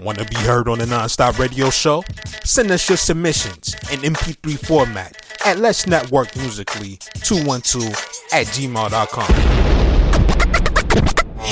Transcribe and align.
Want 0.00 0.18
to 0.18 0.26
be 0.26 0.36
heard 0.36 0.68
on 0.68 0.78
the 0.78 0.84
Nonstop 0.84 1.38
Radio 1.38 1.70
Show? 1.70 2.04
Send 2.44 2.70
us 2.70 2.86
your 2.86 2.98
submissions 2.98 3.74
in 3.90 4.00
MP3 4.00 4.58
format 4.66 5.16
at 5.44 5.58
Let's 5.58 5.86
Network 5.86 6.36
Musically 6.36 6.98
212 7.22 7.86
at 8.32 8.46
gmail.com. 8.48 9.26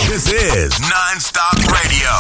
This 0.09 0.31
is 0.31 0.73
Nonstop 0.75 1.57
Radio. 1.73 2.11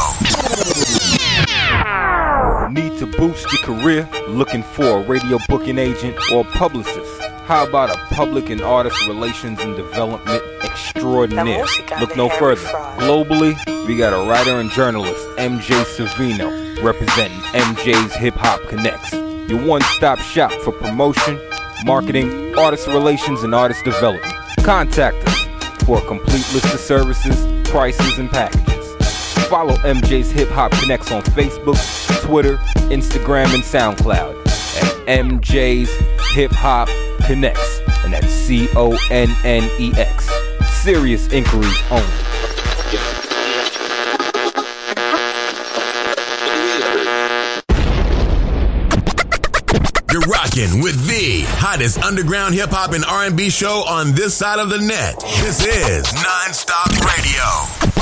Need 2.71 2.99
to 3.01 3.07
boost 3.07 3.53
your 3.53 3.63
career? 3.63 4.09
Looking 4.29 4.63
for 4.63 5.01
a 5.01 5.03
radio 5.07 5.39
booking 5.49 5.77
agent 5.79 6.17
or 6.33 6.45
publicist? 6.45 7.21
How 7.45 7.67
about 7.69 7.95
a 7.95 7.99
public 8.15 8.49
and 8.49 8.63
artist 8.63 9.07
relations 9.07 9.61
and 9.61 9.77
development 9.77 10.43
extraordinaire? 10.75 11.65
Look 12.01 12.17
no 12.17 12.29
further. 12.29 12.61
Globally, 12.99 13.55
we 13.87 13.97
got 13.97 14.13
a 14.13 14.29
writer 14.29 14.59
and 14.61 14.71
journalist, 14.71 15.25
MJ 15.39 15.85
Savino, 15.85 16.83
representing 16.83 17.39
MJ's 17.53 18.15
Hip 18.17 18.35
Hop 18.35 18.61
Connex. 18.63 19.49
Your 19.49 19.65
one 19.65 19.83
stop 19.83 20.19
shop 20.19 20.53
for 20.63 20.73
promotion, 20.73 21.39
marketing, 21.85 22.59
artist 22.59 22.89
relations, 22.89 23.45
and 23.45 23.55
artist 23.55 23.85
development. 23.85 24.35
Contact 24.65 25.17
us 25.29 25.85
for 25.85 25.99
a 25.99 26.07
complete 26.07 26.47
list 26.53 26.75
of 26.75 26.81
services, 26.81 27.47
prices, 27.69 28.19
and 28.19 28.31
packages. 28.31 28.95
Follow 29.49 29.75
MJ's 29.77 30.31
Hip 30.33 30.49
Hop 30.49 30.73
Connex 30.73 31.15
on 31.15 31.23
Facebook, 31.23 31.79
Twitter, 32.23 32.57
Instagram, 32.91 33.55
and 33.55 33.63
SoundCloud 33.63 34.45
at 34.83 35.07
MJ's 35.07 35.91
Hip 36.35 36.51
Hop 36.53 36.89
Connex, 37.21 37.59
and 38.05 38.13
that's 38.13 38.33
C 38.33 38.69
O 38.75 38.97
N 39.11 39.29
N 39.45 39.71
E 39.79 39.93
X. 39.97 40.34
Serious 40.85 41.33
inquiries 41.33 41.81
only. 41.91 42.05
You're 50.13 50.21
rocking 50.29 50.83
with 50.83 51.07
the 51.07 51.47
hottest 51.57 52.03
underground 52.03 52.55
hip 52.55 52.69
hop 52.69 52.93
and 52.93 53.03
R&B 53.03 53.49
show 53.49 53.83
on 53.89 54.13
this 54.13 54.35
side 54.35 54.59
of 54.59 54.69
the 54.69 54.77
net. 54.77 55.19
This 55.41 55.65
is 55.65 56.05
Nonstop 56.05 56.91
Radio. 57.01 57.94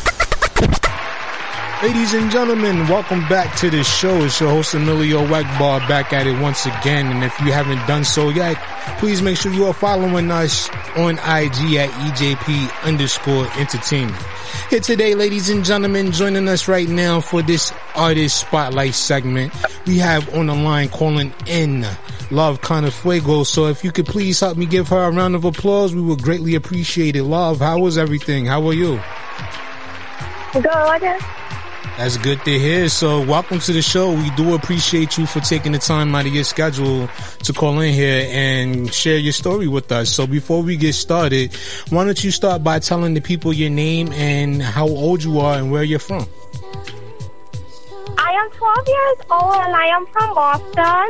Ladies 1.82 2.14
and 2.14 2.30
gentlemen, 2.30 2.86
welcome 2.86 3.26
back 3.28 3.56
to 3.56 3.68
the 3.68 3.82
show. 3.82 4.22
It's 4.22 4.38
your 4.38 4.50
host 4.50 4.72
Emilio 4.72 5.26
Egbar 5.26 5.80
back 5.88 6.12
at 6.12 6.28
it 6.28 6.40
once 6.40 6.64
again. 6.64 7.08
And 7.08 7.24
if 7.24 7.36
you 7.40 7.50
haven't 7.50 7.84
done 7.88 8.04
so 8.04 8.28
yet, 8.28 8.56
please 9.00 9.20
make 9.20 9.36
sure 9.36 9.52
you 9.52 9.64
are 9.66 9.72
following 9.72 10.30
us 10.30 10.70
on 10.94 11.14
IG 11.14 11.74
at 11.74 11.90
EJP 11.90 12.84
underscore 12.84 13.48
entertainment. 13.58 14.22
Here 14.70 14.78
today, 14.78 15.16
ladies 15.16 15.50
and 15.50 15.64
gentlemen, 15.64 16.12
joining 16.12 16.46
us 16.46 16.68
right 16.68 16.88
now 16.88 17.20
for 17.20 17.42
this 17.42 17.72
artist 17.96 18.38
spotlight 18.38 18.94
segment, 18.94 19.52
we 19.84 19.98
have 19.98 20.32
on 20.36 20.46
the 20.46 20.54
line 20.54 20.88
calling 20.88 21.34
in 21.48 21.84
Love 22.30 22.60
Fuego. 22.60 23.42
So 23.42 23.66
if 23.66 23.82
you 23.82 23.90
could 23.90 24.06
please 24.06 24.38
help 24.38 24.56
me 24.56 24.66
give 24.66 24.86
her 24.86 25.02
a 25.02 25.10
round 25.10 25.34
of 25.34 25.44
applause, 25.44 25.96
we 25.96 26.00
would 26.00 26.22
greatly 26.22 26.54
appreciate 26.54 27.16
it. 27.16 27.24
Love, 27.24 27.58
how 27.58 27.80
was 27.80 27.98
everything? 27.98 28.46
How 28.46 28.64
are 28.68 28.72
you? 28.72 29.00
Good. 30.52 31.41
That's 32.02 32.16
good 32.16 32.44
to 32.46 32.58
hear. 32.58 32.88
So 32.88 33.24
welcome 33.24 33.60
to 33.60 33.72
the 33.72 33.80
show. 33.80 34.12
We 34.12 34.28
do 34.30 34.56
appreciate 34.56 35.16
you 35.16 35.24
for 35.24 35.38
taking 35.38 35.70
the 35.70 35.78
time 35.78 36.12
out 36.16 36.26
of 36.26 36.34
your 36.34 36.42
schedule 36.42 37.08
to 37.44 37.52
call 37.52 37.78
in 37.78 37.94
here 37.94 38.26
and 38.28 38.92
share 38.92 39.18
your 39.18 39.32
story 39.32 39.68
with 39.68 39.92
us. 39.92 40.10
So 40.10 40.26
before 40.26 40.64
we 40.64 40.76
get 40.76 40.94
started, 40.94 41.54
why 41.90 42.04
don't 42.04 42.24
you 42.24 42.32
start 42.32 42.64
by 42.64 42.80
telling 42.80 43.14
the 43.14 43.20
people 43.20 43.52
your 43.52 43.70
name 43.70 44.10
and 44.14 44.60
how 44.60 44.88
old 44.88 45.22
you 45.22 45.38
are 45.38 45.56
and 45.56 45.70
where 45.70 45.84
you're 45.84 46.00
from? 46.00 46.26
I 48.18 48.32
am 48.32 48.50
12 48.50 48.88
years 48.88 49.18
old 49.30 49.54
and 49.54 49.76
I 49.76 49.86
am 49.86 50.04
from 50.06 50.34
Boston, 50.34 51.06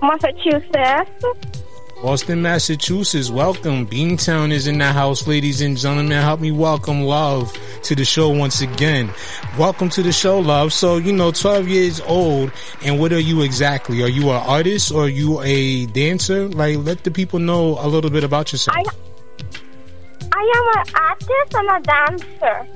Massachusetts. 0.00 1.55
Boston, 2.02 2.42
Massachusetts. 2.42 3.30
Welcome. 3.30 3.86
Beantown 3.86 4.52
is 4.52 4.66
in 4.66 4.76
the 4.76 4.92
house, 4.92 5.26
ladies 5.26 5.62
and 5.62 5.78
gentlemen. 5.78 6.10
Help 6.10 6.40
me 6.40 6.50
welcome 6.50 7.00
Love 7.02 7.56
to 7.84 7.94
the 7.94 8.04
show 8.04 8.28
once 8.28 8.60
again. 8.60 9.10
Welcome 9.58 9.88
to 9.90 10.02
the 10.02 10.12
show, 10.12 10.38
Love. 10.38 10.74
So, 10.74 10.98
you 10.98 11.10
know, 11.12 11.32
12 11.32 11.68
years 11.68 12.00
old, 12.02 12.52
and 12.84 13.00
what 13.00 13.14
are 13.14 13.18
you 13.18 13.40
exactly? 13.40 14.02
Are 14.02 14.08
you 14.08 14.30
an 14.30 14.42
artist 14.46 14.92
or 14.92 15.04
are 15.04 15.08
you 15.08 15.40
a 15.40 15.86
dancer? 15.86 16.48
Like, 16.48 16.76
let 16.78 17.02
the 17.02 17.10
people 17.10 17.38
know 17.38 17.78
a 17.80 17.88
little 17.88 18.10
bit 18.10 18.24
about 18.24 18.52
yourself. 18.52 18.76
I, 18.76 18.84
I 20.32 20.52
am 20.54 20.86
an 20.86 20.94
artist 20.94 21.54
and 21.54 21.70
a 21.70 21.80
dancer. 21.80 22.68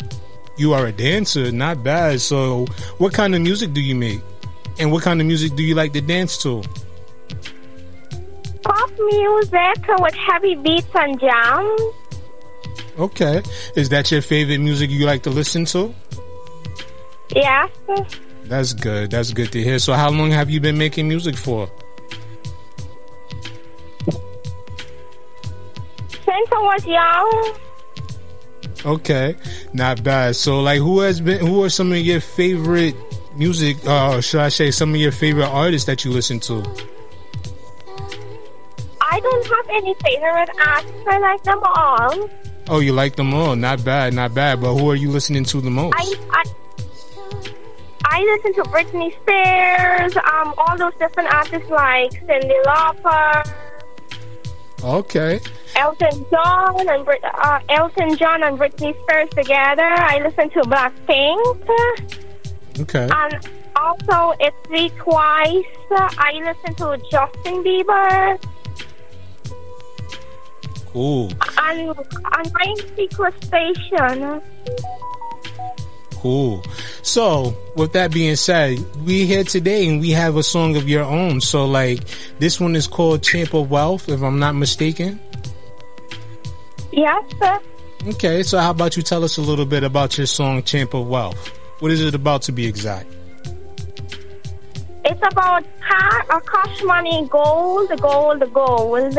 You 0.56 0.72
are 0.72 0.86
a 0.86 0.92
dancer, 0.92 1.52
not 1.52 1.84
bad. 1.84 2.22
So, 2.22 2.64
what 2.96 3.12
kind 3.12 3.34
of 3.34 3.42
music 3.42 3.74
do 3.74 3.82
you 3.82 3.94
make? 3.94 4.22
And 4.78 4.90
what 4.90 5.02
kind 5.02 5.20
of 5.20 5.26
music 5.26 5.56
do 5.56 5.62
you 5.62 5.74
like 5.74 5.92
to 5.92 6.00
dance 6.00 6.42
to? 6.42 6.62
Pop 8.62 8.90
music 8.98 9.86
with 9.98 10.14
heavy 10.14 10.54
beats 10.56 10.88
and 10.94 11.18
jams. 11.20 11.80
Okay. 12.98 13.42
Is 13.76 13.88
that 13.90 14.10
your 14.10 14.22
favorite 14.22 14.58
music 14.58 14.90
you 14.90 15.06
like 15.06 15.22
to 15.22 15.30
listen 15.30 15.64
to? 15.66 15.94
Yes. 17.34 17.70
That's 18.44 18.74
good. 18.74 19.10
That's 19.10 19.32
good 19.32 19.52
to 19.52 19.62
hear. 19.62 19.78
So 19.78 19.92
how 19.94 20.10
long 20.10 20.30
have 20.32 20.50
you 20.50 20.60
been 20.60 20.76
making 20.76 21.08
music 21.08 21.36
for? 21.36 21.70
Since 26.08 26.48
I 26.52 26.58
was 26.58 26.86
young. 26.86 27.54
Okay. 28.84 29.36
Not 29.72 30.02
bad. 30.02 30.36
So 30.36 30.60
like 30.60 30.78
who 30.78 31.00
has 31.00 31.20
been 31.20 31.44
who 31.46 31.62
are 31.64 31.70
some 31.70 31.92
of 31.92 31.98
your 31.98 32.20
favorite 32.20 32.94
music 33.36 33.76
uh 33.86 34.20
should 34.20 34.40
I 34.40 34.48
say 34.48 34.70
some 34.70 34.90
of 34.90 35.00
your 35.00 35.12
favorite 35.12 35.46
artists 35.46 35.86
that 35.86 36.04
you 36.04 36.10
listen 36.10 36.40
to? 36.40 36.64
I 39.12 39.18
don't 39.20 39.46
have 39.46 39.66
any 39.70 39.94
favorite 40.04 40.50
acts. 40.60 40.92
I 41.08 41.18
like 41.18 41.42
them 41.42 41.58
all. 41.64 42.30
Oh, 42.68 42.78
you 42.78 42.92
like 42.92 43.16
them 43.16 43.34
all? 43.34 43.56
Not 43.56 43.84
bad, 43.84 44.14
not 44.14 44.34
bad. 44.34 44.60
But 44.60 44.74
who 44.76 44.88
are 44.90 44.94
you 44.94 45.10
listening 45.10 45.42
to 45.44 45.60
the 45.60 45.70
most? 45.70 45.94
I, 45.96 46.14
I, 46.30 46.44
I 48.04 48.22
listen 48.22 48.54
to 48.62 48.70
Britney 48.70 49.10
Spears, 49.22 50.16
um, 50.16 50.54
all 50.56 50.76
those 50.78 50.94
different 50.98 51.32
artists 51.34 51.68
like 51.70 52.12
Cyndi 52.26 52.62
Lauper. 52.64 53.52
Okay. 54.82 55.40
Elton 55.76 56.26
John 56.30 56.88
and 56.88 57.04
Brit- 57.04 57.24
uh, 57.24 57.60
Elton 57.68 58.16
John 58.16 58.42
and 58.42 58.58
Britney 58.58 58.94
Spears 59.02 59.28
together. 59.30 59.82
I 59.84 60.18
listen 60.22 60.50
to 60.50 60.60
Blackpink. 60.62 61.68
Okay. 62.80 63.08
And 63.12 63.48
also, 63.76 64.34
ITZY 64.40 64.96
twice. 64.96 65.64
I 65.90 66.40
listen 66.44 66.74
to 66.76 66.98
Justin 67.10 67.62
Bieber. 67.64 68.42
On 70.94 72.52
my 72.54 72.74
secret 72.96 73.34
station. 73.44 74.42
Cool. 76.12 76.62
So, 77.02 77.56
with 77.76 77.92
that 77.94 78.12
being 78.12 78.36
said, 78.36 78.78
we 79.06 79.24
here 79.24 79.44
today 79.44 79.88
and 79.88 80.00
we 80.00 80.10
have 80.10 80.36
a 80.36 80.42
song 80.42 80.76
of 80.76 80.88
your 80.88 81.04
own. 81.04 81.40
So, 81.40 81.64
like, 81.64 82.00
this 82.38 82.60
one 82.60 82.76
is 82.76 82.86
called 82.86 83.22
Champ 83.22 83.54
of 83.54 83.70
Wealth, 83.70 84.08
if 84.08 84.20
I'm 84.20 84.38
not 84.38 84.54
mistaken. 84.54 85.18
Yes, 86.92 87.24
sir. 87.38 87.58
Okay, 88.08 88.42
so 88.42 88.58
how 88.58 88.70
about 88.70 88.96
you 88.96 89.02
tell 89.02 89.24
us 89.24 89.38
a 89.38 89.42
little 89.42 89.64
bit 89.64 89.82
about 89.82 90.18
your 90.18 90.26
song 90.26 90.62
Champ 90.62 90.92
of 90.92 91.06
Wealth? 91.06 91.58
What 91.78 91.90
is 91.90 92.02
it 92.02 92.14
about 92.14 92.42
to 92.42 92.52
be 92.52 92.66
exact? 92.66 93.06
It's 95.04 95.20
about 95.32 95.64
car, 95.80 96.40
cash 96.42 96.82
money, 96.82 97.26
gold, 97.30 97.88
gold, 98.00 98.52
gold. 98.52 99.18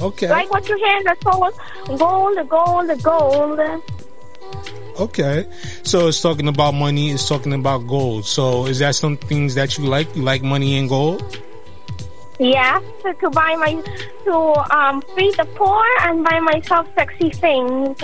Okay. 0.00 0.28
Like 0.28 0.50
what 0.50 0.68
you 0.68 0.76
hear 0.76 0.96
in 0.98 1.04
the 1.04 1.16
song, 1.22 1.52
gold, 1.98 2.48
gold, 2.48 3.02
gold. 3.02 3.82
Okay. 4.98 5.46
So 5.82 6.08
it's 6.08 6.20
talking 6.20 6.48
about 6.48 6.74
money, 6.74 7.10
it's 7.10 7.28
talking 7.28 7.52
about 7.52 7.86
gold. 7.86 8.24
So 8.24 8.66
is 8.66 8.78
that 8.78 8.94
some 8.94 9.16
things 9.16 9.54
that 9.54 9.78
you 9.78 9.84
like? 9.84 10.14
You 10.14 10.22
like 10.22 10.42
money 10.42 10.78
and 10.78 10.88
gold? 10.88 11.40
Yes, 12.38 12.82
to, 13.02 13.12
to 13.14 13.30
buy 13.30 13.56
my, 13.56 13.82
to 14.24 14.76
um, 14.76 15.02
feed 15.16 15.34
the 15.34 15.44
poor 15.56 15.84
and 16.02 16.24
buy 16.24 16.38
myself 16.38 16.86
sexy 16.94 17.30
things. 17.30 18.00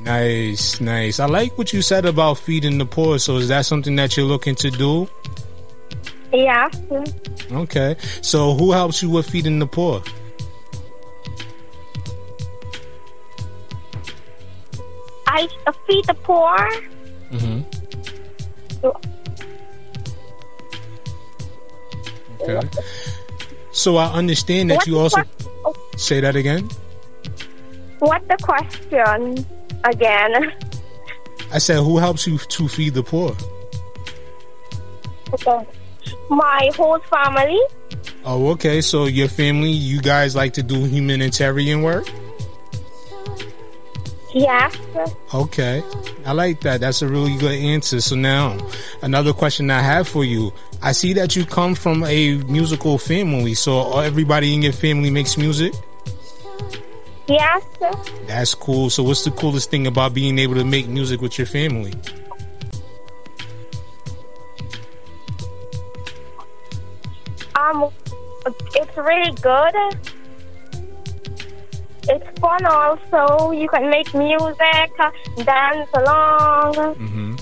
Nice, 0.00 0.80
nice. 0.80 1.20
I 1.20 1.26
like 1.26 1.56
what 1.56 1.72
you 1.72 1.82
said 1.82 2.04
about 2.04 2.38
feeding 2.38 2.78
the 2.78 2.86
poor. 2.86 3.18
So 3.20 3.36
is 3.36 3.48
that 3.48 3.66
something 3.66 3.94
that 3.96 4.16
you're 4.16 4.26
looking 4.26 4.56
to 4.56 4.70
do? 4.70 5.08
Yes. 6.32 6.76
Okay. 7.52 7.96
So 8.20 8.54
who 8.54 8.72
helps 8.72 9.02
you 9.02 9.10
with 9.10 9.30
feeding 9.30 9.60
the 9.60 9.66
poor? 9.66 10.02
I 15.28 15.48
feed 15.86 16.04
the 16.06 16.14
poor. 16.14 16.56
Mm-hmm. 17.30 17.60
Okay. 22.40 22.68
So 23.72 23.96
I 23.96 24.06
understand 24.12 24.70
that 24.70 24.76
What's 24.76 24.86
you 24.86 24.98
also 24.98 25.22
que- 25.22 25.74
say 25.96 26.20
that 26.20 26.36
again. 26.36 26.68
What 27.98 28.26
the 28.28 28.36
question 28.42 29.44
again? 29.84 30.52
I 31.52 31.58
said, 31.58 31.76
who 31.82 31.98
helps 31.98 32.26
you 32.26 32.38
to 32.38 32.68
feed 32.68 32.94
the 32.94 33.02
poor? 33.02 33.36
Okay. 35.32 35.66
My 36.30 36.70
whole 36.76 36.98
family. 37.00 37.60
Oh, 38.24 38.48
okay. 38.52 38.80
So 38.80 39.04
your 39.06 39.28
family, 39.28 39.70
you 39.70 40.00
guys 40.00 40.34
like 40.36 40.52
to 40.54 40.62
do 40.62 40.84
humanitarian 40.84 41.82
work? 41.82 42.06
Yes. 44.34 44.78
Okay. 45.32 45.82
I 46.26 46.32
like 46.32 46.60
that. 46.60 46.80
That's 46.80 47.02
a 47.02 47.08
really 47.08 47.36
good 47.36 47.58
answer. 47.58 48.00
So 48.00 48.14
now, 48.14 48.58
another 49.02 49.32
question 49.32 49.70
I 49.70 49.80
have 49.80 50.06
for 50.06 50.24
you. 50.24 50.52
I 50.82 50.92
see 50.92 51.12
that 51.14 51.34
you 51.34 51.46
come 51.46 51.74
from 51.74 52.04
a 52.04 52.34
musical 52.44 52.98
family. 52.98 53.54
So 53.54 53.98
everybody 54.00 54.54
in 54.54 54.62
your 54.62 54.72
family 54.72 55.10
makes 55.10 55.36
music? 55.38 55.72
Yes. 57.26 57.64
That's 58.26 58.54
cool. 58.54 58.90
So 58.90 59.02
what's 59.02 59.24
the 59.24 59.30
coolest 59.30 59.70
thing 59.70 59.86
about 59.86 60.14
being 60.14 60.38
able 60.38 60.54
to 60.54 60.64
make 60.64 60.88
music 60.88 61.20
with 61.20 61.38
your 61.38 61.46
family? 61.46 61.94
Um, 67.54 67.90
it's 68.74 68.96
really 68.96 69.32
good. 69.42 70.12
It's 72.08 72.40
fun 72.40 72.64
also. 72.64 73.52
You 73.52 73.68
can 73.68 73.90
make 73.90 74.12
music, 74.14 74.90
dance 75.44 75.90
along. 75.94 76.74
Mm-hmm. 76.74 77.36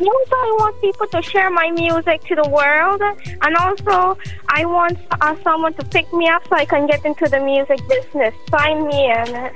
Also, 0.00 0.34
I 0.34 0.56
want 0.58 0.80
people 0.80 1.06
to 1.06 1.22
share 1.22 1.50
my 1.50 1.70
music 1.70 2.24
to 2.24 2.34
the 2.34 2.48
world, 2.48 3.00
and 3.42 3.56
also 3.56 4.18
I 4.48 4.64
want 4.64 4.98
uh, 5.20 5.36
someone 5.44 5.72
to 5.74 5.84
pick 5.84 6.12
me 6.12 6.28
up 6.28 6.42
so 6.48 6.56
I 6.56 6.64
can 6.64 6.88
get 6.88 7.04
into 7.04 7.28
the 7.28 7.38
music 7.38 7.78
business. 7.88 8.34
Sign 8.50 8.88
me 8.88 9.12
in. 9.12 9.50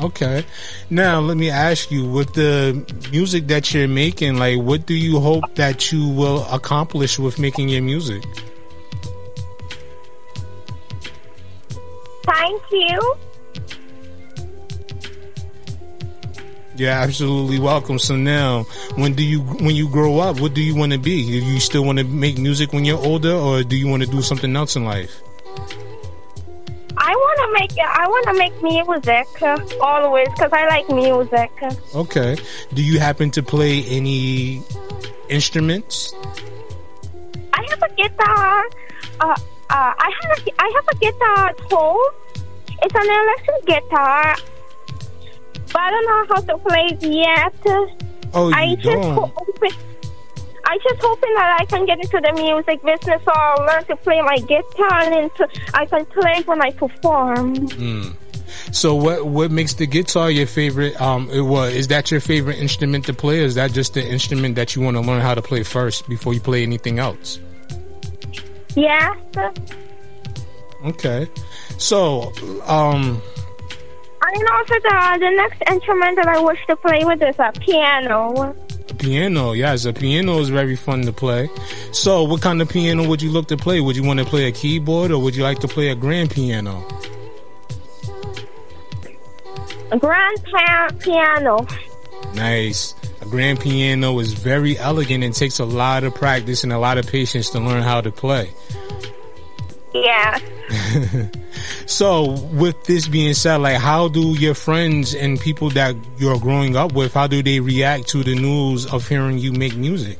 Okay. 0.00 0.44
Now 0.90 1.20
let 1.20 1.38
me 1.38 1.48
ask 1.48 1.90
you, 1.90 2.04
with 2.06 2.34
the 2.34 2.84
music 3.10 3.46
that 3.46 3.72
you're 3.72 3.88
making, 3.88 4.36
like, 4.36 4.58
what 4.58 4.84
do 4.84 4.94
you 4.94 5.20
hope 5.20 5.54
that 5.54 5.90
you 5.90 6.06
will 6.06 6.44
accomplish 6.52 7.18
with 7.18 7.38
making 7.38 7.70
your 7.70 7.82
music? 7.82 8.22
Thank 12.24 12.62
you. 12.70 13.14
Yeah, 16.76 17.00
absolutely 17.00 17.58
welcome. 17.58 17.98
So 17.98 18.16
now, 18.16 18.64
when 18.96 19.14
do 19.14 19.22
you 19.22 19.40
when 19.40 19.74
you 19.74 19.88
grow 19.88 20.18
up, 20.18 20.40
what 20.40 20.54
do 20.54 20.62
you 20.62 20.74
want 20.74 20.92
to 20.92 20.98
be? 20.98 21.24
Do 21.26 21.46
you 21.46 21.60
still 21.60 21.84
want 21.84 21.98
to 21.98 22.04
make 22.04 22.38
music 22.38 22.72
when 22.72 22.84
you're 22.84 23.02
older, 23.04 23.32
or 23.32 23.62
do 23.62 23.76
you 23.76 23.86
want 23.86 24.02
to 24.02 24.08
do 24.08 24.22
something 24.22 24.56
else 24.56 24.74
in 24.76 24.84
life? 24.84 25.22
I 26.96 27.10
want 27.14 27.38
to 27.40 27.60
make 27.60 27.78
I 27.78 28.06
want 28.06 28.26
to 28.26 28.34
make 28.38 28.62
music 28.62 29.80
always 29.80 30.28
because 30.28 30.52
I 30.52 30.68
like 30.68 30.88
music. 30.88 31.50
Okay. 31.94 32.36
Do 32.74 32.82
you 32.82 32.98
happen 32.98 33.30
to 33.32 33.42
play 33.42 33.84
any 33.84 34.62
instruments? 35.28 36.14
I 37.52 37.66
have 37.68 37.82
a 37.82 37.94
guitar. 37.94 38.64
Uh, 39.20 39.26
uh, 39.26 39.36
I 39.70 40.12
have 40.22 40.38
a, 40.38 40.62
I 40.62 40.72
have 40.74 40.88
a 40.92 40.96
guitar 40.96 41.46
at 41.48 41.60
home. 41.70 42.12
It's 42.82 42.94
an 42.94 43.08
electric 43.08 43.66
guitar. 43.66 44.36
But 45.72 45.80
I 45.80 45.90
don't 45.90 46.04
know 46.04 46.34
how 46.34 46.40
to 46.42 46.58
play 46.58 46.86
it 46.92 47.02
yet. 47.02 47.54
Oh, 48.34 48.48
you 48.48 48.54
I 48.54 48.74
don't? 48.74 48.82
just 48.82 49.08
hoping, 49.08 49.72
I 50.64 50.78
just 50.78 51.00
hoping 51.02 51.34
that 51.34 51.56
I 51.60 51.64
can 51.66 51.86
get 51.86 51.98
into 51.98 52.20
the 52.20 52.32
music 52.32 52.82
business 52.82 53.22
or 53.26 53.36
I'll 53.36 53.66
learn 53.66 53.84
to 53.86 53.96
play 53.96 54.20
my 54.22 54.38
guitar 54.38 55.02
and 55.02 55.34
to, 55.36 55.48
I 55.74 55.86
can 55.86 56.04
play 56.06 56.42
when 56.44 56.62
I 56.62 56.70
perform. 56.70 57.56
Mm. 57.68 58.14
So 58.70 58.94
what 58.94 59.26
what 59.26 59.50
makes 59.50 59.74
the 59.74 59.86
guitar 59.86 60.30
your 60.30 60.46
favorite? 60.46 61.00
Um, 61.00 61.28
it 61.30 61.40
was 61.40 61.72
is 61.74 61.88
that 61.88 62.10
your 62.10 62.20
favorite 62.20 62.58
instrument 62.58 63.06
to 63.06 63.14
play? 63.14 63.40
Or 63.40 63.44
is 63.44 63.54
that 63.54 63.72
just 63.72 63.94
the 63.94 64.06
instrument 64.06 64.56
that 64.56 64.76
you 64.76 64.82
want 64.82 64.96
to 64.96 65.00
learn 65.02 65.20
how 65.20 65.34
to 65.34 65.42
play 65.42 65.62
first 65.62 66.08
before 66.08 66.34
you 66.34 66.40
play 66.40 66.62
anything 66.62 66.98
else? 66.98 67.38
Yes. 68.74 69.16
Okay. 70.84 71.28
So, 71.78 72.32
um, 72.66 73.22
And 74.34 74.48
also 74.48 74.74
the 74.74 75.18
the 75.20 75.30
next 75.36 75.62
instrument 75.70 76.16
that 76.16 76.26
I 76.28 76.40
wish 76.40 76.58
to 76.66 76.76
play 76.76 77.04
with 77.04 77.22
is 77.22 77.38
a 77.38 77.52
piano. 77.60 78.54
piano. 78.98 79.52
Yes, 79.52 79.84
a 79.84 79.92
piano 79.92 80.38
is 80.38 80.48
very 80.48 80.76
fun 80.76 81.02
to 81.02 81.12
play. 81.12 81.50
So, 81.92 82.22
what 82.24 82.40
kind 82.40 82.62
of 82.62 82.68
piano 82.68 83.06
would 83.06 83.20
you 83.20 83.30
look 83.30 83.48
to 83.48 83.56
play? 83.56 83.80
Would 83.80 83.96
you 83.96 84.02
want 84.04 84.20
to 84.20 84.24
play 84.24 84.46
a 84.46 84.52
keyboard 84.52 85.10
or 85.10 85.20
would 85.20 85.36
you 85.36 85.42
like 85.42 85.58
to 85.60 85.68
play 85.68 85.88
a 85.90 85.94
grand 85.94 86.30
piano? 86.30 86.82
A 89.90 89.98
grand 89.98 90.42
pa- 90.50 90.90
piano. 90.98 91.66
Nice. 92.34 92.94
A 93.20 93.26
grand 93.26 93.60
piano 93.60 94.18
is 94.18 94.32
very 94.32 94.78
elegant 94.78 95.22
and 95.22 95.34
takes 95.34 95.58
a 95.58 95.64
lot 95.66 96.04
of 96.04 96.14
practice 96.14 96.64
and 96.64 96.72
a 96.72 96.78
lot 96.78 96.96
of 96.96 97.06
patience 97.06 97.50
to 97.50 97.60
learn 97.60 97.82
how 97.82 98.00
to 98.00 98.10
play. 98.10 98.50
Yeah. 99.94 100.38
So, 101.86 102.30
with 102.52 102.82
this 102.84 103.06
being 103.06 103.34
said, 103.34 103.56
like, 103.58 103.76
how 103.76 104.08
do 104.08 104.38
your 104.38 104.54
friends 104.54 105.14
and 105.14 105.38
people 105.38 105.68
that 105.70 105.94
you're 106.18 106.38
growing 106.38 106.76
up 106.76 106.92
with, 106.94 107.12
how 107.12 107.26
do 107.26 107.42
they 107.42 107.60
react 107.60 108.08
to 108.08 108.22
the 108.22 108.34
news 108.34 108.86
of 108.86 109.06
hearing 109.06 109.38
you 109.38 109.52
make 109.52 109.76
music? 109.76 110.18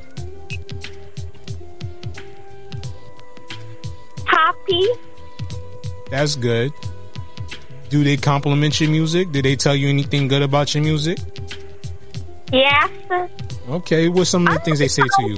Happy. 4.25 4.87
That's 6.11 6.35
good. 6.35 6.71
Do 7.89 8.03
they 8.03 8.17
compliment 8.17 8.79
your 8.79 8.89
music? 8.89 9.31
Do 9.31 9.41
they 9.41 9.55
tell 9.55 9.75
you 9.75 9.89
anything 9.89 10.27
good 10.27 10.41
about 10.41 10.73
your 10.75 10.83
music? 10.83 11.17
Yes. 12.51 12.89
Okay, 13.69 14.09
what's 14.09 14.29
some 14.29 14.47
of 14.47 14.53
the 14.53 14.59
things 14.59 14.79
they 14.79 14.87
say 14.87 15.01
to 15.01 15.23
you? 15.23 15.37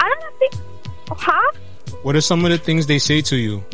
I 0.00 0.14
don't 0.20 0.38
think. 0.38 0.54
Huh? 1.08 1.52
What 2.06 2.14
are 2.14 2.20
some 2.20 2.44
of 2.44 2.52
the 2.52 2.58
things 2.58 2.86
they 2.86 3.00
say 3.00 3.20
to 3.22 3.36
you? 3.36 3.64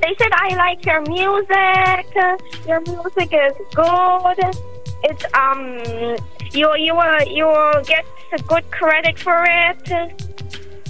They 0.00 0.14
said 0.18 0.32
I 0.32 0.56
like 0.56 0.82
your 0.86 1.02
music. 1.02 2.06
Your 2.66 2.80
music 2.80 3.28
is 3.30 3.52
good. 3.74 4.56
It's 5.04 5.24
um. 5.34 5.76
You 6.52 6.74
you 6.76 6.94
will 6.94 7.22
you 7.28 7.44
will 7.44 7.82
get 7.84 8.06
a 8.32 8.40
good 8.44 8.64
credit 8.70 9.18
for 9.18 9.44
it. 9.46 10.24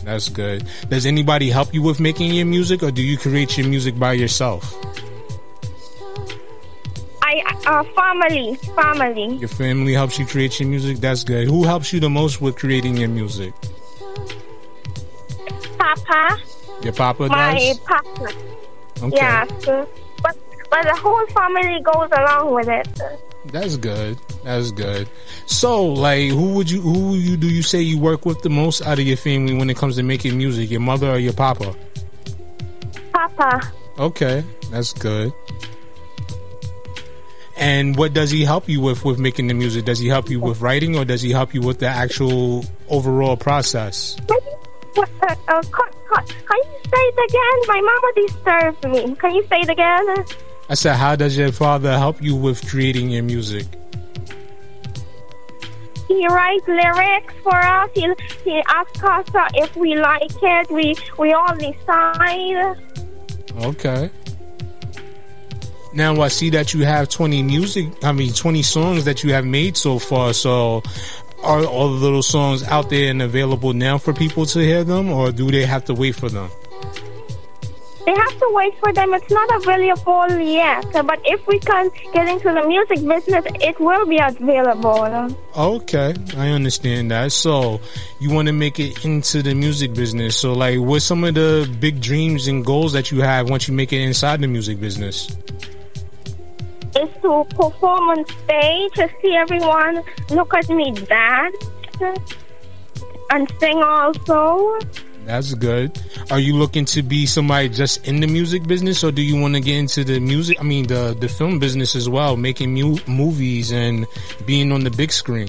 That's 0.04 0.28
good. 0.28 0.68
Does 0.88 1.04
anybody 1.04 1.50
help 1.50 1.74
you 1.74 1.82
with 1.82 1.98
making 1.98 2.32
your 2.32 2.46
music 2.46 2.84
or 2.84 2.92
do 2.92 3.02
you 3.02 3.18
create 3.18 3.58
your 3.58 3.66
music 3.66 3.98
by 3.98 4.12
yourself? 4.12 4.72
I 7.24 7.42
uh 7.66 7.82
family 7.98 8.54
family. 8.76 9.34
Your 9.38 9.48
family 9.48 9.94
helps 9.94 10.16
you 10.16 10.26
create 10.26 10.60
your 10.60 10.68
music? 10.68 10.98
That's 10.98 11.24
good. 11.24 11.48
Who 11.48 11.64
helps 11.64 11.92
you 11.92 11.98
the 11.98 12.08
most 12.08 12.40
with 12.40 12.54
creating 12.54 12.98
your 12.98 13.08
music? 13.08 13.52
Papa. 15.82 16.38
Your 16.82 16.92
papa 16.92 17.26
My 17.28 17.54
does? 17.58 17.78
papa. 17.80 18.32
Okay. 19.02 19.16
Yes. 19.16 19.50
But 20.22 20.36
but 20.70 20.82
the 20.84 20.96
whole 20.96 21.26
family 21.26 21.80
goes 21.82 22.08
along 22.16 22.54
with 22.54 22.68
it. 22.68 22.88
That's 23.46 23.76
good. 23.76 24.16
That's 24.44 24.70
good. 24.70 25.08
So, 25.46 25.84
like, 25.84 26.30
who 26.30 26.54
would 26.54 26.70
you, 26.70 26.80
who 26.80 27.16
you 27.16 27.36
do 27.36 27.48
you 27.48 27.62
say 27.62 27.80
you 27.82 27.98
work 27.98 28.24
with 28.24 28.42
the 28.42 28.48
most 28.48 28.80
out 28.82 29.00
of 29.00 29.04
your 29.06 29.16
family 29.16 29.54
when 29.54 29.68
it 29.68 29.76
comes 29.76 29.96
to 29.96 30.04
making 30.04 30.38
music? 30.38 30.70
Your 30.70 30.80
mother 30.80 31.10
or 31.10 31.18
your 31.18 31.32
papa? 31.32 31.74
Papa. 33.12 33.72
Okay, 33.98 34.44
that's 34.70 34.92
good. 34.92 35.32
And 37.56 37.96
what 37.96 38.12
does 38.14 38.30
he 38.30 38.44
help 38.44 38.68
you 38.68 38.80
with 38.80 39.04
with 39.04 39.18
making 39.18 39.48
the 39.48 39.54
music? 39.54 39.84
Does 39.84 39.98
he 39.98 40.06
help 40.08 40.30
you 40.30 40.38
with 40.40 40.60
writing, 40.60 40.96
or 40.96 41.04
does 41.04 41.22
he 41.22 41.32
help 41.32 41.52
you 41.54 41.60
with 41.60 41.80
the 41.80 41.88
actual 41.88 42.64
overall 42.88 43.36
process? 43.36 44.16
What, 44.94 45.08
uh, 45.22 45.34
uh, 45.48 45.62
can, 45.62 45.88
can, 46.12 46.26
can 46.26 46.58
you 46.58 46.78
say 46.84 47.02
it 47.10 47.18
again? 47.28 47.58
My 47.66 47.80
mama 47.80 48.12
disturbs 48.16 49.08
me. 49.08 49.16
Can 49.16 49.34
you 49.34 49.46
say 49.48 49.60
it 49.60 49.70
again? 49.70 50.24
I 50.68 50.74
said, 50.74 50.96
how 50.96 51.16
does 51.16 51.36
your 51.36 51.52
father 51.52 51.96
help 51.98 52.22
you 52.22 52.36
with 52.36 52.66
creating 52.68 53.10
your 53.10 53.22
music? 53.22 53.66
He 56.08 56.26
writes 56.28 56.68
lyrics 56.68 57.34
for 57.42 57.56
us. 57.56 57.90
He, 57.94 58.12
he 58.44 58.62
asks 58.68 59.02
us 59.02 59.34
uh, 59.34 59.48
if 59.54 59.74
we 59.76 59.94
like 59.94 60.30
it. 60.42 60.70
We 60.70 60.94
we 61.18 61.32
all 61.32 61.56
decide. 61.56 62.76
Okay. 63.62 64.10
Now 65.94 66.20
I 66.22 66.28
see 66.28 66.50
that 66.50 66.72
you 66.72 66.84
have 66.84 67.08
20 67.08 67.42
music, 67.42 67.92
I 68.02 68.12
mean 68.12 68.32
20 68.32 68.62
songs 68.62 69.04
that 69.04 69.22
you 69.22 69.32
have 69.32 69.44
made 69.44 69.76
so 69.76 69.98
far. 69.98 70.32
So 70.32 70.82
are 71.42 71.64
all 71.64 71.88
the 71.88 72.00
little 72.00 72.22
songs 72.22 72.62
out 72.64 72.90
there 72.90 73.10
and 73.10 73.22
available 73.22 73.72
now 73.72 73.98
for 73.98 74.12
people 74.12 74.46
to 74.46 74.58
hear 74.60 74.84
them 74.84 75.10
or 75.10 75.32
do 75.32 75.50
they 75.50 75.64
have 75.66 75.84
to 75.86 75.94
wait 75.94 76.14
for 76.14 76.28
them? 76.28 76.48
They 78.04 78.12
have 78.12 78.38
to 78.38 78.50
wait 78.50 78.74
for 78.80 78.92
them. 78.92 79.14
It's 79.14 79.30
not 79.30 79.62
available 79.62 80.40
yet. 80.40 80.84
But 80.92 81.20
if 81.24 81.46
we 81.46 81.60
can 81.60 81.88
get 82.12 82.26
into 82.28 82.52
the 82.52 82.66
music 82.66 83.06
business, 83.06 83.44
it 83.60 83.78
will 83.78 84.06
be 84.06 84.18
available. 84.18 85.36
Okay, 85.56 86.14
I 86.36 86.48
understand 86.48 87.12
that. 87.12 87.30
So 87.30 87.80
you 88.18 88.30
want 88.30 88.48
to 88.48 88.52
make 88.52 88.80
it 88.80 89.04
into 89.04 89.40
the 89.42 89.54
music 89.54 89.94
business. 89.94 90.36
So 90.36 90.52
like 90.52 90.80
what's 90.80 91.04
some 91.04 91.22
of 91.22 91.34
the 91.34 91.72
big 91.78 92.00
dreams 92.00 92.48
and 92.48 92.64
goals 92.64 92.92
that 92.94 93.12
you 93.12 93.20
have 93.20 93.48
once 93.48 93.68
you 93.68 93.74
make 93.74 93.92
it 93.92 94.00
inside 94.00 94.40
the 94.40 94.48
music 94.48 94.80
business? 94.80 95.28
Is 96.94 97.08
to 97.22 97.44
perform 97.56 98.10
on 98.10 98.26
stage 98.26 98.92
to 98.94 99.08
see 99.22 99.34
everyone 99.34 100.02
look 100.30 100.52
at 100.54 100.68
me 100.68 100.92
dance. 100.92 101.56
and 103.30 103.50
sing 103.58 103.82
also. 103.82 104.78
That's 105.24 105.54
good. 105.54 105.96
Are 106.30 106.40
you 106.40 106.56
looking 106.56 106.84
to 106.86 107.02
be 107.02 107.26
somebody 107.26 107.68
just 107.68 108.06
in 108.06 108.20
the 108.20 108.26
music 108.26 108.66
business, 108.66 109.04
or 109.04 109.12
do 109.12 109.22
you 109.22 109.40
want 109.40 109.54
to 109.54 109.60
get 109.60 109.76
into 109.76 110.04
the 110.04 110.18
music? 110.20 110.58
I 110.60 110.64
mean, 110.64 110.86
the 110.86 111.16
the 111.18 111.28
film 111.28 111.58
business 111.58 111.94
as 111.94 112.08
well, 112.08 112.36
making 112.36 112.74
mu- 112.74 112.98
movies 113.06 113.70
and 113.72 114.04
being 114.46 114.72
on 114.72 114.82
the 114.84 114.90
big 114.90 115.12
screen. 115.12 115.48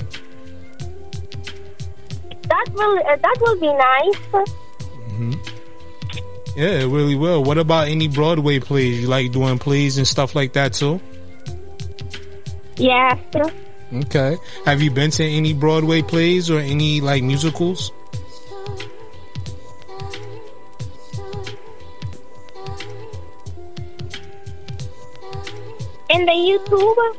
That 2.48 2.66
will 2.74 3.00
uh, 3.00 3.16
that 3.18 3.38
will 3.42 3.60
be 3.60 3.74
nice. 3.74 4.48
Mm-hmm. 5.10 5.34
Yeah, 6.56 6.86
it 6.86 6.88
really 6.88 7.16
will. 7.16 7.44
What 7.44 7.58
about 7.58 7.88
any 7.88 8.08
Broadway 8.08 8.60
plays? 8.60 9.02
You 9.02 9.08
like 9.08 9.32
doing 9.32 9.58
plays 9.58 9.98
and 9.98 10.08
stuff 10.08 10.36
like 10.36 10.54
that 10.54 10.74
too? 10.74 11.02
Yes. 12.78 13.20
Okay. 13.94 14.38
Have 14.66 14.82
you 14.82 14.90
been 14.92 15.12
to 15.12 15.24
any 15.24 15.54
Broadway 15.54 16.02
plays 16.02 16.50
or 16.50 16.60
any 16.60 17.02
like 17.02 17.24
musicals? 17.24 17.92
In 26.10 26.26
the 26.26 26.32
YouTube. 26.32 27.18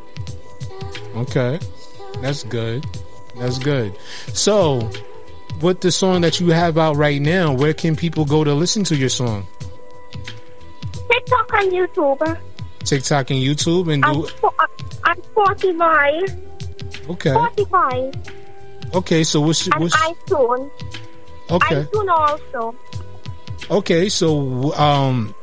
Okay. 1.16 1.58
That's 2.20 2.42
good. 2.44 2.84
That's 3.37 3.58
good. 3.58 3.96
So, 4.28 4.90
with 5.61 5.80
the 5.80 5.92
song 5.92 6.23
that 6.23 6.40
you 6.40 6.49
have 6.49 6.78
out 6.78 6.96
right 6.96 7.20
now, 7.20 7.52
where 7.52 7.75
can 7.75 7.96
people 7.96 8.25
go 8.25 8.44
to 8.44 8.54
listen 8.54 8.84
to 8.84 8.96
your 8.96 9.08
song? 9.08 9.46
TikTok 11.11 11.50
and 11.54 11.73
YouTube. 11.73 12.38
TikTok 12.84 13.30
and 13.30 13.40
YouTube 13.40 13.92
and 13.92 14.02
do. 14.02 14.28
I'm, 14.42 14.68
I'm 15.04 15.20
45. 15.34 16.37
Okay. 17.11 17.32
45. 17.32 18.14
Okay, 18.94 19.25
so 19.25 19.40
what's 19.40 19.66
and 19.66 19.80
what's 19.80 19.96
iTunes. 19.96 20.70
okay? 21.50 21.82
iTunes 21.82 22.08
also. 22.08 22.75
Okay, 23.70 24.08
so 24.08 24.73
um, 24.75 25.34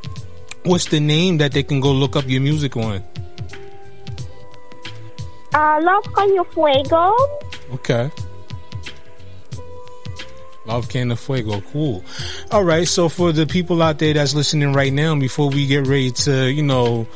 what's 0.64 0.86
the 0.86 1.00
name 1.00 1.38
that 1.38 1.52
they 1.52 1.62
can 1.62 1.80
go 1.80 1.92
look 1.92 2.16
up 2.16 2.28
your 2.28 2.40
music 2.40 2.76
on? 2.76 3.02
Uh, 5.54 5.80
Love 5.82 6.04
Canafuego. 6.04 7.12
Okay. 7.74 8.10
Love 10.64 10.88
Canafuego. 10.88 11.62
Cool. 11.72 12.04
All 12.52 12.64
right. 12.64 12.86
So 12.86 13.08
for 13.08 13.32
the 13.32 13.46
people 13.46 13.82
out 13.82 13.98
there 13.98 14.14
that's 14.14 14.34
listening 14.34 14.72
right 14.72 14.92
now, 14.92 15.14
before 15.16 15.50
we 15.50 15.66
get 15.66 15.86
ready 15.86 16.12
to, 16.12 16.50
you 16.50 16.62
know, 16.62 17.06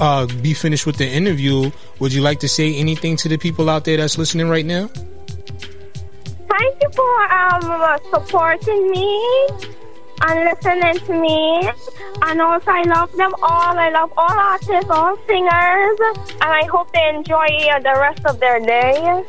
uh, 0.00 0.26
be 0.40 0.54
finished 0.54 0.86
with 0.86 0.96
the 0.96 1.08
interview, 1.08 1.70
would 1.98 2.12
you 2.12 2.22
like 2.22 2.40
to 2.40 2.48
say 2.48 2.74
anything 2.76 3.16
to 3.16 3.28
the 3.28 3.36
people 3.36 3.68
out 3.70 3.84
there 3.84 3.96
that's 3.96 4.18
listening 4.18 4.48
right 4.48 4.66
now? 4.66 4.88
Thank 6.48 6.82
you 6.82 6.90
for 6.92 7.32
um, 7.32 7.98
supporting 8.10 8.90
me 8.90 9.48
and 10.22 10.44
listening 10.44 11.06
to 11.06 11.20
me. 11.20 11.70
And 12.22 12.40
also, 12.40 12.70
I 12.70 12.82
love 12.82 13.12
them 13.16 13.32
all. 13.42 13.78
I 13.78 13.90
love 13.90 14.12
all 14.16 14.38
artists, 14.38 14.90
all 14.90 15.16
singers. 15.26 15.98
And 16.40 16.42
I 16.42 16.64
hope 16.70 16.92
they 16.92 17.08
enjoy 17.08 17.46
the 17.82 17.94
rest 17.98 18.24
of 18.26 18.38
their 18.38 18.60
day. 18.60 19.24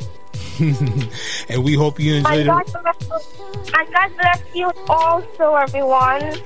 and 1.48 1.64
we 1.64 1.74
hope 1.74 1.98
you 1.98 2.14
enjoy 2.14 2.38
and 2.38 2.46
God, 2.46 2.64
bless, 2.64 3.40
and 3.74 3.92
God 3.92 4.10
bless 4.16 4.42
you 4.54 4.70
also, 4.88 5.54
everyone. 5.54 6.38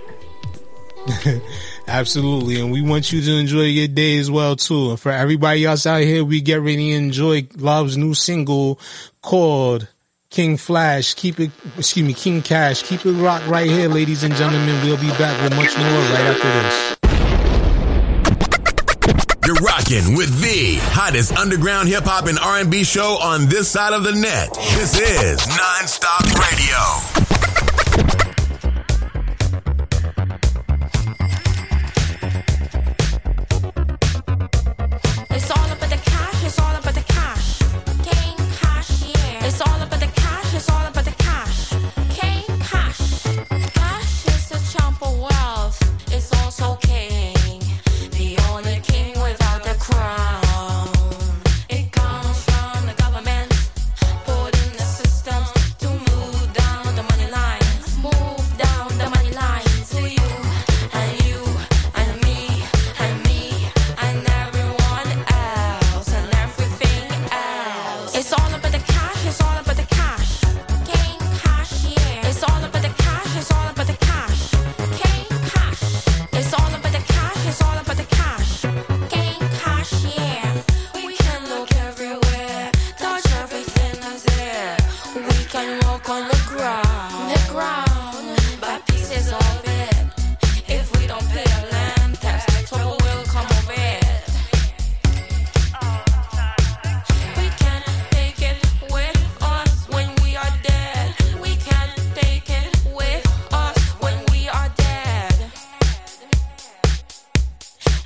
Absolutely. 1.87 2.61
And 2.61 2.71
we 2.71 2.83
want 2.83 3.13
you 3.13 3.21
to 3.21 3.33
enjoy 3.37 3.63
your 3.63 3.89
day 3.89 4.19
as 4.19 4.31
well, 4.31 4.57
too. 4.57 4.91
And 4.91 5.01
for 5.01 5.11
everybody 5.13 5.65
else 5.65 5.87
out 5.87 6.03
here, 6.03 6.25
we 6.25 6.41
get 6.41 6.61
ready 6.61 6.91
to 6.91 6.97
enjoy 6.97 7.49
Love's 7.57 7.97
new 7.97 8.15
single 8.15 8.79
called 9.23 9.89
King 10.31 10.57
Flash. 10.57 11.15
Keep 11.15 11.41
it, 11.41 11.51
excuse 11.77 12.07
me, 12.07 12.15
King 12.15 12.43
Cash. 12.43 12.83
Keep 12.83 13.07
it 13.07 13.13
rock 13.13 13.47
right 13.49 13.69
here, 13.69 13.89
ladies 13.89 14.23
and 14.25 14.35
gentlemen. 14.35 14.85
We'll 14.85 14.97
be 14.99 15.11
back 15.11 15.41
with 15.43 15.57
much 15.57 15.77
more 15.77 15.87
right 15.87 16.27
after 16.27 16.53
this. 16.63 16.97
You're 19.47 19.57
rocking 19.57 20.15
with 20.15 20.41
the 20.43 20.77
hottest 20.93 21.33
underground 21.35 21.89
hip 21.89 22.05
hop 22.05 22.27
and 22.27 22.39
R&B 22.39 22.85
show 22.85 23.17
on 23.23 23.49
this 23.49 23.71
side 23.71 23.95
of 23.95 24.05
the 24.05 24.13
net. 24.13 24.53
This 24.77 24.95
is 25.01 25.41
Nonstop 25.41 26.27
Radio. 28.19 28.28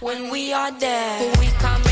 When 0.03 0.31
we 0.31 0.53
are 0.53 0.73
dead, 0.73 1.39
we 1.39 1.47
come 1.61 1.92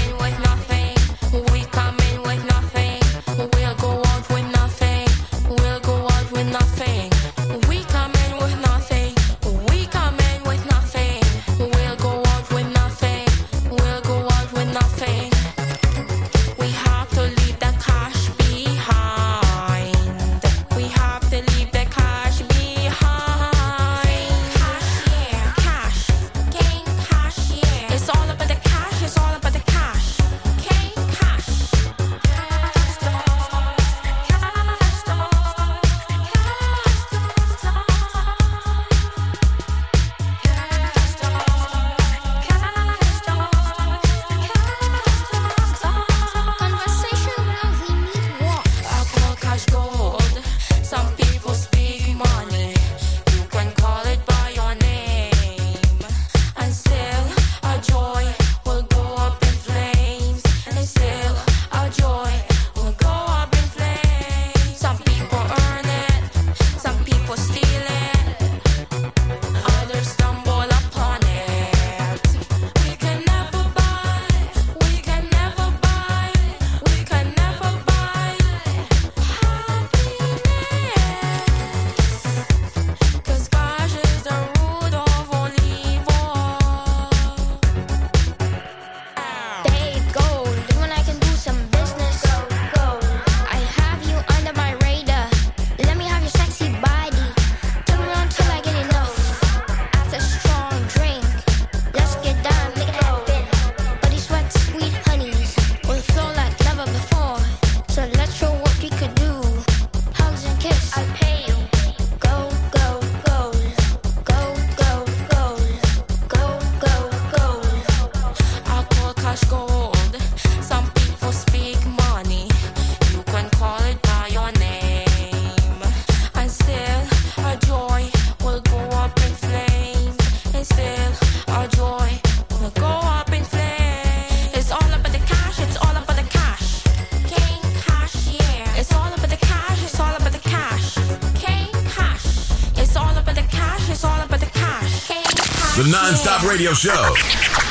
radio 146.50 146.73
show. 146.73 147.14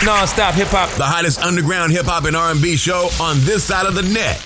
Non-stop 0.06 0.54
hip 0.54 0.70
hop. 0.70 0.90
The 0.92 1.04
hottest 1.04 1.42
underground 1.42 1.92
hip 1.92 2.06
hop 2.06 2.24
and 2.24 2.36
R&B 2.36 2.78
show 2.78 3.10
on 3.20 3.36
this 3.42 3.66
side 3.66 3.86
of 3.86 3.94
the 3.94 4.04
net. 4.04 4.40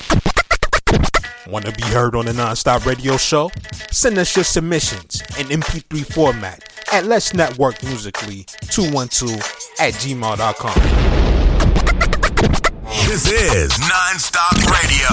Want 1.47 1.65
to 1.65 1.71
be 1.71 1.83
heard 1.83 2.15
on 2.15 2.25
the 2.25 2.33
non-stop 2.33 2.83
radio 2.87 3.15
show? 3.17 3.51
Send 3.91 4.17
us 4.17 4.35
your 4.35 4.43
submissions 4.43 5.21
in 5.37 5.45
MP3 5.47 6.11
format 6.11 6.67
at 6.91 7.05
Let's 7.05 7.35
Network 7.35 7.83
Musically 7.83 8.47
212 8.71 9.35
at 9.79 9.93
gmail.com. 9.93 10.79
This 13.05 13.27
is 13.31 13.79
non-stop 13.79 14.57
radio. 14.65 15.09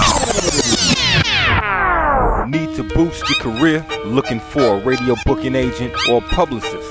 Need 2.47 2.75
to 2.75 2.83
boost 2.95 3.29
your 3.29 3.39
career? 3.39 3.85
Looking 4.03 4.39
for 4.39 4.77
a 4.77 4.79
radio 4.79 5.15
booking 5.25 5.53
agent 5.55 5.93
or 6.09 6.21
publicist? 6.21 6.90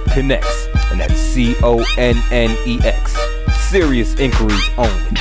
Connex, 0.11 0.45
and 0.91 0.99
that's 0.99 1.17
C 1.17 1.55
O 1.63 1.81
N 1.97 2.21
N 2.31 2.57
E 2.67 2.79
X. 2.83 3.15
Serious 3.69 4.13
inquiries 4.19 4.69
only. 4.77 5.11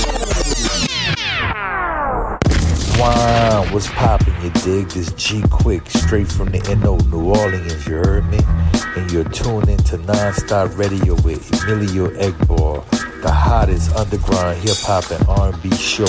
Wow, 2.98 3.66
what's 3.70 3.88
poppin'? 3.88 4.34
You 4.42 4.50
dig 4.50 4.88
this 4.88 5.12
G 5.12 5.42
Quick 5.48 5.88
straight 5.88 6.26
from 6.26 6.50
the 6.50 6.58
NO 6.74 6.96
New 7.08 7.30
Orleans, 7.30 7.86
you 7.86 7.96
heard 7.96 8.28
me? 8.30 8.40
And 8.96 9.10
you're 9.12 9.24
tuned 9.24 9.68
into 9.68 9.96
Non-Stop 9.98 10.76
Radio 10.76 11.14
with 11.22 11.48
Emilio 11.62 12.08
Egbar, 12.10 12.84
the 13.22 13.30
hottest 13.30 13.94
underground 13.94 14.58
hip 14.58 14.76
hop 14.80 15.08
and 15.12 15.26
R&B 15.28 15.70
show 15.76 16.04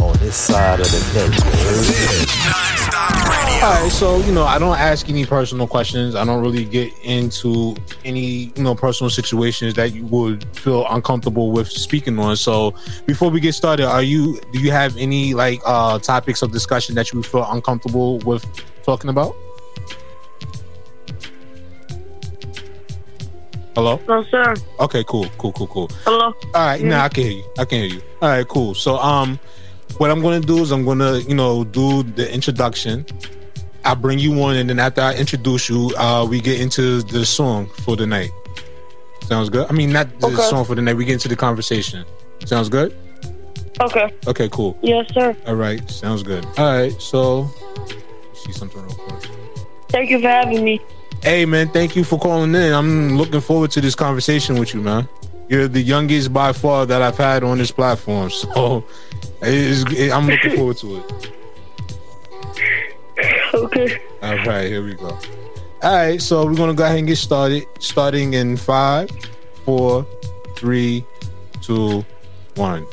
on 0.00 0.16
this 0.18 0.36
side 0.36 0.80
of 0.80 0.86
the 0.86 0.98
net. 1.14 1.28
You 1.36 1.44
heard 1.44 1.80
me? 1.80 1.86
This 1.86 2.22
is 2.22 2.26
non-stop 2.44 3.12
radio. 3.28 3.66
All 3.66 3.82
right, 3.82 3.92
so 3.92 4.18
you 4.18 4.32
know, 4.32 4.44
I 4.44 4.58
don't 4.58 4.78
ask 4.78 5.08
any 5.08 5.26
personal 5.26 5.66
questions. 5.66 6.14
I 6.14 6.24
don't 6.24 6.42
really 6.42 6.64
get 6.64 6.92
into 7.02 7.74
any 8.04 8.52
you 8.56 8.62
know 8.62 8.74
personal 8.74 9.10
situations 9.10 9.74
that 9.74 9.92
you 9.94 10.04
would 10.06 10.44
feel 10.56 10.86
uncomfortable 10.88 11.50
with 11.50 11.68
speaking 11.68 12.18
on. 12.18 12.36
So 12.36 12.74
before 13.06 13.30
we 13.30 13.40
get 13.40 13.54
started, 13.54 13.86
are 13.86 14.02
you 14.02 14.40
do 14.52 14.60
you 14.60 14.70
have 14.70 14.96
any 14.96 15.34
like 15.34 15.60
uh 15.64 15.98
topics 15.98 16.42
of 16.42 16.52
discussion 16.52 16.94
that 16.94 17.12
you 17.12 17.22
feel 17.22 17.46
uncomfortable 17.50 18.18
with 18.20 18.44
talking 18.84 19.10
about? 19.10 19.34
Hello. 23.78 24.00
No, 24.08 24.24
sir. 24.24 24.54
Okay, 24.80 25.04
cool, 25.06 25.26
cool, 25.38 25.52
cool, 25.52 25.66
cool. 25.68 25.88
Hello. 26.04 26.34
All 26.34 26.66
right, 26.66 26.82
now 26.82 27.04
I 27.04 27.08
can 27.08 27.22
hear 27.22 27.32
you. 27.32 27.44
I 27.58 27.64
can 27.64 27.78
hear 27.78 27.88
you. 27.94 28.02
All 28.20 28.28
right, 28.28 28.48
cool. 28.48 28.74
So, 28.74 28.98
um, 28.98 29.38
what 29.98 30.10
I'm 30.10 30.20
gonna 30.22 30.40
do 30.40 30.58
is 30.58 30.70
I'm 30.70 30.84
gonna, 30.84 31.18
you 31.18 31.34
know, 31.34 31.64
do 31.64 32.02
the 32.02 32.32
introduction. 32.32 33.04
I 33.84 33.94
bring 33.94 34.18
you 34.18 34.40
on, 34.42 34.56
and 34.56 34.68
then 34.68 34.78
after 34.78 35.00
I 35.00 35.14
introduce 35.14 35.68
you, 35.68 35.92
uh, 35.96 36.26
we 36.28 36.40
get 36.40 36.60
into 36.60 37.02
the 37.02 37.24
song 37.24 37.66
for 37.84 37.96
the 37.96 38.06
night. 38.06 38.30
Sounds 39.24 39.48
good. 39.50 39.66
I 39.68 39.72
mean, 39.72 39.92
not 39.92 40.08
the 40.20 40.26
Okay. 40.28 40.42
song 40.42 40.64
for 40.64 40.74
the 40.74 40.82
night. 40.82 40.94
We 40.96 41.04
get 41.04 41.14
into 41.14 41.28
the 41.28 41.36
conversation. 41.36 42.04
Sounds 42.44 42.68
good. 42.68 42.94
Okay. 43.80 44.12
Okay, 44.26 44.48
cool. 44.50 44.76
Yes, 44.82 45.06
sir. 45.14 45.36
All 45.46 45.54
right, 45.54 45.88
sounds 45.90 46.22
good. 46.22 46.44
All 46.58 46.72
right, 46.72 47.00
so 47.00 47.48
see 48.34 48.52
something 48.52 48.80
real 48.82 48.94
quick. 48.94 49.30
Thank 49.90 50.10
you 50.10 50.20
for 50.20 50.28
having 50.28 50.64
me. 50.64 50.80
Hey 51.22 51.44
man, 51.46 51.68
thank 51.70 51.96
you 51.96 52.04
for 52.04 52.18
calling 52.18 52.54
in. 52.54 52.72
I'm 52.72 53.16
looking 53.16 53.40
forward 53.40 53.70
to 53.72 53.80
this 53.80 53.94
conversation 53.94 54.58
with 54.58 54.74
you, 54.74 54.80
man. 54.80 55.08
You're 55.48 55.66
the 55.68 55.80
youngest 55.80 56.32
by 56.32 56.52
far 56.52 56.86
that 56.86 57.00
I've 57.02 57.16
had 57.16 57.42
on 57.42 57.58
this 57.58 57.70
platform, 57.70 58.30
so 58.42 58.84
it, 59.42 60.12
I'm 60.12 60.26
looking 60.26 60.56
forward 60.56 60.76
to 60.78 60.96
it. 60.96 61.32
Okay. 63.54 63.98
All 64.22 64.36
right, 64.36 64.66
here 64.66 64.84
we 64.84 64.94
go. 64.94 65.08
All 65.82 65.92
right, 65.94 66.20
so 66.20 66.44
we're 66.46 66.54
gonna 66.54 66.74
go 66.74 66.84
ahead 66.84 66.98
and 66.98 67.08
get 67.08 67.16
started. 67.16 67.66
Starting 67.80 68.34
in 68.34 68.56
five, 68.56 69.10
four, 69.64 70.06
three, 70.56 71.04
two, 71.60 72.04
one. 72.54 72.86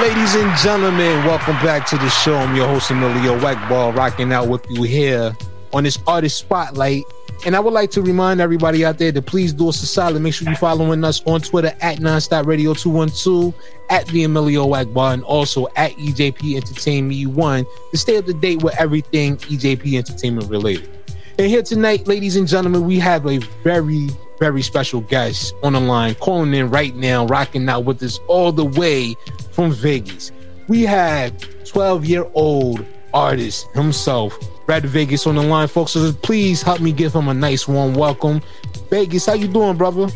Ladies 0.00 0.34
and 0.34 0.56
gentlemen, 0.58 1.24
welcome 1.24 1.56
back 1.56 1.86
to 1.88 1.96
the 1.98 2.08
show. 2.08 2.36
I'm 2.36 2.54
your 2.54 2.66
host 2.68 2.90
Emilio 2.90 3.38
Wackball, 3.38 3.94
rocking 3.94 4.32
out 4.32 4.48
with 4.48 4.64
you 4.70 4.84
here 4.84 5.36
on 5.72 5.84
this 5.84 5.98
artist 6.06 6.38
spotlight. 6.38 7.02
And 7.46 7.56
I 7.56 7.60
would 7.60 7.72
like 7.72 7.90
to 7.92 8.02
remind 8.02 8.40
everybody 8.40 8.84
out 8.84 8.98
there 8.98 9.12
to 9.12 9.22
please 9.22 9.54
do 9.54 9.70
us 9.70 9.82
a 9.82 9.86
solid. 9.86 10.20
Make 10.20 10.34
sure 10.34 10.46
you're 10.46 10.56
following 10.56 11.02
us 11.04 11.22
on 11.24 11.40
Twitter 11.40 11.74
at 11.80 11.98
Nonstop 11.98 12.44
Radio 12.44 12.74
212, 12.74 13.54
at 13.88 14.06
the 14.08 14.24
Emilio 14.24 14.66
Wackbar, 14.66 15.14
and 15.14 15.24
also 15.24 15.66
at 15.76 15.92
EJP 15.92 16.56
Entertainment 16.56 17.34
One 17.34 17.64
to 17.92 17.98
stay 17.98 18.18
up 18.18 18.26
to 18.26 18.34
date 18.34 18.62
with 18.62 18.74
everything 18.78 19.38
EJP 19.38 19.96
Entertainment 19.96 20.50
related. 20.50 20.90
And 21.38 21.48
here 21.48 21.62
tonight, 21.62 22.06
ladies 22.06 22.36
and 22.36 22.46
gentlemen, 22.46 22.84
we 22.84 22.98
have 22.98 23.26
a 23.26 23.38
very, 23.64 24.10
very 24.38 24.60
special 24.60 25.00
guest 25.00 25.54
on 25.62 25.72
the 25.72 25.80
line, 25.80 26.14
calling 26.16 26.52
in 26.52 26.68
right 26.68 26.94
now, 26.94 27.24
rocking 27.26 27.66
out 27.70 27.86
with 27.86 28.02
us 28.02 28.18
all 28.28 28.52
the 28.52 28.66
way 28.66 29.14
from 29.52 29.72
Vegas. 29.72 30.32
We 30.68 30.82
have 30.82 31.32
12 31.64 32.04
year 32.04 32.26
old 32.34 32.84
artist 33.14 33.66
himself, 33.72 34.38
Brad 34.70 34.86
Vegas, 34.86 35.26
on 35.26 35.34
the 35.34 35.42
line, 35.42 35.66
folks. 35.66 35.90
So 35.90 36.12
please 36.12 36.62
help 36.62 36.78
me 36.78 36.92
give 36.92 37.12
him 37.12 37.26
a 37.26 37.34
nice 37.34 37.66
warm 37.66 37.92
welcome. 37.92 38.40
Vegas, 38.88 39.26
how 39.26 39.32
you 39.32 39.48
doing, 39.48 39.76
brother? 39.76 40.06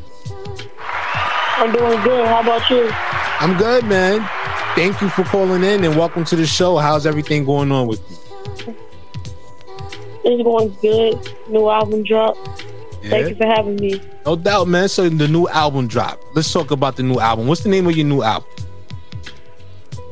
I'm 1.57 1.73
doing 1.73 2.01
good. 2.05 2.25
How 2.29 2.41
about 2.41 2.71
you? 2.71 2.89
I'm 2.93 3.59
good, 3.59 3.85
man. 3.87 4.21
Thank 4.77 5.01
you 5.01 5.09
for 5.09 5.25
calling 5.25 5.65
in 5.65 5.83
and 5.83 5.97
welcome 5.97 6.25
to 6.27 6.37
the 6.37 6.47
show. 6.47 6.77
How's 6.77 7.05
everything 7.05 7.45
going 7.45 7.73
on 7.73 7.89
with 7.89 8.01
you? 8.09 8.77
It's 10.23 10.45
going 10.45 10.77
good. 10.81 11.35
New 11.49 11.69
album 11.69 12.05
drop. 12.05 12.37
Thank 13.03 13.31
you 13.31 13.35
for 13.35 13.47
having 13.47 13.75
me. 13.75 14.01
No 14.25 14.37
doubt, 14.37 14.69
man. 14.69 14.89
So 14.89 15.09
the 15.09 15.27
new 15.27 15.49
album 15.49 15.89
dropped. 15.89 16.25
Let's 16.37 16.53
talk 16.53 16.71
about 16.71 16.95
the 16.95 17.03
new 17.03 17.19
album. 17.19 17.49
What's 17.49 17.65
the 17.65 17.71
name 17.71 17.89
of 17.89 17.97
your 17.97 18.07
new 18.07 18.23
album? 18.23 18.49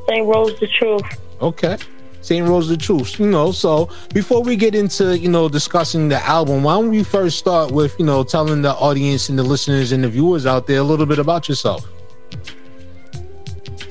St. 0.09 0.27
Rose 0.27 0.59
the 0.59 0.67
Truth. 0.67 1.05
Okay. 1.41 1.79
St. 2.23 2.47
Rose 2.47 2.69
the 2.69 2.77
Truth. 2.77 3.19
You 3.19 3.27
know, 3.27 3.53
so 3.53 3.91
before 4.15 4.43
we 4.43 4.57
get 4.57 4.75
into, 4.75 5.19
you 5.19 5.29
know, 5.29 5.49
discussing 5.49 6.09
the 6.09 6.25
album, 6.25 6.63
why 6.63 6.75
don't 6.75 6.89
we 6.89 7.05
first 7.05 7.39
start 7.39 7.71
with, 7.71 7.95
you 7.99 8.07
know, 8.07 8.25
telling 8.25 8.63
the 8.63 8.73
audience 8.73 9.29
and 9.29 9.39
the 9.39 9.43
listeners 9.43 9.93
and 9.93 10.03
the 10.03 10.09
viewers 10.09 10.47
out 10.47 10.67
there 10.67 10.79
a 10.79 10.83
little 10.83 11.07
bit 11.07 11.19
about 11.19 11.49
yourself? 11.49 11.87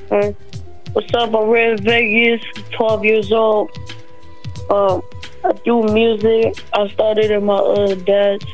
Uh, 0.09 0.31
what's 0.93 1.13
up? 1.13 1.33
I'm 1.35 1.49
Red 1.49 1.83
Vegas, 1.83 2.43
12 2.71 3.05
years 3.05 3.31
old. 3.31 3.69
Um, 4.69 5.01
I 5.43 5.53
do 5.65 5.83
music. 5.83 6.63
I 6.73 6.87
started 6.89 7.31
in 7.31 7.45
my 7.45 7.55
uh, 7.55 7.95
dad's 7.95 8.45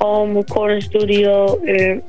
home 0.00 0.36
recording 0.36 0.80
studio 0.80 1.58
and 1.64 2.02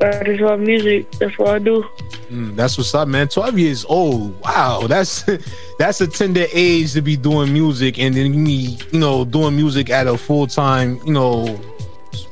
I 0.00 0.22
just 0.22 0.40
love 0.40 0.60
music. 0.60 1.10
That's 1.12 1.36
what 1.38 1.48
I 1.48 1.58
do. 1.58 1.84
Mm, 2.30 2.54
that's 2.54 2.78
what's 2.78 2.94
up, 2.94 3.08
man. 3.08 3.26
12 3.28 3.58
years 3.58 3.84
old. 3.84 4.40
Wow. 4.40 4.86
That's 4.86 5.24
that's 5.78 6.00
a 6.00 6.06
tender 6.06 6.46
age 6.52 6.92
to 6.92 7.02
be 7.02 7.16
doing 7.16 7.52
music 7.52 7.98
and 7.98 8.14
then 8.14 8.42
me, 8.42 8.78
you 8.92 9.00
know, 9.00 9.24
doing 9.24 9.56
music 9.56 9.90
at 9.90 10.06
a 10.06 10.16
full-time, 10.16 11.00
you 11.04 11.12
know, 11.12 11.58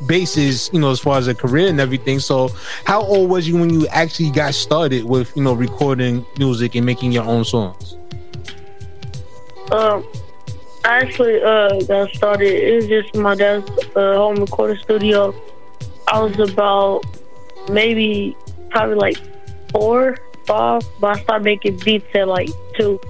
basis, 0.07 0.71
you 0.73 0.79
know, 0.79 0.91
as 0.91 1.01
far 1.01 1.19
as 1.19 1.27
a 1.27 1.35
career 1.35 1.69
and 1.69 1.81
everything. 1.81 2.21
So 2.21 2.51
how 2.85 3.03
old 3.03 3.31
was 3.31 3.49
you 3.49 3.59
when 3.59 3.71
you 3.71 3.89
actually 3.89 4.31
got 4.31 4.55
started 4.55 5.05
with, 5.05 5.37
you 5.37 5.43
know, 5.43 5.55
recording 5.55 6.25
music 6.39 6.77
and 6.77 6.87
making 6.87 7.11
your 7.13 7.25
own 7.25 7.45
songs? 7.45 7.97
Um, 9.73 10.07
I 10.85 10.99
actually 10.99 11.43
uh 11.43 11.81
got 11.83 12.11
started. 12.11 12.47
It 12.47 12.77
was 12.77 12.87
just 12.87 13.17
my 13.17 13.35
dad's 13.35 13.69
uh, 13.97 14.15
home 14.15 14.37
recording 14.37 14.77
studio. 14.77 15.35
I 16.07 16.21
was 16.21 16.39
about 16.39 17.05
maybe 17.69 18.37
probably 18.71 18.97
like 18.97 19.19
four, 19.71 20.17
five, 20.47 20.83
but 21.01 21.19
I 21.19 21.23
started 21.23 21.45
making 21.45 21.79
beats 21.79 22.07
at 22.15 22.29
like 22.29 22.51
two. 22.77 23.01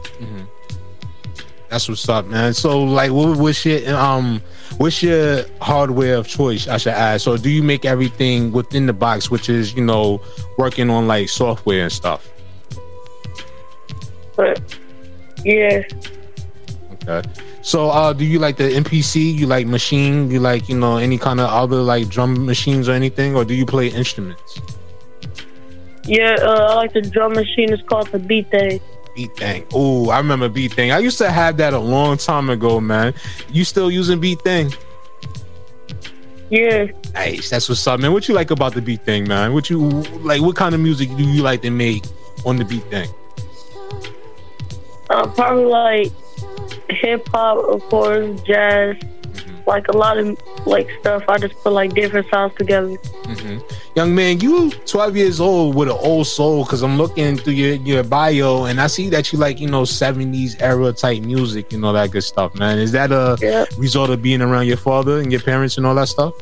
That's 1.69 1.89
what's 1.89 2.09
up, 2.09 2.27
man. 2.27 2.55
So, 2.55 2.81
like, 2.83 3.11
what, 3.11 3.37
what's 3.39 3.67
your 3.67 3.95
um, 3.97 4.41
what's 4.79 5.03
your 5.03 5.45
hardware 5.61 6.17
of 6.17 6.29
choice? 6.29 6.69
I 6.69 6.77
should 6.77 6.93
ask. 6.93 7.25
So, 7.25 7.37
do 7.37 7.51
you 7.51 7.63
make 7.63 7.85
everything 7.85 8.53
within 8.53 8.87
the 8.87 8.93
box, 8.93 9.31
which 9.31 9.49
is 9.49 9.75
you 9.75 9.85
know 9.85 10.21
working 10.59 10.91
on 10.91 11.09
like 11.09 11.29
software 11.29 11.83
and 11.83 11.93
stuff? 11.93 12.29
But 14.37 14.63
yeah, 15.45 15.83
Okay. 17.09 17.23
So, 17.67 17.91
uh, 17.91 18.13
do 18.13 18.25
you 18.25 18.39
like 18.39 18.59
the 18.59 18.71
MPC? 18.71 19.35
You 19.35 19.49
like 19.49 19.67
machine? 19.67 20.31
You 20.31 20.39
like 20.39 20.69
you 20.69 20.79
know 20.79 20.99
any 20.99 21.19
kind 21.19 21.41
of 21.41 21.51
other 21.51 21.83
like 21.83 22.09
drum 22.09 22.47
machines 22.47 22.89
or 22.89 22.93
anything, 22.93 23.35
or 23.35 23.45
do 23.45 23.55
you 23.55 23.67
play 23.67 23.89
instruments? 23.89 24.61
Yeah, 26.05 26.37
uh, 26.43 26.69
I 26.71 26.75
like 26.75 26.93
the 26.93 27.03
drum 27.03 27.33
machine. 27.33 27.73
It's 27.73 27.83
called 27.83 28.07
the 28.13 28.21
Beat 28.21 28.53
Thang. 28.53 28.79
Beat 29.17 29.37
Thang. 29.37 29.67
Oh, 29.75 30.11
I 30.11 30.19
remember 30.19 30.49
Beat 30.49 30.75
Thang. 30.75 30.93
I 30.93 31.01
used 31.01 31.19
to 31.19 31.29
have 31.29 31.57
that 31.57 31.75
a 31.75 31.79
long 31.81 32.19
time 32.19 32.51
ago, 32.51 32.81
man. 32.81 33.15
You 33.51 33.65
still 33.65 33.91
using 33.91 34.21
Beat 34.21 34.43
Thang? 34.43 34.73
Yeah. 36.51 36.87
Nice. 37.15 37.51
That's 37.51 37.69
what's 37.69 37.85
up, 37.89 37.99
man. 37.99 38.13
What 38.13 38.29
you 38.29 38.35
like 38.37 38.53
about 38.53 38.75
the 38.75 38.81
Beat 38.81 39.05
Thang, 39.05 39.27
man? 39.27 39.53
What 39.53 39.71
you 39.71 39.81
like? 40.23 40.41
What 40.41 40.55
kind 40.55 40.73
of 40.73 40.81
music 40.81 41.09
do 41.17 41.25
you 41.25 41.43
like 41.43 41.63
to 41.63 41.71
make 41.71 42.05
on 42.45 42.59
the 42.59 42.65
Beat 42.65 42.85
Thang? 42.93 43.09
Uh, 45.11 45.27
probably 45.27 45.65
like 45.65 46.13
hip 46.89 47.29
hop, 47.29 47.59
of 47.59 47.83
course, 47.85 48.41
jazz, 48.43 48.97
like 49.67 49.89
a 49.89 49.97
lot 49.97 50.19
of 50.19 50.39
like 50.67 50.89
stuff. 51.01 51.25
I 51.29 51.39
just 51.39 51.55
put 51.63 51.73
like 51.73 51.95
different 51.95 52.29
sounds 52.31 52.55
together. 52.55 52.89
Mm-hmm. 52.89 53.59
Young 53.97 54.15
man, 54.15 54.41
you 54.41 54.71
12 54.87 55.17
years 55.17 55.41
old 55.41 55.75
with 55.75 55.89
an 55.89 55.97
old 56.01 56.27
soul 56.27 56.65
because 56.65 56.83
I'm 56.83 56.97
looking 56.99 57.37
through 57.37 57.55
your, 57.55 57.75
your 57.77 58.03
bio 58.05 58.65
and 58.65 58.81
I 58.81 58.87
see 58.87 59.09
that 59.11 59.33
you 59.33 59.39
like, 59.39 59.59
you 59.59 59.69
know, 59.69 59.83
70s 59.83 60.61
era 60.61 60.93
type 60.93 61.23
music 61.23 61.73
and 61.73 61.85
all 61.85 61.93
that 61.95 62.11
good 62.11 62.23
stuff, 62.25 62.55
man. 62.55 62.79
Is 62.79 62.93
that 62.93 63.11
a 63.11 63.37
Yeah. 63.41 63.65
result 63.79 64.11
of 64.11 64.23
being 64.23 64.43
around 64.43 64.67
your 64.67 64.77
father 64.77 65.19
and 65.21 65.33
your 65.33 65.41
parents 65.41 65.77
and 65.79 65.87
all 65.87 65.95
that 65.97 66.09
stuff? 66.09 66.35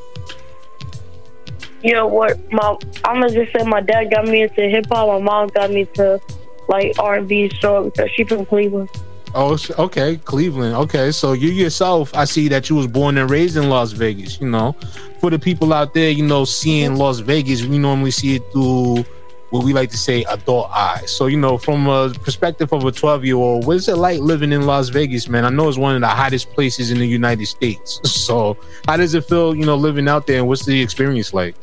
You 1.82 1.92
know 1.92 2.06
what? 2.06 2.38
My 2.52 2.76
I'm 3.04 3.20
gonna 3.20 3.30
just 3.30 3.52
say 3.52 3.62
my 3.64 3.80
dad 3.82 4.10
got 4.10 4.26
me 4.26 4.42
into 4.42 4.62
hip 4.62 4.86
hop. 4.90 5.06
My 5.08 5.18
mom 5.18 5.48
got 5.48 5.70
me 5.70 5.84
to 5.94 6.18
like 6.66 6.98
R 6.98 7.16
and 7.16 7.28
B, 7.28 7.50
so 7.60 7.84
because 7.84 8.10
she 8.12 8.24
from 8.24 8.46
Cleveland. 8.46 8.88
Oh, 9.36 9.58
okay, 9.78 10.16
Cleveland. 10.18 10.76
Okay, 10.76 11.10
so 11.10 11.32
you 11.32 11.48
yourself, 11.48 12.14
I 12.14 12.24
see 12.24 12.46
that 12.48 12.70
you 12.70 12.76
was 12.76 12.86
born 12.86 13.18
and 13.18 13.28
raised 13.28 13.56
in 13.56 13.68
Las 13.68 13.90
Vegas. 13.90 14.40
You 14.40 14.48
know, 14.48 14.76
for 15.20 15.28
the 15.30 15.38
people 15.38 15.72
out 15.72 15.92
there, 15.92 16.10
you 16.10 16.24
know, 16.24 16.44
seeing 16.44 16.94
Las 16.94 17.18
Vegas, 17.18 17.64
we 17.64 17.78
normally 17.78 18.12
see 18.12 18.36
it 18.36 18.52
through 18.52 19.04
what 19.50 19.64
we 19.64 19.72
like 19.72 19.90
to 19.90 19.98
say 19.98 20.24
adult 20.24 20.70
eyes. 20.70 21.10
So, 21.10 21.26
you 21.26 21.36
know, 21.36 21.58
from 21.58 21.88
a 21.88 22.10
perspective 22.10 22.72
of 22.72 22.84
a 22.84 22.92
12 22.92 23.24
year 23.24 23.36
old, 23.36 23.66
what 23.66 23.76
is 23.76 23.88
it 23.88 23.96
like 23.96 24.20
living 24.20 24.52
in 24.52 24.66
Las 24.66 24.88
Vegas, 24.88 25.28
man? 25.28 25.44
I 25.44 25.48
know 25.48 25.68
it's 25.68 25.78
one 25.78 25.96
of 25.96 26.00
the 26.00 26.08
hottest 26.08 26.50
places 26.50 26.92
in 26.92 26.98
the 26.98 27.06
United 27.06 27.46
States. 27.46 28.00
So, 28.24 28.56
how 28.86 28.96
does 28.96 29.14
it 29.14 29.24
feel, 29.26 29.54
you 29.54 29.66
know, 29.66 29.76
living 29.76 30.08
out 30.08 30.26
there, 30.26 30.38
and 30.38 30.48
what's 30.48 30.64
the 30.64 30.80
experience 30.80 31.34
like? 31.34 31.54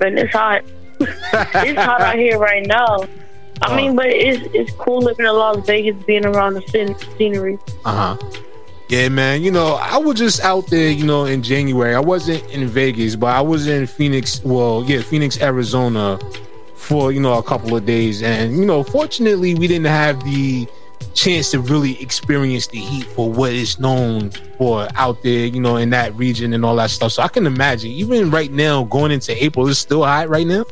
And 0.00 0.18
it's 0.18 0.32
hot. 0.32 0.64
it's 1.00 1.78
hot 1.78 2.00
out 2.00 2.16
here 2.16 2.38
right 2.38 2.66
now. 2.66 3.06
I 3.62 3.76
mean, 3.76 3.96
but 3.96 4.06
it's 4.06 4.46
it's 4.54 4.72
cool 4.72 5.00
living 5.00 5.26
in 5.26 5.32
Las 5.32 5.64
Vegas, 5.66 6.02
being 6.04 6.26
around 6.26 6.54
the 6.54 6.62
scen- 6.62 7.16
scenery. 7.16 7.58
Uh 7.84 8.14
huh. 8.14 8.30
Yeah, 8.88 9.08
man. 9.08 9.42
You 9.42 9.50
know, 9.50 9.74
I 9.74 9.96
was 9.96 10.16
just 10.16 10.40
out 10.42 10.68
there, 10.68 10.90
you 10.90 11.04
know, 11.04 11.24
in 11.24 11.42
January. 11.42 11.94
I 11.94 12.00
wasn't 12.00 12.48
in 12.50 12.68
Vegas, 12.68 13.16
but 13.16 13.34
I 13.34 13.40
was 13.40 13.66
in 13.66 13.86
Phoenix. 13.86 14.42
Well, 14.44 14.84
yeah, 14.86 15.00
Phoenix, 15.02 15.40
Arizona, 15.40 16.18
for 16.74 17.12
you 17.12 17.20
know 17.20 17.34
a 17.34 17.42
couple 17.42 17.76
of 17.76 17.84
days, 17.86 18.22
and 18.22 18.56
you 18.56 18.64
know, 18.64 18.84
fortunately, 18.84 19.54
we 19.54 19.66
didn't 19.66 19.86
have 19.86 20.22
the 20.24 20.68
chance 21.14 21.50
to 21.50 21.60
really 21.60 22.00
experience 22.00 22.66
the 22.68 22.78
heat 22.78 23.04
for 23.04 23.30
what 23.30 23.52
it's 23.52 23.78
known 23.78 24.30
for 24.58 24.86
out 24.94 25.22
there, 25.22 25.46
you 25.46 25.60
know, 25.60 25.76
in 25.76 25.90
that 25.90 26.14
region 26.14 26.52
and 26.52 26.64
all 26.64 26.76
that 26.76 26.90
stuff. 26.90 27.12
So 27.12 27.22
I 27.22 27.28
can 27.28 27.46
imagine, 27.46 27.90
even 27.90 28.30
right 28.30 28.52
now, 28.52 28.84
going 28.84 29.10
into 29.10 29.42
April, 29.42 29.68
it's 29.68 29.78
still 29.78 30.04
hot 30.04 30.28
right 30.28 30.46
now. 30.46 30.64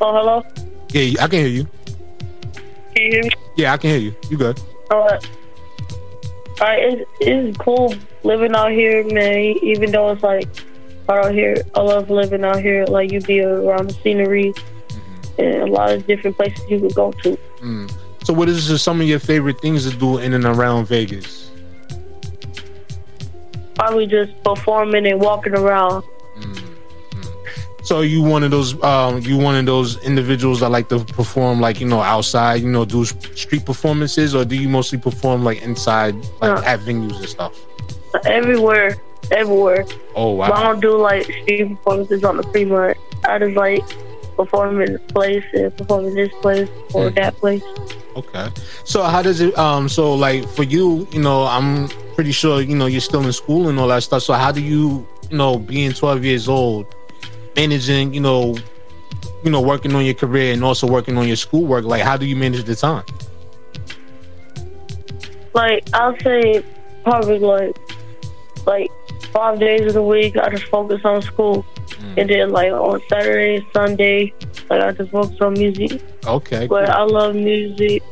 Oh, 0.00 0.12
hello. 0.12 0.71
Yeah, 0.92 1.24
I 1.24 1.28
can 1.28 1.38
hear 1.38 1.48
you. 1.48 1.66
Can 2.94 3.04
you 3.04 3.10
hear 3.12 3.22
me? 3.22 3.30
Yeah, 3.56 3.72
I 3.72 3.76
can 3.78 3.90
hear 3.90 3.98
you. 3.98 4.14
You 4.28 4.36
good? 4.36 4.60
Alright. 4.92 5.26
Alright, 6.60 6.82
it's, 6.82 7.10
it's 7.20 7.58
cool 7.58 7.94
living 8.24 8.54
out 8.54 8.72
here, 8.72 9.02
man. 9.04 9.56
Even 9.62 9.90
though 9.90 10.10
it's 10.10 10.22
like 10.22 10.48
hard 11.08 11.26
out 11.26 11.34
here, 11.34 11.56
I 11.74 11.80
love 11.80 12.10
living 12.10 12.44
out 12.44 12.60
here. 12.60 12.84
Like 12.84 13.10
you 13.10 13.20
be 13.20 13.40
around 13.40 13.88
the 13.88 13.94
scenery 13.94 14.52
and 15.38 15.62
a 15.62 15.66
lot 15.66 15.92
of 15.92 16.06
different 16.06 16.36
places 16.36 16.62
you 16.68 16.80
could 16.80 16.94
go 16.94 17.10
to. 17.12 17.38
Mm. 17.60 17.92
So, 18.24 18.34
what 18.34 18.48
is 18.48 18.80
some 18.80 19.00
of 19.00 19.06
your 19.06 19.18
favorite 19.18 19.60
things 19.60 19.90
to 19.90 19.96
do 19.96 20.18
in 20.18 20.34
and 20.34 20.44
around 20.44 20.86
Vegas? 20.86 21.50
Probably 23.74 24.06
just 24.06 24.30
performing 24.44 25.06
and 25.06 25.20
walking 25.20 25.54
around. 25.54 26.04
So 27.84 28.00
you 28.02 28.22
one 28.22 28.42
of 28.44 28.50
those 28.52 28.80
um 28.82 29.20
you 29.22 29.36
one 29.36 29.56
of 29.56 29.66
those 29.66 29.98
individuals 30.04 30.60
that 30.60 30.68
like 30.70 30.88
to 30.90 31.00
perform 31.00 31.60
like 31.60 31.80
you 31.80 31.86
know 31.86 32.00
outside 32.00 32.62
you 32.62 32.68
know 32.70 32.84
do 32.84 33.04
street 33.04 33.64
performances 33.66 34.34
or 34.34 34.44
do 34.44 34.54
you 34.56 34.68
mostly 34.68 34.98
perform 34.98 35.42
like 35.44 35.60
inside 35.62 36.14
like 36.40 36.54
No. 36.56 36.62
at 36.64 36.80
venues 36.80 37.16
and 37.18 37.28
stuff? 37.28 37.58
Everywhere, 38.24 38.96
everywhere. 39.30 39.84
Oh 40.14 40.36
But 40.38 40.52
I 40.52 40.62
don't 40.64 40.80
do 40.80 40.96
like 40.96 41.24
street 41.24 41.68
performances 41.76 42.24
on 42.24 42.36
the 42.36 42.42
Fremont. 42.44 42.96
I 43.24 43.38
just 43.38 43.56
like 43.56 43.82
perform 44.36 44.80
in 44.80 44.92
this 44.92 45.02
place 45.08 45.44
and 45.52 45.76
perform 45.76 46.06
in 46.06 46.14
this 46.14 46.32
place 46.40 46.68
or 46.94 47.10
Mm. 47.10 47.14
that 47.16 47.36
place. 47.38 47.62
Okay. 48.16 48.48
So 48.84 49.02
how 49.02 49.22
does 49.22 49.40
it 49.40 49.56
um 49.58 49.88
so 49.88 50.14
like 50.14 50.46
for 50.48 50.62
you 50.62 51.06
you 51.12 51.20
know 51.20 51.44
I'm 51.46 51.88
pretty 52.14 52.32
sure 52.32 52.60
you 52.60 52.76
know 52.76 52.86
you're 52.86 53.00
still 53.00 53.24
in 53.24 53.32
school 53.32 53.68
and 53.68 53.78
all 53.80 53.88
that 53.88 54.02
stuff. 54.04 54.22
So 54.22 54.34
how 54.34 54.52
do 54.52 54.60
you 54.60 55.06
you 55.30 55.36
know 55.36 55.58
being 55.58 55.92
12 55.92 56.24
years 56.24 56.48
old 56.48 56.86
managing 57.56 58.14
you 58.14 58.20
know 58.20 58.56
you 59.44 59.50
know 59.50 59.60
working 59.60 59.94
on 59.94 60.04
your 60.04 60.14
career 60.14 60.52
and 60.52 60.64
also 60.64 60.86
working 60.86 61.16
on 61.18 61.26
your 61.26 61.36
schoolwork 61.36 61.84
like 61.84 62.02
how 62.02 62.16
do 62.16 62.26
you 62.26 62.36
manage 62.36 62.64
the 62.64 62.74
time? 62.74 63.04
Like 65.54 65.88
I'll 65.92 66.18
say 66.20 66.64
probably 67.04 67.38
like 67.38 67.76
like 68.66 68.90
five 69.32 69.58
days 69.58 69.86
of 69.86 69.94
the 69.94 70.02
week 70.02 70.36
I 70.36 70.50
just 70.50 70.64
focus 70.64 71.00
on 71.04 71.22
school. 71.22 71.64
Mm. 71.88 72.18
And 72.18 72.30
then 72.30 72.50
like 72.50 72.72
on 72.72 73.00
Saturday, 73.08 73.66
Sunday, 73.72 74.32
like 74.70 74.80
I 74.80 74.92
just 74.92 75.10
focus 75.10 75.36
on 75.40 75.54
music. 75.54 76.02
Okay. 76.26 76.66
But 76.66 76.86
cool. 76.86 76.94
I 76.94 77.02
love 77.02 77.34
music. 77.34 78.02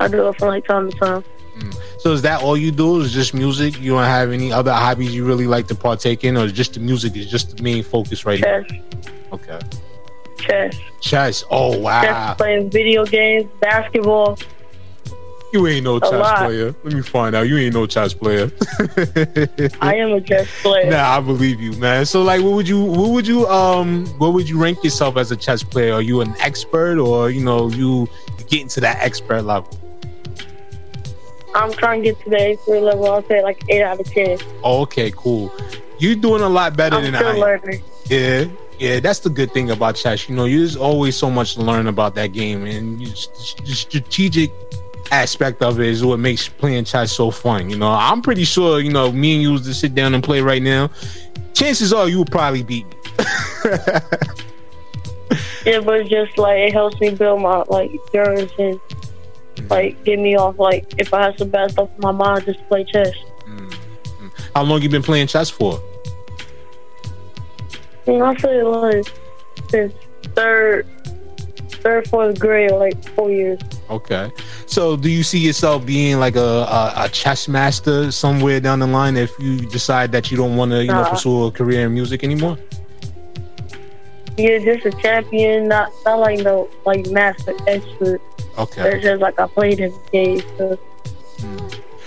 I 0.00 0.08
do 0.08 0.28
it 0.28 0.38
from 0.38 0.48
like 0.48 0.66
time 0.66 0.90
to 0.90 0.96
time. 0.98 1.24
So 1.98 2.12
is 2.12 2.22
that 2.22 2.42
all 2.42 2.56
you 2.56 2.70
do? 2.70 3.00
Is 3.00 3.12
just 3.12 3.34
music? 3.34 3.80
You 3.80 3.92
don't 3.92 4.04
have 4.04 4.30
any 4.30 4.52
other 4.52 4.72
hobbies 4.72 5.14
you 5.14 5.24
really 5.26 5.46
like 5.46 5.66
to 5.68 5.74
partake 5.74 6.22
in, 6.24 6.36
or 6.36 6.46
just 6.48 6.74
the 6.74 6.80
music 6.80 7.16
is 7.16 7.26
just 7.28 7.56
the 7.56 7.62
main 7.62 7.82
focus 7.82 8.24
right 8.24 8.40
now? 8.40 8.62
Chess, 8.62 8.78
Okay. 9.32 9.58
chess, 10.38 10.78
Chess. 11.00 11.44
Oh 11.50 11.76
wow. 11.78 12.02
chess, 12.02 12.36
playing 12.36 12.70
video 12.70 13.04
games, 13.04 13.50
basketball. 13.60 14.38
You 15.52 15.66
ain't 15.66 15.84
no 15.84 15.98
chess 15.98 16.12
lot. 16.12 16.38
player. 16.44 16.74
Let 16.84 16.92
me 16.92 17.00
find 17.02 17.34
out. 17.34 17.48
You 17.48 17.56
ain't 17.56 17.72
no 17.74 17.86
chess 17.86 18.12
player. 18.12 18.50
I 19.80 19.94
am 19.96 20.12
a 20.12 20.20
chess 20.20 20.46
player. 20.62 20.90
nah, 20.90 21.16
I 21.16 21.20
believe 21.20 21.58
you, 21.58 21.72
man. 21.72 22.04
So 22.04 22.22
like, 22.22 22.42
what 22.42 22.52
would 22.52 22.68
you, 22.68 22.84
what 22.84 23.08
would 23.10 23.26
you, 23.26 23.46
um, 23.48 24.06
what 24.18 24.34
would 24.34 24.46
you 24.48 24.60
rank 24.62 24.84
yourself 24.84 25.16
as 25.16 25.32
a 25.32 25.36
chess 25.36 25.62
player? 25.62 25.94
Are 25.94 26.02
you 26.02 26.20
an 26.20 26.34
expert, 26.38 26.98
or 26.98 27.30
you 27.30 27.42
know, 27.42 27.70
you 27.70 28.08
getting 28.48 28.68
to 28.68 28.80
that 28.82 28.98
expert 29.02 29.42
level? 29.42 29.70
I'm 31.54 31.72
trying 31.72 32.02
to 32.02 32.10
get 32.10 32.20
to 32.24 32.30
the 32.30 32.36
A3 32.36 32.82
level. 32.82 33.10
I'll 33.10 33.24
say 33.24 33.42
like 33.42 33.62
eight 33.68 33.82
out 33.82 34.00
of 34.00 34.06
ten. 34.06 34.38
Oh, 34.62 34.82
okay, 34.82 35.12
cool. 35.16 35.52
You're 35.98 36.14
doing 36.16 36.42
a 36.42 36.48
lot 36.48 36.76
better 36.76 36.96
I'm 36.96 37.02
than 37.02 37.14
still 37.14 37.26
I 37.28 37.32
am. 37.32 37.40
learning. 37.40 37.82
Yeah, 38.06 38.44
yeah, 38.78 39.00
that's 39.00 39.20
the 39.20 39.30
good 39.30 39.52
thing 39.52 39.70
about 39.70 39.96
chess. 39.96 40.28
You 40.28 40.36
know, 40.36 40.48
there's 40.48 40.76
always 40.76 41.16
so 41.16 41.30
much 41.30 41.54
to 41.54 41.62
learn 41.62 41.86
about 41.86 42.14
that 42.14 42.28
game, 42.28 42.64
and 42.64 43.00
you, 43.00 43.08
the 43.08 43.74
strategic 43.74 44.52
aspect 45.10 45.62
of 45.62 45.80
it 45.80 45.86
is 45.86 46.04
what 46.04 46.18
makes 46.18 46.48
playing 46.48 46.84
chess 46.84 47.12
so 47.12 47.30
fun. 47.30 47.70
You 47.70 47.76
know, 47.78 47.90
I'm 47.90 48.22
pretty 48.22 48.44
sure, 48.44 48.80
you 48.80 48.90
know, 48.92 49.10
me 49.10 49.34
and 49.34 49.42
you 49.42 49.52
was 49.52 49.62
to 49.62 49.74
sit 49.74 49.94
down 49.94 50.14
and 50.14 50.22
play 50.22 50.40
right 50.40 50.62
now, 50.62 50.90
chances 51.54 51.92
are 51.92 52.08
you 52.08 52.18
would 52.18 52.30
probably 52.30 52.62
beat 52.62 52.86
me. 52.86 52.94
Yeah, 55.66 55.80
but 55.80 56.06
just 56.06 56.38
like 56.38 56.56
it 56.58 56.72
helps 56.72 56.98
me 57.00 57.10
build 57.14 57.42
my 57.42 57.62
like 57.68 57.90
endurance 58.14 58.52
and 58.58 58.80
like 59.68 60.02
get 60.04 60.18
me 60.18 60.36
off. 60.36 60.58
Like 60.58 60.86
if 60.98 61.12
I 61.12 61.24
have 61.24 61.38
some 61.38 61.50
bad 61.50 61.72
stuff 61.72 61.90
in 61.94 62.00
my 62.00 62.12
mind, 62.12 62.44
just 62.44 62.66
play 62.68 62.84
chess. 62.84 63.14
Mm-hmm. 63.46 64.28
How 64.54 64.62
long 64.62 64.82
you 64.82 64.88
been 64.88 65.02
playing 65.02 65.26
chess 65.26 65.50
for? 65.50 65.80
And 68.06 68.22
I 68.22 68.34
say 68.36 68.62
like 68.62 69.06
since 69.70 69.92
third, 70.34 70.86
third, 71.82 72.08
fourth 72.08 72.38
grade, 72.38 72.70
like 72.72 73.02
four 73.14 73.30
years. 73.30 73.60
Okay. 73.90 74.30
So, 74.66 74.96
do 74.96 75.10
you 75.10 75.22
see 75.22 75.38
yourself 75.38 75.84
being 75.86 76.18
like 76.18 76.36
a, 76.36 76.40
a, 76.40 76.92
a 76.96 77.08
chess 77.08 77.48
master 77.48 78.10
somewhere 78.12 78.60
down 78.60 78.80
the 78.80 78.86
line 78.86 79.16
if 79.16 79.30
you 79.38 79.58
decide 79.58 80.12
that 80.12 80.30
you 80.30 80.36
don't 80.36 80.56
want 80.56 80.72
to, 80.72 80.84
you 80.84 80.90
know, 80.90 81.04
pursue 81.08 81.46
a 81.46 81.50
career 81.50 81.86
in 81.86 81.94
music 81.94 82.24
anymore? 82.24 82.58
Yeah, 84.36 84.58
just 84.58 84.86
a 84.86 84.92
champion, 85.02 85.66
not 85.68 85.90
not 86.04 86.20
like 86.20 86.40
no 86.40 86.68
like 86.86 87.06
master 87.08 87.54
expert. 87.66 88.20
Okay. 88.58 88.96
It's 88.96 89.04
just 89.04 89.20
like 89.20 89.38
I 89.38 89.46
played 89.46 89.80
every 89.80 89.98
day. 90.12 90.42
So 90.56 90.78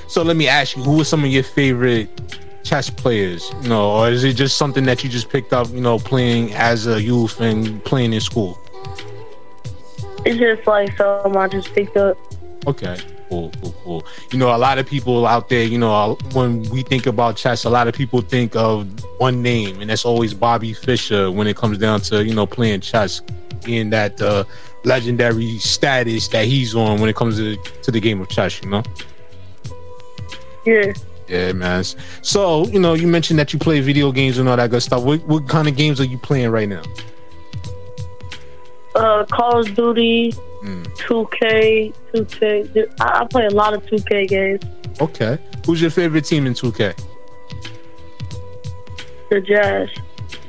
So 0.08 0.24
let 0.24 0.36
me 0.36 0.48
ask 0.48 0.76
you, 0.76 0.84
who 0.84 1.02
are 1.02 1.06
some 1.06 1.24
of 1.24 1.32
your 1.32 1.44
favorite 1.44 2.10
chess 2.64 2.90
players? 2.90 3.52
You 3.64 3.70
know, 3.70 3.92
or 3.92 4.10
is 4.10 4.24
it 4.24 4.34
just 4.34 4.58
something 4.58 4.84
that 4.86 5.04
you 5.04 5.10
just 5.10 5.30
picked 5.30 5.54
up, 5.54 5.70
you 5.72 5.82
know, 5.82 5.98
playing 5.98 6.54
as 6.54 6.88
a 6.88 7.02
youth 7.02 7.40
and 7.40 7.84
playing 7.86 8.14
in 8.14 8.22
school? 8.22 8.58
it's 10.26 10.38
just 10.38 10.68
like 10.68 10.96
something 10.98 11.36
I 11.36 11.48
just 11.48 11.74
picked 11.74 11.98
up. 11.98 12.18
Okay. 12.68 12.98
Cool, 13.30 13.52
cool, 13.62 13.76
cool. 13.84 14.06
You 14.32 14.40
know, 14.40 14.54
a 14.54 14.58
lot 14.58 14.78
of 14.78 14.86
people 14.86 15.26
out 15.26 15.48
there, 15.48 15.64
you 15.64 15.78
know, 15.78 16.18
when 16.34 16.64
we 16.70 16.84
think 16.84 17.06
about 17.06 17.38
chess, 17.38 17.64
a 17.64 17.70
lot 17.70 17.88
of 17.88 17.94
people 17.94 18.20
think 18.20 18.56
of 18.58 18.88
one 19.20 19.42
name, 19.42 19.80
and 19.80 19.90
that's 19.90 20.04
always 20.04 20.34
Bobby 20.34 20.74
Fischer 20.74 21.32
when 21.32 21.48
it 21.48 21.56
comes 21.56 21.78
down 21.78 22.02
to, 22.02 22.26
you 22.26 22.36
know, 22.36 22.46
playing 22.46 22.82
chess, 22.82 23.22
being 23.64 23.90
that 23.92 24.22
uh, 24.22 24.44
legendary 24.84 25.58
status 25.60 26.28
that 26.30 26.46
he's 26.46 26.76
on 26.76 27.00
when 27.00 27.10
it 27.10 27.16
comes 27.16 27.38
to, 27.38 27.56
to 27.84 27.92
the 27.92 28.00
game 28.00 28.20
of 28.22 28.30
chess, 28.30 28.62
you 28.62 28.70
know? 28.70 28.84
Yeah. 30.66 30.94
Yeah, 31.28 31.54
man. 31.54 31.84
So, 32.22 32.68
you 32.68 32.80
know, 32.80 32.94
you 32.94 33.08
mentioned 33.08 33.40
that 33.40 33.54
you 33.54 33.60
play 33.60 33.80
video 33.80 34.12
games 34.12 34.38
and 34.38 34.50
all 34.50 34.58
that 34.58 34.70
good 34.70 34.82
stuff. 34.84 35.04
What, 35.04 35.22
what 35.28 35.48
kind 35.48 35.68
of 35.68 35.76
games 35.78 36.02
are 36.02 36.06
you 36.06 36.18
playing 36.18 36.50
right 36.50 36.68
now? 36.68 36.82
Uh, 38.96 39.26
Call 39.26 39.60
of 39.62 39.74
Duty, 39.76 40.34
Mm. 40.64 40.86
2K, 40.98 41.92
2K. 42.14 42.94
I, 43.00 43.22
I 43.22 43.26
play 43.26 43.48
a 43.48 43.50
lot 43.50 43.74
of 43.74 43.84
2K 43.88 44.28
games. 44.28 44.62
Okay. 45.00 45.40
Who's 45.66 45.82
your 45.82 45.90
favorite 45.90 46.26
team 46.26 46.46
in 46.46 46.54
2K? 46.54 46.96
The 49.32 49.42
Jazz. 49.42 49.90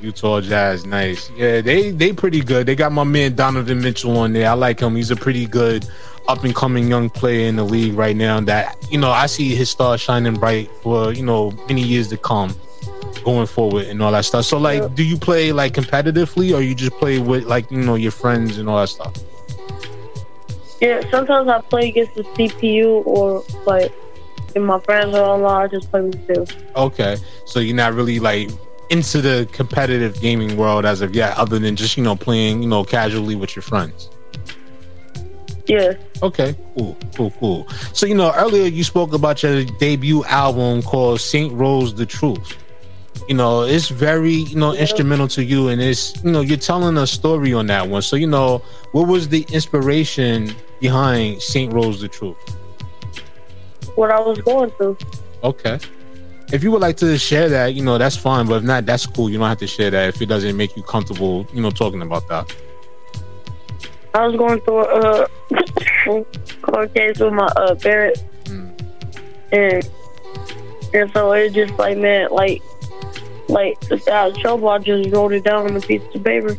Utah 0.00 0.40
Jazz, 0.40 0.84
nice. 0.86 1.30
Yeah, 1.36 1.60
they 1.60 1.90
they 1.90 2.12
pretty 2.12 2.40
good. 2.40 2.66
They 2.66 2.74
got 2.74 2.92
my 2.92 3.04
man 3.04 3.34
Donovan 3.34 3.80
Mitchell 3.80 4.16
on 4.18 4.32
there. 4.32 4.48
I 4.48 4.54
like 4.54 4.80
him. 4.80 4.96
He's 4.96 5.10
a 5.10 5.16
pretty 5.16 5.46
good 5.46 5.86
up 6.28 6.44
and 6.44 6.54
coming 6.54 6.88
young 6.88 7.10
player 7.10 7.48
in 7.48 7.56
the 7.56 7.64
league 7.64 7.94
right 7.94 8.16
now. 8.16 8.40
That 8.40 8.76
you 8.90 8.98
know, 8.98 9.10
I 9.10 9.26
see 9.26 9.54
his 9.54 9.70
star 9.70 9.96
shining 9.98 10.34
bright 10.34 10.70
for 10.82 11.12
you 11.12 11.24
know 11.24 11.50
many 11.68 11.82
years 11.82 12.08
to 12.08 12.16
come, 12.16 12.54
going 13.24 13.46
forward 13.46 13.86
and 13.86 14.02
all 14.02 14.12
that 14.12 14.24
stuff. 14.24 14.44
So, 14.44 14.58
like, 14.58 14.82
Yeah. 14.82 14.88
do 14.94 15.02
you 15.04 15.16
play 15.16 15.52
like 15.52 15.74
competitively, 15.74 16.54
or 16.56 16.60
you 16.60 16.74
just 16.74 16.92
play 16.92 17.18
with 17.18 17.44
like 17.44 17.70
you 17.70 17.78
know 17.78 17.94
your 17.96 18.12
friends 18.12 18.58
and 18.58 18.68
all 18.68 18.78
that 18.80 18.88
stuff? 18.88 19.12
Yeah, 20.80 21.00
sometimes 21.10 21.48
I 21.48 21.60
play 21.60 21.88
against 21.90 22.14
the 22.16 22.24
CPU 22.24 23.06
or 23.06 23.44
like 23.66 23.92
if 24.54 24.62
my 24.62 24.80
friends 24.80 25.14
are 25.14 25.24
online, 25.24 25.64
I 25.64 25.68
just 25.68 25.90
play 25.90 26.02
with 26.02 26.26
them. 26.26 26.44
Okay, 26.74 27.16
so 27.44 27.60
you're 27.60 27.76
not 27.76 27.94
really 27.94 28.18
like 28.18 28.50
into 28.90 29.20
the 29.20 29.48
competitive 29.52 30.20
gaming 30.20 30.56
world 30.56 30.84
as 30.84 31.00
of 31.00 31.14
yet, 31.14 31.36
other 31.36 31.58
than 31.58 31.76
just 31.76 31.96
you 31.96 32.02
know 32.02 32.16
playing 32.16 32.62
you 32.62 32.68
know 32.68 32.84
casually 32.84 33.34
with 33.34 33.56
your 33.56 33.62
friends. 33.62 34.08
Yeah. 35.66 35.94
Okay, 36.22 36.56
cool, 36.76 36.96
cool, 37.16 37.30
cool. 37.38 37.68
So 37.92 38.06
you 38.06 38.14
know, 38.14 38.32
earlier 38.34 38.66
you 38.66 38.84
spoke 38.84 39.12
about 39.12 39.42
your 39.42 39.64
debut 39.64 40.24
album 40.24 40.82
called 40.82 41.20
Saint 41.20 41.52
Rose 41.52 41.94
the 41.94 42.06
Truth. 42.06 42.58
You 43.28 43.36
know, 43.36 43.62
it's 43.62 43.88
very 43.88 44.32
you 44.34 44.56
know 44.56 44.74
instrumental 44.74 45.28
to 45.28 45.44
you, 45.44 45.68
and 45.68 45.80
it's 45.80 46.22
you 46.24 46.32
know 46.32 46.40
you're 46.40 46.58
telling 46.58 46.96
a 46.98 47.06
story 47.06 47.52
on 47.54 47.66
that 47.66 47.88
one. 47.88 48.02
So 48.02 48.16
you 48.16 48.26
know, 48.26 48.62
what 48.92 49.06
was 49.06 49.28
the 49.28 49.46
inspiration 49.52 50.54
behind 50.80 51.40
Saint 51.40 51.72
Rose 51.72 52.00
the 52.00 52.08
Truth? 52.08 52.36
What 53.94 54.10
I 54.10 54.20
was 54.20 54.38
going 54.40 54.70
through. 54.72 54.98
Okay. 55.44 55.78
If 56.52 56.62
you 56.62 56.70
would 56.70 56.82
like 56.82 56.98
to 56.98 57.16
share 57.16 57.48
that, 57.48 57.74
you 57.74 57.82
know, 57.82 57.96
that's 57.96 58.16
fine. 58.16 58.46
But 58.46 58.56
if 58.56 58.62
not, 58.64 58.84
that's 58.84 59.06
cool. 59.06 59.30
You 59.30 59.38
don't 59.38 59.48
have 59.48 59.58
to 59.58 59.66
share 59.66 59.90
that 59.90 60.08
if 60.10 60.20
it 60.20 60.26
doesn't 60.26 60.54
make 60.54 60.76
you 60.76 60.82
comfortable, 60.82 61.46
you 61.54 61.62
know, 61.62 61.70
talking 61.70 62.02
about 62.02 62.28
that. 62.28 62.54
I 64.14 64.26
was 64.26 64.36
going 64.36 64.60
through 64.60 64.84
a 64.84 65.22
uh, 65.22 65.26
court 66.62 66.94
case 66.94 67.18
with 67.18 67.32
my 67.32 67.46
uh, 67.46 67.74
parents, 67.76 68.22
and 69.50 69.90
and 70.92 71.10
so 71.14 71.32
it 71.32 71.54
just 71.54 71.72
like 71.78 71.96
man, 71.96 72.28
like 72.30 72.62
like 73.48 73.80
to 73.80 73.98
stay 73.98 74.12
out 74.12 74.32
of 74.32 74.36
trouble, 74.36 74.68
I 74.68 74.78
just 74.78 75.10
wrote 75.10 75.32
it 75.32 75.44
down 75.44 75.70
on 75.70 75.76
a 75.76 75.80
piece 75.80 76.02
of 76.14 76.22
paper. 76.22 76.58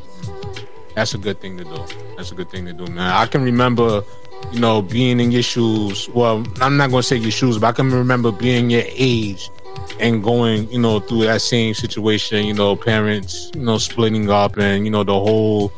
That's 0.95 1.13
a 1.13 1.19
good 1.19 1.39
thing 1.39 1.57
to 1.59 1.63
do. 1.63 1.85
That's 2.17 2.31
a 2.31 2.35
good 2.35 2.49
thing 2.49 2.65
to 2.65 2.73
do, 2.73 2.87
man. 2.87 3.11
I 3.11 3.27
can 3.27 3.43
remember, 3.43 4.03
you 4.51 4.59
know, 4.59 4.81
being 4.81 5.19
in 5.19 5.31
your 5.31 5.43
shoes. 5.43 6.09
Well, 6.09 6.43
I'm 6.59 6.77
not 6.77 6.89
gonna 6.89 7.03
say 7.03 7.17
your 7.17 7.29
shoes, 7.29 7.59
but 7.59 7.67
I 7.67 7.71
can 7.73 7.91
remember 7.91 8.31
being 8.31 8.71
your 8.71 8.83
age 8.87 9.51
and 9.99 10.23
going, 10.23 10.69
you 10.71 10.79
know, 10.79 10.99
through 10.99 11.23
that 11.23 11.41
same 11.41 11.73
situation. 11.73 12.45
You 12.45 12.53
know, 12.53 12.75
parents, 12.75 13.51
you 13.53 13.61
know, 13.61 13.77
splitting 13.77 14.29
up, 14.29 14.57
and 14.57 14.85
you 14.85 14.91
know 14.91 15.03
the 15.03 15.13
whole 15.13 15.71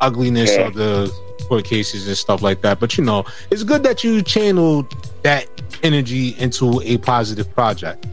ugliness 0.00 0.54
Yeah. 0.54 0.66
of 0.66 0.74
the 0.74 1.12
court 1.48 1.64
cases 1.64 2.06
and 2.08 2.16
stuff 2.16 2.42
like 2.42 2.60
that. 2.62 2.80
But 2.80 2.96
you 2.98 3.04
know, 3.04 3.24
it's 3.50 3.62
good 3.62 3.82
that 3.84 4.02
you 4.04 4.22
channeled 4.22 4.92
that 5.22 5.46
energy 5.82 6.30
into 6.38 6.80
a 6.82 6.98
positive 6.98 7.52
project. 7.54 8.06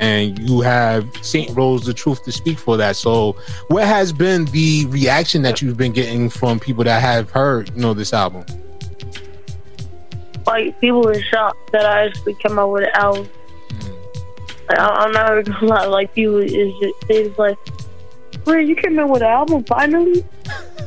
And 0.00 0.38
you 0.40 0.60
have 0.60 1.08
Saint 1.22 1.56
Rose 1.56 1.86
the 1.86 1.94
truth 1.94 2.24
to 2.24 2.32
speak 2.32 2.58
for 2.58 2.76
that. 2.76 2.96
So, 2.96 3.36
what 3.68 3.86
has 3.86 4.12
been 4.12 4.44
the 4.46 4.86
reaction 4.86 5.42
that 5.42 5.62
you've 5.62 5.76
been 5.76 5.92
getting 5.92 6.28
from 6.28 6.58
people 6.58 6.82
that 6.84 7.00
have 7.00 7.30
heard, 7.30 7.70
you 7.74 7.80
know, 7.80 7.94
this 7.94 8.12
album? 8.12 8.44
Like 10.46 10.78
people 10.80 11.02
were 11.02 11.20
shocked 11.22 11.72
that 11.72 11.86
I 11.86 12.06
actually 12.06 12.34
came 12.34 12.58
out 12.58 12.70
with 12.72 12.84
an 12.84 12.90
album. 12.94 13.28
I'm 14.70 15.12
not 15.12 15.44
gonna 15.44 15.66
lie. 15.66 15.86
Like 15.86 16.14
people 16.14 16.38
is 16.38 16.72
just 17.08 17.38
like, 17.38 17.58
"Where 18.44 18.60
you 18.60 18.74
came 18.76 18.98
out 18.98 19.10
with 19.10 19.22
an 19.22 19.28
album 19.28 19.64
finally?" 19.64 20.24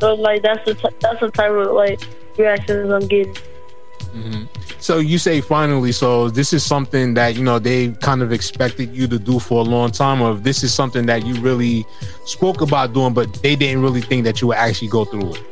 so 0.00 0.14
like 0.14 0.42
that's 0.42 0.64
the 0.64 0.74
t- 0.74 0.96
that's 1.00 1.20
the 1.20 1.30
type 1.32 1.50
of 1.50 1.72
like 1.72 2.00
reactions 2.38 2.90
I'm 2.92 3.06
getting. 3.08 3.34
Mm-hmm. 4.14 4.44
So 4.78 4.98
you 4.98 5.18
say 5.18 5.40
finally, 5.40 5.92
so 5.92 6.28
this 6.28 6.52
is 6.52 6.64
something 6.64 7.14
that 7.14 7.36
you 7.36 7.42
know 7.42 7.58
they 7.58 7.90
kind 7.92 8.22
of 8.22 8.32
expected 8.32 8.94
you 8.94 9.08
to 9.08 9.18
do 9.18 9.38
for 9.38 9.60
a 9.60 9.64
long 9.64 9.90
time, 9.90 10.20
or 10.20 10.34
this 10.34 10.62
is 10.62 10.72
something 10.74 11.06
that 11.06 11.24
you 11.24 11.34
really 11.40 11.86
spoke 12.24 12.60
about 12.60 12.92
doing, 12.92 13.14
but 13.14 13.32
they 13.42 13.56
didn't 13.56 13.82
really 13.82 14.02
think 14.02 14.24
that 14.24 14.40
you 14.40 14.48
would 14.48 14.56
actually 14.56 14.88
go 14.88 15.04
through 15.04 15.34
it. 15.34 15.42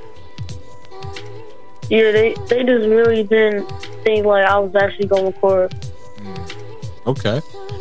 Yeah, 1.88 2.12
they 2.12 2.34
they 2.48 2.62
just 2.62 2.86
really 2.86 3.24
didn't 3.24 3.68
think 4.04 4.26
like 4.26 4.46
I 4.46 4.58
was 4.58 4.74
actually 4.76 5.08
going 5.08 5.24
to 5.24 5.30
record 5.30 5.91
Okay, 7.06 7.40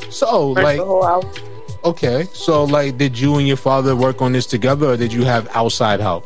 so 0.09 0.49
like, 0.49 0.63
like 0.63 0.77
the 0.77 0.85
whole 0.85 1.05
album. 1.05 1.31
okay, 1.83 2.27
so 2.33 2.63
like 2.63 2.97
did 2.97 3.17
you 3.17 3.37
and 3.37 3.47
your 3.47 3.57
father 3.57 3.95
work 3.95 4.21
on 4.21 4.31
this 4.31 4.45
together, 4.45 4.87
or 4.87 4.97
did 4.97 5.13
you 5.13 5.23
have 5.23 5.47
outside 5.55 5.99
help? 5.99 6.25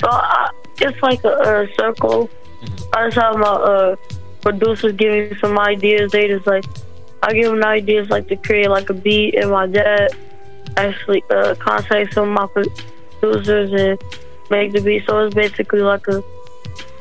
So 0.00 0.08
I, 0.08 0.50
it's 0.80 1.02
like 1.02 1.22
a, 1.24 1.68
circle. 1.76 2.30
I 2.94 3.06
just 3.06 3.16
have 3.16 3.36
my 3.36 3.46
uh, 3.46 3.96
producers 4.40 4.92
give 4.92 5.12
me 5.12 5.38
some 5.38 5.58
ideas. 5.58 6.12
They 6.12 6.28
just 6.28 6.46
like 6.46 6.64
I 7.22 7.32
give 7.32 7.50
them 7.50 7.62
ideas 7.64 8.08
like 8.08 8.28
to 8.28 8.36
create 8.36 8.68
like 8.68 8.88
a 8.90 8.94
beat, 8.94 9.34
and 9.34 9.50
my 9.50 9.66
dad 9.66 10.10
actually 10.76 11.22
uh, 11.30 11.54
contact 11.56 12.14
some 12.14 12.28
of 12.28 12.34
my 12.34 12.64
producers 13.20 13.72
and 13.72 14.02
make 14.50 14.72
the 14.72 14.80
beat. 14.80 15.04
So 15.06 15.26
it's 15.26 15.34
basically 15.34 15.82
like 15.82 16.06
a 16.08 16.22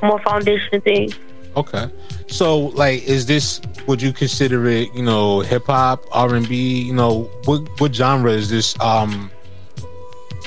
more 0.01 0.19
foundation 0.19 0.81
thing. 0.81 1.11
Okay. 1.55 1.89
So 2.27 2.57
like 2.67 3.03
is 3.03 3.25
this 3.25 3.61
would 3.87 4.01
you 4.01 4.11
consider 4.13 4.65
it, 4.67 4.93
you 4.95 5.03
know, 5.03 5.41
hip 5.41 5.65
hop, 5.67 6.03
R 6.11 6.35
and 6.35 6.47
B, 6.47 6.81
you 6.81 6.93
know, 6.93 7.29
what 7.45 7.61
what 7.79 7.93
genre 7.93 8.31
is 8.31 8.49
this 8.49 8.79
um 8.79 9.29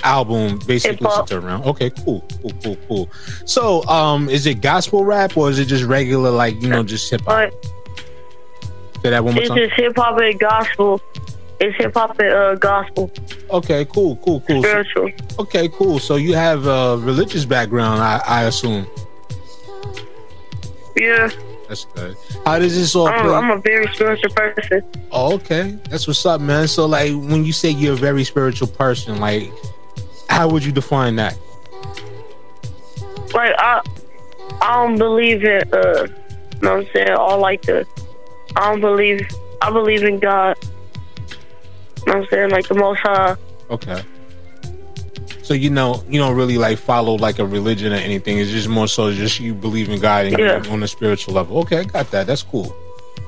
album 0.05 0.59
basically 0.67 1.09
centered 1.11 1.45
around? 1.45 1.65
Okay, 1.65 1.91
cool, 1.91 2.25
cool, 2.43 2.53
cool, 2.63 2.77
cool. 2.89 3.11
So 3.45 3.85
um 3.85 4.29
is 4.29 4.47
it 4.47 4.61
gospel 4.61 5.05
rap 5.05 5.37
or 5.37 5.51
is 5.51 5.59
it 5.59 5.67
just 5.67 5.85
regular 5.85 6.31
like, 6.31 6.61
you 6.61 6.69
know, 6.69 6.83
just 6.83 7.11
hip 7.11 7.23
hop? 7.23 7.51
Say 9.03 9.11
that 9.11 9.23
one 9.25 9.35
more 9.35 9.43
it's 9.43 9.49
time. 9.51 9.59
just 9.59 9.75
hip 9.75 9.93
hop 9.97 10.19
and 10.19 10.39
gospel. 10.41 11.01
It's 11.59 11.75
hip 11.79 11.95
hop 11.95 12.19
and 12.19 12.29
uh, 12.29 12.55
gospel, 12.57 13.11
Okay, 13.51 13.85
cool, 13.87 14.17
cool, 14.17 14.41
cool. 14.41 14.63
So- 14.63 14.69
spiritual. 14.69 15.11
okay, 15.39 15.69
cool. 15.69 15.99
So 15.99 16.17
you 16.17 16.35
have 16.35 16.67
a 16.67 16.99
religious 16.99 17.45
background, 17.47 18.03
I, 18.03 18.21
I 18.27 18.43
assume. 18.45 18.87
Yeah, 20.97 21.31
That's 21.69 21.85
good. 21.85 22.17
How 22.45 22.59
does 22.59 22.75
this 22.75 22.95
all 22.95 23.09
I'm, 23.09 23.21
play? 23.21 23.35
I'm 23.35 23.51
a 23.51 23.61
very 23.61 23.87
spiritual 23.95 24.31
person. 24.31 24.83
Oh, 25.13 25.35
okay. 25.35 25.79
That's 25.91 26.07
what's 26.07 26.25
up, 26.25 26.41
man. 26.41 26.69
So, 26.69 26.87
like, 26.87 27.13
when 27.13 27.45
you 27.45 27.53
say 27.53 27.71
you're 27.71 27.93
a 27.93 27.97
very 27.97 28.25
spiritual 28.25 28.69
person, 28.69 29.21
like, 29.21 29.53
how 30.31 30.49
would 30.49 30.65
you 30.65 30.73
define 30.73 31.17
that? 31.17 31.37
like 33.37 33.55
I 33.59 33.83
I 34.61 34.87
don't 34.87 34.99
believe 34.99 35.45
in 35.45 35.63
uh 35.73 36.07
you 36.07 36.63
know 36.63 36.77
what 36.77 36.87
I'm 36.87 36.93
saying, 36.93 37.11
all 37.11 37.39
like 37.39 37.63
the 37.63 37.87
I 38.57 38.71
don't 38.71 38.81
believe 38.81 39.29
I 39.61 39.71
believe 39.71 40.03
in 40.03 40.19
God. 40.19 40.57
You 42.07 42.13
know 42.13 42.19
what 42.19 42.25
I'm 42.25 42.27
saying? 42.31 42.51
Like 42.51 42.69
the 42.69 42.75
most 42.75 42.99
high. 43.01 43.37
Okay. 43.71 44.03
So 45.47 45.55
you 45.55 45.71
know 45.71 46.03
you 46.09 46.19
don't 46.19 46.35
really 46.35 46.59
like 46.59 46.77
follow 46.77 47.15
like 47.15 47.39
a 47.39 47.47
religion 47.47 47.93
or 47.93 47.97
anything. 47.97 48.39
It's 48.39 48.51
just 48.51 48.69
more 48.69 48.89
so 48.89 49.13
just 49.13 49.39
you 49.39 49.55
believe 49.55 49.89
in 49.89 50.01
God 50.01 50.27
and 50.27 50.37
Yeah. 50.37 50.61
on 50.73 50.83
a 50.83 50.89
spiritual 50.89 51.35
level. 51.35 51.59
Okay, 51.59 51.79
I 51.79 51.85
got 51.85 52.11
that. 52.11 52.27
That's 52.27 52.43
cool. 52.43 52.75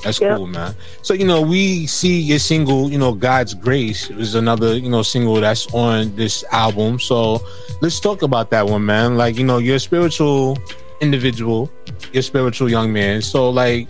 That's 0.03 0.21
Yeah. 0.21 0.35
cool, 0.37 0.49
man. 0.49 0.75
So 1.03 1.15
you 1.15 1.25
know 1.25 1.41
we 1.41 1.87
see 1.87 2.19
your 2.19 2.41
single, 2.41 2.91
you 2.91 2.99
know, 2.99 3.13
God's 3.13 3.55
Grace 3.55 4.11
is 4.11 4.35
another 4.35 4.77
you 4.77 4.91
know 4.91 5.05
single 5.05 5.37
that's 5.37 5.73
on 5.73 6.13
this 6.17 6.43
album. 6.51 6.99
So 6.99 7.41
let's 7.83 8.01
talk 8.01 8.23
about 8.23 8.51
that 8.51 8.67
one, 8.67 8.85
man. 8.85 9.17
Like 9.17 9.39
you 9.39 9.45
know 9.45 9.59
you're 9.59 9.77
a 9.77 9.81
spiritual 9.81 10.59
individual, 11.01 11.71
you're 12.13 12.19
a 12.19 12.23
spiritual 12.25 12.69
young 12.69 12.93
man. 12.93 13.23
So 13.23 13.49
like 13.49 13.87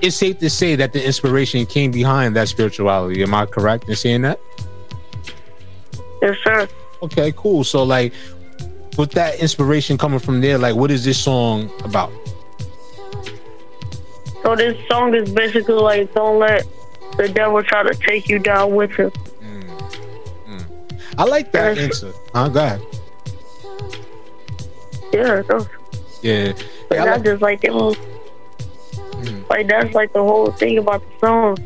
it's 0.00 0.14
safe 0.14 0.38
to 0.38 0.48
say 0.48 0.76
that 0.76 0.92
the 0.92 1.04
inspiration 1.04 1.66
came 1.66 1.90
behind 1.90 2.36
that 2.36 2.46
spirituality. 2.48 3.20
Am 3.24 3.34
I 3.34 3.46
correct 3.46 3.88
in 3.88 3.96
saying 3.96 4.22
that? 4.22 4.38
Yes, 6.22 6.36
sir. 6.44 6.68
Okay, 7.02 7.32
cool. 7.36 7.64
So 7.64 7.82
like 7.82 8.12
with 8.96 9.10
that 9.12 9.40
inspiration 9.40 9.98
coming 9.98 10.18
from 10.18 10.40
there, 10.40 10.58
like 10.58 10.76
what 10.76 10.90
is 10.90 11.04
this 11.04 11.18
song 11.18 11.70
about? 11.84 12.12
So 14.42 14.56
this 14.56 14.76
song 14.88 15.14
is 15.14 15.30
basically 15.30 15.74
like, 15.74 16.12
don't 16.14 16.38
let 16.38 16.66
the 17.16 17.28
devil 17.28 17.62
try 17.62 17.82
to 17.84 17.94
take 17.94 18.28
you 18.28 18.38
down 18.38 18.74
with 18.74 18.90
him. 18.92 19.10
Mm, 19.40 19.62
mm. 20.48 20.64
I 21.18 21.24
like 21.24 21.52
that 21.52 21.76
Yes. 21.76 21.84
answer. 22.02 22.12
Huh? 22.34 22.48
Go 22.48 22.60
ahead. 22.60 22.80
Yeah, 25.12 25.42
that's, 25.42 25.66
Yeah. 26.22 26.52
but 26.88 26.96
Yeah, 26.96 27.04
I 27.04 27.10
like- 27.12 27.24
just 27.24 27.42
like 27.42 27.60
the 27.60 27.72
whole, 27.72 27.94
mm. 27.94 29.48
like 29.50 29.68
that's 29.68 29.94
like 29.94 30.12
the 30.12 30.22
whole 30.22 30.50
thing 30.52 30.78
about 30.78 31.02
the 31.02 31.26
song. 31.26 31.56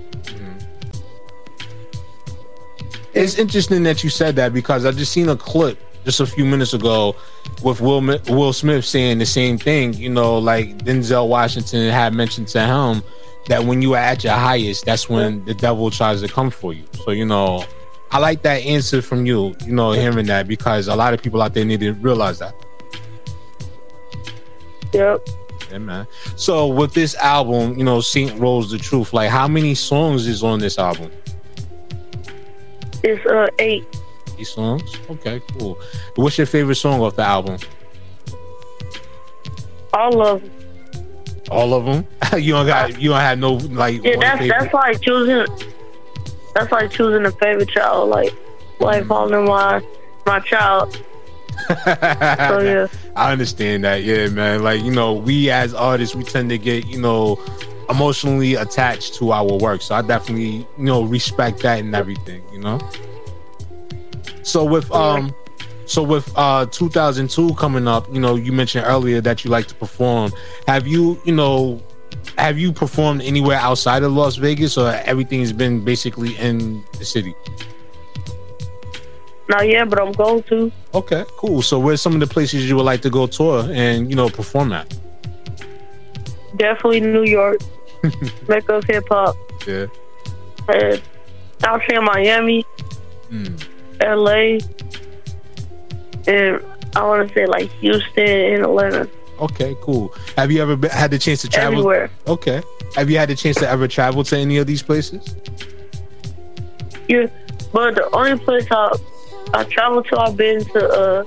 It's 3.16 3.38
interesting 3.38 3.82
that 3.84 4.04
you 4.04 4.10
said 4.10 4.36
that 4.36 4.52
because 4.52 4.84
I 4.84 4.92
just 4.92 5.10
seen 5.10 5.30
a 5.30 5.36
clip 5.36 5.78
just 6.04 6.20
a 6.20 6.26
few 6.26 6.44
minutes 6.44 6.74
ago 6.74 7.16
with 7.62 7.80
Will 7.80 8.02
Will 8.28 8.52
Smith 8.52 8.84
saying 8.84 9.18
the 9.18 9.24
same 9.24 9.56
thing. 9.56 9.94
You 9.94 10.10
know, 10.10 10.36
like 10.36 10.84
Denzel 10.84 11.26
Washington 11.26 11.90
had 11.90 12.12
mentioned 12.12 12.48
to 12.48 12.60
him 12.60 13.02
that 13.48 13.64
when 13.64 13.80
you 13.80 13.94
are 13.94 14.02
at 14.02 14.22
your 14.22 14.34
highest, 14.34 14.84
that's 14.84 15.08
when 15.08 15.42
the 15.46 15.54
devil 15.54 15.90
tries 15.90 16.20
to 16.20 16.28
come 16.28 16.50
for 16.50 16.74
you. 16.74 16.84
So 17.06 17.12
you 17.12 17.24
know, 17.24 17.64
I 18.10 18.18
like 18.18 18.42
that 18.42 18.62
answer 18.62 19.00
from 19.00 19.24
you. 19.24 19.56
You 19.64 19.72
know, 19.72 19.92
hearing 19.92 20.26
that 20.26 20.46
because 20.46 20.86
a 20.86 20.94
lot 20.94 21.14
of 21.14 21.22
people 21.22 21.40
out 21.40 21.54
there 21.54 21.64
need 21.64 21.80
to 21.80 21.94
realize 21.94 22.38
that. 22.40 22.54
Yep. 24.92 25.26
Yeah, 25.70 25.78
man. 25.78 26.06
So 26.36 26.66
with 26.66 26.92
this 26.92 27.14
album, 27.14 27.78
you 27.78 27.84
know, 27.84 28.02
Saint 28.02 28.38
Rose 28.38 28.70
the 28.70 28.76
Truth, 28.76 29.14
like 29.14 29.30
how 29.30 29.48
many 29.48 29.74
songs 29.74 30.26
is 30.26 30.42
on 30.42 30.58
this 30.58 30.78
album? 30.78 31.10
It's 33.02 33.24
uh 33.26 33.46
eight. 33.58 33.84
Eight 34.38 34.46
songs? 34.46 34.98
Okay, 35.10 35.40
cool. 35.58 35.78
What's 36.16 36.36
your 36.38 36.46
favorite 36.46 36.74
song 36.76 37.00
off 37.00 37.16
the 37.16 37.22
album? 37.22 37.58
All 39.92 40.20
of 40.26 40.42
them. 40.42 40.50
All 41.50 41.74
of 41.74 41.84
them? 41.84 42.06
you 42.42 42.52
don't 42.52 42.66
got 42.66 43.00
you 43.00 43.10
don't 43.10 43.20
have 43.20 43.38
no 43.38 43.52
like 43.54 44.02
Yeah, 44.04 44.16
that's 44.20 44.38
favorite? 44.40 44.58
that's 44.60 44.74
like 44.74 45.00
choosing. 45.00 45.46
That's 46.54 46.72
like 46.72 46.90
choosing 46.90 47.24
a 47.26 47.30
favorite 47.32 47.68
child. 47.68 48.08
Like, 48.10 48.34
like 48.80 49.00
Mm-hmm. 49.04 49.08
calling 49.08 49.44
my 49.44 49.82
my 50.26 50.40
child. 50.40 51.02
So 51.68 52.60
yeah, 52.60 52.86
I 53.16 53.32
understand 53.32 53.84
that, 53.84 54.02
yeah, 54.04 54.28
man. 54.28 54.62
Like, 54.62 54.82
you 54.82 54.90
know, 54.90 55.14
we 55.14 55.50
as 55.50 55.72
artists, 55.72 56.14
we 56.14 56.22
tend 56.22 56.50
to 56.50 56.58
get, 56.58 56.86
you 56.86 57.00
know, 57.00 57.36
emotionally 57.88 58.54
attached 58.54 59.14
to 59.16 59.32
our 59.32 59.56
work. 59.58 59.82
So 59.82 59.94
I 59.94 60.02
definitely, 60.02 60.66
you 60.78 60.84
know, 60.84 61.02
respect 61.02 61.60
that 61.60 61.80
and 61.80 61.94
everything, 61.94 62.42
you 62.52 62.58
know. 62.58 62.78
So 64.42 64.64
with 64.64 64.90
um 64.92 65.34
so 65.86 66.02
with 66.02 66.30
uh 66.36 66.66
2002 66.66 67.54
coming 67.54 67.88
up, 67.88 68.12
you 68.12 68.20
know, 68.20 68.36
you 68.36 68.52
mentioned 68.52 68.84
earlier 68.86 69.20
that 69.20 69.44
you 69.44 69.50
like 69.50 69.66
to 69.68 69.74
perform. 69.74 70.32
Have 70.66 70.86
you, 70.86 71.20
you 71.24 71.34
know, 71.34 71.82
have 72.38 72.58
you 72.58 72.72
performed 72.72 73.22
anywhere 73.22 73.58
outside 73.58 74.02
of 74.02 74.12
Las 74.12 74.36
Vegas 74.36 74.76
or 74.76 74.90
everything's 75.04 75.52
been 75.52 75.84
basically 75.84 76.36
in 76.36 76.84
the 76.98 77.04
city? 77.04 77.34
not 79.48 79.68
yet, 79.68 79.88
but 79.88 80.00
I'm 80.00 80.12
going 80.12 80.42
to. 80.44 80.72
Okay, 80.94 81.24
cool. 81.36 81.62
So 81.62 81.78
where's 81.78 82.02
some 82.02 82.14
of 82.14 82.20
the 82.20 82.26
places 82.26 82.68
you 82.68 82.76
would 82.76 82.84
like 82.84 83.02
to 83.02 83.10
go 83.10 83.26
tour 83.26 83.68
and, 83.70 84.10
you 84.10 84.16
know, 84.16 84.28
perform 84.28 84.72
at? 84.72 84.92
Definitely 86.56 87.00
New 87.00 87.24
York, 87.24 87.60
Mecca 88.48 88.80
hip 88.88 89.04
hop. 89.08 89.36
Yeah. 89.66 89.86
And 90.68 91.02
I'll 91.64 91.80
say 91.88 91.98
Miami, 91.98 92.64
LA, 94.00 94.58
and 96.26 96.60
I 96.94 97.02
want 97.02 97.28
to 97.28 97.34
say 97.34 97.46
like 97.46 97.70
Houston 97.80 98.28
and 98.28 98.64
Atlanta. 98.64 99.08
Okay, 99.38 99.76
cool. 99.80 100.14
Have 100.36 100.50
you 100.50 100.62
ever 100.62 100.76
been, 100.76 100.90
had 100.90 101.10
the 101.10 101.18
chance 101.18 101.42
to 101.42 101.48
travel? 101.48 101.78
Everywhere. 101.78 102.10
Okay. 102.26 102.62
Have 102.94 103.10
you 103.10 103.18
had 103.18 103.28
the 103.28 103.34
chance 103.34 103.56
to 103.58 103.68
ever 103.68 103.86
travel 103.86 104.24
to 104.24 104.36
any 104.36 104.56
of 104.56 104.66
these 104.66 104.82
places? 104.82 105.36
Yeah, 107.08 107.26
but 107.72 107.94
the 107.94 108.08
only 108.14 108.38
place 108.38 108.66
I 108.70 108.96
I 109.54 109.64
traveled 109.64 110.06
to, 110.08 110.18
I've 110.18 110.36
been 110.36 110.64
to 110.64 110.88
uh, 110.88 111.24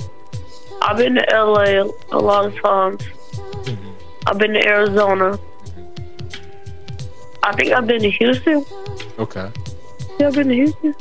I've 0.81 0.97
been 0.97 1.15
to 1.15 1.25
LA 1.31 1.89
a 2.11 2.19
lot 2.19 2.45
of 2.45 2.59
times. 2.61 3.03
I've 4.25 4.37
been 4.37 4.53
to 4.53 4.65
Arizona. 4.65 5.39
I 7.43 7.55
think 7.55 7.71
I've 7.71 7.87
been 7.87 8.01
to 8.01 8.09
Houston. 8.09 8.65
Okay. 9.17 9.51
Yeah, 10.19 10.27
I've 10.27 10.35
been 10.35 10.49
to 10.49 10.55
Houston. 10.55 10.95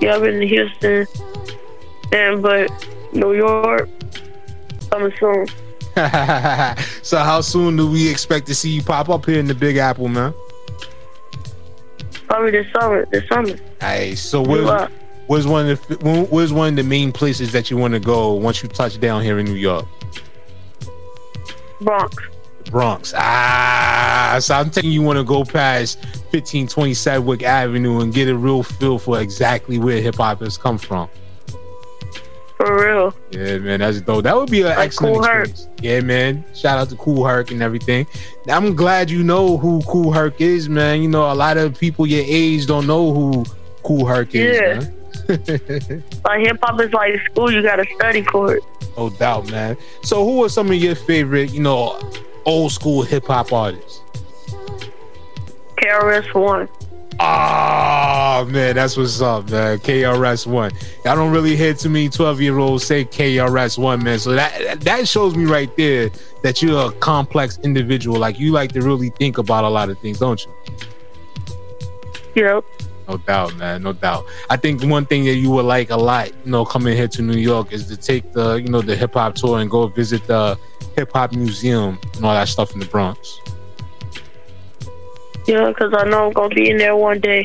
Yeah, 0.00 0.16
I've 0.16 0.22
been 0.22 0.40
to 0.40 0.46
Houston. 0.46 1.06
And 2.12 2.42
but 2.42 2.70
New 3.12 3.34
York, 3.34 3.88
coming 4.90 5.12
soon. 5.18 5.46
so 7.02 7.18
how 7.18 7.40
soon 7.40 7.76
do 7.76 7.90
we 7.90 8.10
expect 8.10 8.46
to 8.46 8.54
see 8.54 8.70
you 8.70 8.82
pop 8.82 9.08
up 9.08 9.26
here 9.26 9.38
in 9.38 9.46
the 9.46 9.54
Big 9.54 9.76
Apple, 9.76 10.08
man? 10.08 10.34
Probably 12.26 12.50
this 12.50 12.66
summer. 12.72 13.06
This 13.06 13.28
summer. 13.28 13.56
Hey, 13.80 14.14
so 14.14 14.42
where's, 14.42 14.90
where's 15.26 15.46
one 15.46 15.68
of 15.68 15.86
the 15.86 16.26
where's 16.30 16.52
one 16.52 16.70
of 16.70 16.76
the 16.76 16.82
main 16.82 17.12
places 17.12 17.52
that 17.52 17.70
you 17.70 17.76
want 17.76 17.94
to 17.94 18.00
go 18.00 18.32
once 18.32 18.62
you 18.62 18.68
touch 18.68 18.98
down 18.98 19.22
here 19.22 19.38
in 19.38 19.46
New 19.46 19.54
York? 19.54 19.86
Bronx. 21.80 22.16
Bronx. 22.70 23.12
Ah, 23.16 24.38
so 24.40 24.54
I'm 24.54 24.70
thinking 24.70 24.90
you 24.92 25.02
want 25.02 25.18
to 25.18 25.24
go 25.24 25.44
past 25.44 25.98
1520 26.32 26.94
Sedgwick 26.94 27.42
Avenue 27.42 28.00
and 28.00 28.12
get 28.12 28.28
a 28.28 28.36
real 28.36 28.62
feel 28.62 28.98
for 28.98 29.20
exactly 29.20 29.78
where 29.78 30.00
hip 30.00 30.16
hop 30.16 30.40
has 30.40 30.56
come 30.58 30.78
from. 30.78 31.08
For 32.56 32.84
real. 32.86 33.14
Yeah, 33.30 33.58
man, 33.58 33.80
that's 33.80 34.00
dope. 34.00 34.22
That 34.24 34.36
would 34.36 34.50
be 34.50 34.62
an 34.62 34.68
Like 34.68 34.78
excellent 34.78 35.26
Herc. 35.26 35.48
experience. 35.48 35.68
Yeah, 35.82 36.00
man. 36.00 36.44
Shout 36.54 36.78
out 36.78 36.88
to 36.90 36.96
Kool 36.96 37.24
Herc 37.26 37.50
and 37.50 37.60
everything. 37.62 38.06
I'm 38.48 38.74
glad 38.76 39.10
you 39.10 39.22
know 39.24 39.56
who 39.56 39.82
Kool 39.82 40.12
Herc 40.12 40.40
is, 40.40 40.68
man. 40.68 41.02
You 41.02 41.08
know, 41.08 41.30
a 41.30 41.34
lot 41.34 41.56
of 41.56 41.78
people 41.78 42.06
your 42.06 42.24
age 42.26 42.66
don't 42.66 42.86
know 42.86 43.12
who 43.12 43.44
Kool 43.82 44.06
Herc 44.06 44.34
is, 44.34 44.56
Yeah. 44.60 44.78
man. 44.78 44.90
Like 46.24 46.40
hip 46.46 46.58
hop 46.62 46.80
is 46.80 46.92
like 46.92 47.20
school. 47.30 47.50
You 47.50 47.62
gotta 47.62 47.84
study 47.96 48.22
for 48.22 48.56
it. 48.56 48.62
No 48.96 49.10
doubt, 49.10 49.50
man. 49.50 49.76
So, 50.02 50.24
who 50.24 50.44
are 50.44 50.48
some 50.48 50.68
of 50.70 50.76
your 50.76 50.94
favorite, 50.94 51.50
you 51.52 51.60
know, 51.60 51.98
old 52.44 52.72
school 52.72 53.02
hip 53.02 53.26
hop 53.26 53.52
artists? 53.52 54.00
KRS 55.76 56.32
One. 56.34 56.68
Ah, 57.20 58.44
man, 58.48 58.74
that's 58.74 58.96
what's 58.96 59.20
up, 59.20 59.48
man. 59.50 59.78
KRS 59.78 60.46
One. 60.46 60.72
I 61.04 61.14
don't 61.14 61.32
really 61.32 61.56
hear 61.56 61.74
too 61.74 61.90
many 61.90 62.08
twelve 62.08 62.40
year 62.40 62.58
olds 62.58 62.84
say 62.84 63.04
KRS 63.04 63.78
One, 63.78 64.02
man. 64.02 64.18
So 64.18 64.32
that 64.32 64.80
that 64.80 65.06
shows 65.06 65.36
me 65.36 65.44
right 65.44 65.74
there 65.76 66.10
that 66.42 66.60
you're 66.60 66.88
a 66.88 66.92
complex 66.92 67.58
individual. 67.62 68.18
Like 68.18 68.38
you 68.38 68.52
like 68.52 68.72
to 68.72 68.80
really 68.82 69.10
think 69.10 69.38
about 69.38 69.64
a 69.64 69.68
lot 69.68 69.90
of 69.90 69.98
things, 70.00 70.18
don't 70.18 70.44
you? 70.44 70.52
Yep. 72.34 72.64
No 73.08 73.18
doubt, 73.18 73.54
man. 73.56 73.82
No 73.82 73.92
doubt. 73.92 74.24
I 74.48 74.56
think 74.56 74.82
one 74.82 75.04
thing 75.06 75.24
that 75.24 75.34
you 75.34 75.50
would 75.50 75.66
like 75.66 75.90
a 75.90 75.96
lot, 75.96 76.28
you 76.44 76.50
know, 76.50 76.64
coming 76.64 76.96
here 76.96 77.08
to 77.08 77.22
New 77.22 77.36
York 77.36 77.72
is 77.72 77.86
to 77.88 77.96
take 77.96 78.32
the, 78.32 78.54
you 78.54 78.68
know, 78.68 78.80
the 78.80 78.96
hip 78.96 79.12
hop 79.14 79.34
tour 79.34 79.60
and 79.60 79.70
go 79.70 79.86
visit 79.88 80.26
the 80.26 80.58
hip 80.96 81.12
hop 81.12 81.32
museum 81.32 81.98
and 82.14 82.24
all 82.24 82.34
that 82.34 82.48
stuff 82.48 82.72
in 82.72 82.80
the 82.80 82.86
Bronx. 82.86 83.40
Yeah, 85.46 85.68
because 85.68 85.92
I 85.96 86.08
know 86.08 86.26
I'm 86.26 86.32
gonna 86.32 86.54
be 86.54 86.70
in 86.70 86.78
there 86.78 86.96
one 86.96 87.20
day. 87.20 87.44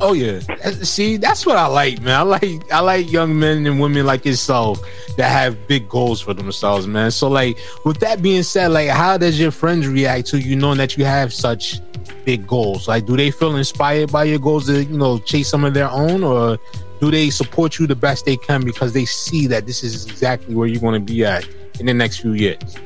Oh 0.00 0.12
yeah. 0.12 0.40
See, 0.82 1.16
that's 1.16 1.44
what 1.44 1.56
I 1.56 1.66
like, 1.66 2.00
man. 2.00 2.14
I 2.14 2.22
like 2.22 2.72
I 2.72 2.80
like 2.80 3.10
young 3.10 3.38
men 3.38 3.66
and 3.66 3.80
women 3.80 4.06
like 4.06 4.24
yourself 4.24 4.80
that 5.16 5.28
have 5.30 5.66
big 5.66 5.88
goals 5.88 6.20
for 6.20 6.34
themselves, 6.34 6.86
man. 6.86 7.10
So 7.10 7.28
like 7.28 7.58
with 7.84 7.98
that 8.00 8.22
being 8.22 8.42
said, 8.42 8.68
like 8.68 8.88
how 8.88 9.18
does 9.18 9.40
your 9.40 9.50
friends 9.50 9.88
react 9.88 10.28
to 10.28 10.40
you 10.40 10.56
knowing 10.56 10.78
that 10.78 10.96
you 10.96 11.04
have 11.04 11.32
such 11.32 11.80
big 12.24 12.46
goals? 12.46 12.86
Like 12.86 13.06
do 13.06 13.16
they 13.16 13.30
feel 13.30 13.56
inspired 13.56 14.12
by 14.12 14.24
your 14.24 14.38
goals 14.38 14.66
to, 14.66 14.84
you 14.84 14.96
know, 14.96 15.18
chase 15.18 15.48
some 15.48 15.64
of 15.64 15.74
their 15.74 15.90
own 15.90 16.22
or 16.22 16.58
do 17.00 17.10
they 17.10 17.30
support 17.30 17.78
you 17.78 17.86
the 17.86 17.96
best 17.96 18.24
they 18.24 18.36
can 18.36 18.64
because 18.64 18.92
they 18.92 19.04
see 19.04 19.46
that 19.48 19.66
this 19.66 19.82
is 19.82 20.06
exactly 20.06 20.54
where 20.54 20.68
you're 20.68 20.80
gonna 20.80 21.00
be 21.00 21.24
at 21.24 21.48
in 21.80 21.86
the 21.86 21.94
next 21.94 22.18
few 22.18 22.32
years? 22.32 22.76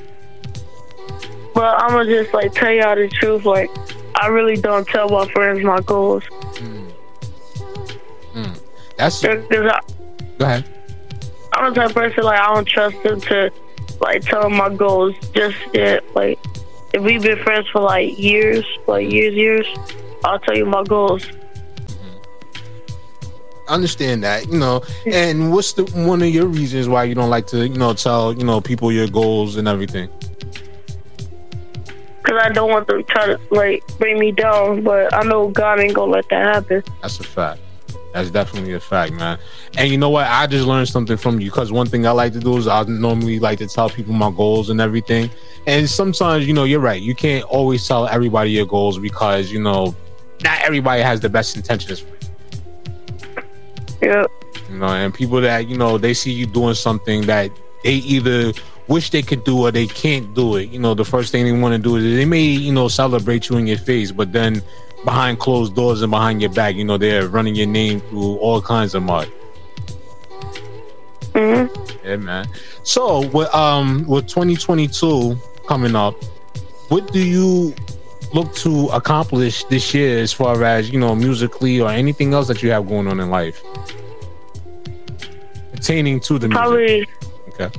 But 1.54 1.82
I'm 1.82 1.90
gonna 1.90 2.06
just 2.06 2.32
like 2.32 2.52
tell 2.52 2.72
y'all 2.72 2.96
the 2.96 3.08
truth. 3.08 3.44
Like, 3.44 3.70
I 4.14 4.28
really 4.28 4.56
don't 4.56 4.86
tell 4.86 5.08
my 5.08 5.30
friends 5.32 5.62
my 5.64 5.80
goals. 5.80 6.24
Hmm. 6.30 6.88
Hmm. 8.32 8.52
That's 8.96 9.20
Because 9.20 9.66
I, 9.66 9.80
go 10.38 10.44
ahead. 10.44 10.64
I'm 11.52 11.72
the 11.74 11.80
type 11.80 11.90
of 11.90 11.94
person 11.94 12.24
like 12.24 12.40
I 12.40 12.54
don't 12.54 12.66
trust 12.66 13.02
them 13.02 13.20
to 13.22 13.52
like 14.00 14.22
tell 14.22 14.42
them 14.42 14.56
my 14.56 14.74
goals 14.74 15.14
just 15.34 15.56
yet. 15.72 16.02
Like, 16.14 16.38
if 16.94 17.02
we've 17.02 17.22
been 17.22 17.38
friends 17.42 17.68
for 17.68 17.80
like 17.82 18.18
years, 18.18 18.64
like 18.86 19.10
years, 19.10 19.34
years, 19.34 19.66
I'll 20.24 20.38
tell 20.38 20.56
you 20.56 20.66
my 20.66 20.82
goals. 20.84 21.26
Understand 23.68 24.22
that, 24.24 24.48
you 24.48 24.58
know. 24.58 24.82
And 25.06 25.52
what's 25.52 25.72
the 25.72 25.84
one 25.84 26.22
of 26.22 26.28
your 26.28 26.46
reasons 26.46 26.88
why 26.88 27.04
you 27.04 27.14
don't 27.14 27.30
like 27.30 27.46
to, 27.48 27.66
you 27.66 27.78
know, 27.78 27.94
tell 27.94 28.32
you 28.32 28.44
know 28.44 28.60
people 28.60 28.92
your 28.92 29.08
goals 29.08 29.56
and 29.56 29.68
everything? 29.68 30.08
Because 32.22 32.40
I 32.40 32.50
don't 32.50 32.70
want 32.70 32.86
them 32.86 32.98
to 32.98 33.12
try 33.12 33.26
to 33.26 33.40
like 33.50 33.82
bring 33.98 34.18
me 34.18 34.32
down. 34.32 34.82
But 34.82 35.12
I 35.14 35.22
know 35.22 35.48
God 35.48 35.80
ain't 35.80 35.94
gonna 35.94 36.12
let 36.12 36.28
that 36.30 36.54
happen. 36.54 36.82
That's 37.00 37.18
a 37.20 37.24
fact. 37.24 37.60
That's 38.12 38.30
definitely 38.30 38.74
a 38.74 38.80
fact, 38.80 39.12
man. 39.14 39.38
And 39.78 39.90
you 39.90 39.96
know 39.96 40.10
what? 40.10 40.26
I 40.26 40.46
just 40.46 40.66
learned 40.66 40.88
something 40.88 41.16
from 41.16 41.40
you 41.40 41.50
because 41.50 41.72
one 41.72 41.86
thing 41.86 42.06
I 42.06 42.10
like 42.10 42.34
to 42.34 42.40
do 42.40 42.58
is 42.58 42.68
I 42.68 42.82
normally 42.82 43.38
like 43.38 43.58
to 43.58 43.66
tell 43.66 43.88
people 43.88 44.12
my 44.12 44.30
goals 44.30 44.68
and 44.68 44.80
everything. 44.80 45.30
And 45.66 45.88
sometimes, 45.88 46.46
you 46.46 46.52
know, 46.52 46.64
you're 46.64 46.80
right. 46.80 47.00
You 47.00 47.14
can't 47.14 47.44
always 47.44 47.86
tell 47.88 48.06
everybody 48.06 48.50
your 48.50 48.66
goals 48.66 48.98
because, 48.98 49.50
you 49.50 49.62
know, 49.62 49.94
not 50.42 50.60
everybody 50.60 51.00
has 51.00 51.20
the 51.20 51.30
best 51.30 51.56
intentions. 51.56 52.04
Yep. 54.02 54.30
You 54.70 54.78
know, 54.78 54.86
and 54.86 55.14
people 55.14 55.40
that, 55.40 55.68
you 55.68 55.78
know, 55.78 55.96
they 55.96 56.12
see 56.12 56.32
you 56.32 56.46
doing 56.46 56.74
something 56.74 57.26
that 57.26 57.50
they 57.84 57.94
either 57.94 58.52
wish 58.88 59.10
they 59.10 59.22
could 59.22 59.44
do 59.44 59.60
or 59.60 59.70
they 59.70 59.86
can't 59.86 60.34
do 60.34 60.56
it. 60.56 60.70
You 60.70 60.78
know, 60.78 60.94
the 60.94 61.04
first 61.04 61.32
thing 61.32 61.44
they 61.44 61.52
want 61.52 61.74
to 61.74 61.78
do 61.78 61.96
is 61.96 62.16
they 62.16 62.24
may, 62.24 62.42
you 62.42 62.72
know, 62.72 62.88
celebrate 62.88 63.48
you 63.48 63.56
in 63.56 63.66
your 63.66 63.78
face, 63.78 64.10
but 64.10 64.32
then 64.32 64.62
behind 65.04 65.38
closed 65.38 65.74
doors 65.74 66.02
and 66.02 66.10
behind 66.10 66.40
your 66.40 66.50
back. 66.50 66.74
You 66.74 66.84
know, 66.84 66.98
they're 66.98 67.28
running 67.28 67.54
your 67.54 67.66
name 67.66 68.00
through 68.00 68.36
all 68.36 68.60
kinds 68.60 68.94
of 68.94 69.02
mud. 69.02 69.30
Mm-hmm. 71.32 72.06
Yeah, 72.06 72.16
man. 72.16 72.46
So 72.82 73.26
with 73.28 73.52
um 73.54 74.06
with 74.06 74.26
2022 74.26 75.38
coming 75.66 75.94
up, 75.96 76.14
what 76.88 77.12
do 77.12 77.24
you 77.24 77.74
look 78.34 78.54
to 78.56 78.88
accomplish 78.88 79.64
this 79.64 79.92
year 79.94 80.18
as 80.18 80.32
far 80.32 80.62
as 80.64 80.90
you 80.90 80.98
know 80.98 81.14
musically 81.14 81.80
or 81.80 81.90
anything 81.90 82.34
else 82.34 82.48
that 82.48 82.62
you 82.62 82.70
have 82.70 82.88
going 82.88 83.08
on 83.08 83.20
in 83.20 83.30
life? 83.30 83.62
Attaining 85.72 86.20
to 86.20 86.38
the 86.38 86.48
music. 86.48 86.58
Probably. 86.58 87.08
Okay. 87.48 87.70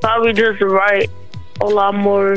Probably 0.00 0.32
just 0.32 0.60
write 0.60 1.10
a 1.60 1.66
lot 1.66 1.94
more 1.94 2.36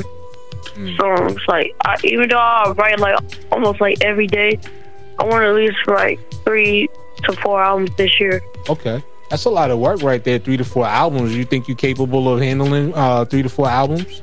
mm. 0.79 0.97
songs. 0.97 1.41
Like 1.47 1.75
I, 1.85 1.97
even 2.03 2.29
though 2.29 2.37
I 2.37 2.71
write 2.71 2.99
like 2.99 3.19
almost 3.51 3.81
like 3.81 4.03
every 4.03 4.27
day, 4.27 4.59
I 5.19 5.23
want 5.23 5.43
to 5.43 5.47
at 5.47 5.55
least 5.55 5.77
write 5.87 6.19
three 6.45 6.89
to 7.23 7.33
four 7.33 7.61
albums 7.61 7.91
this 7.97 8.19
year. 8.19 8.41
Okay, 8.69 9.03
that's 9.29 9.45
a 9.45 9.49
lot 9.49 9.71
of 9.71 9.79
work 9.79 10.01
right 10.01 10.23
there. 10.23 10.39
Three 10.39 10.57
to 10.57 10.65
four 10.65 10.85
albums. 10.85 11.35
You 11.35 11.45
think 11.45 11.67
you're 11.67 11.77
capable 11.77 12.31
of 12.33 12.41
handling 12.41 12.93
uh, 12.93 13.25
three 13.25 13.43
to 13.43 13.49
four 13.49 13.67
albums? 13.67 14.21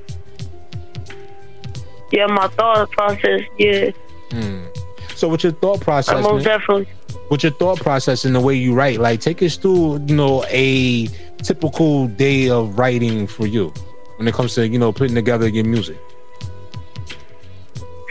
Yeah, 2.10 2.26
my 2.26 2.48
thought 2.48 2.90
process. 2.90 3.42
Yeah. 3.58 3.90
Mm. 4.30 4.76
So, 5.14 5.28
what's 5.28 5.44
your 5.44 5.52
thought 5.52 5.80
process? 5.80 6.22
most 6.22 6.44
definitely. 6.44 6.88
What's 7.28 7.42
your 7.42 7.52
thought 7.52 7.78
process 7.78 8.24
in 8.24 8.32
the 8.32 8.40
way 8.40 8.54
you 8.54 8.74
write? 8.74 9.00
Like, 9.00 9.20
take 9.20 9.42
us 9.42 9.56
through, 9.56 10.04
you 10.06 10.14
know, 10.14 10.44
a 10.48 11.06
typical 11.42 12.06
day 12.06 12.48
of 12.48 12.78
writing 12.78 13.26
for 13.26 13.46
you 13.46 13.72
when 14.16 14.28
it 14.28 14.34
comes 14.34 14.54
to, 14.54 14.68
you 14.68 14.78
know, 14.78 14.92
putting 14.92 15.14
together 15.14 15.48
your 15.48 15.64
music. 15.64 15.98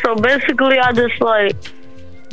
So 0.03 0.15
basically, 0.15 0.79
I 0.79 0.91
just 0.91 1.21
like 1.21 1.55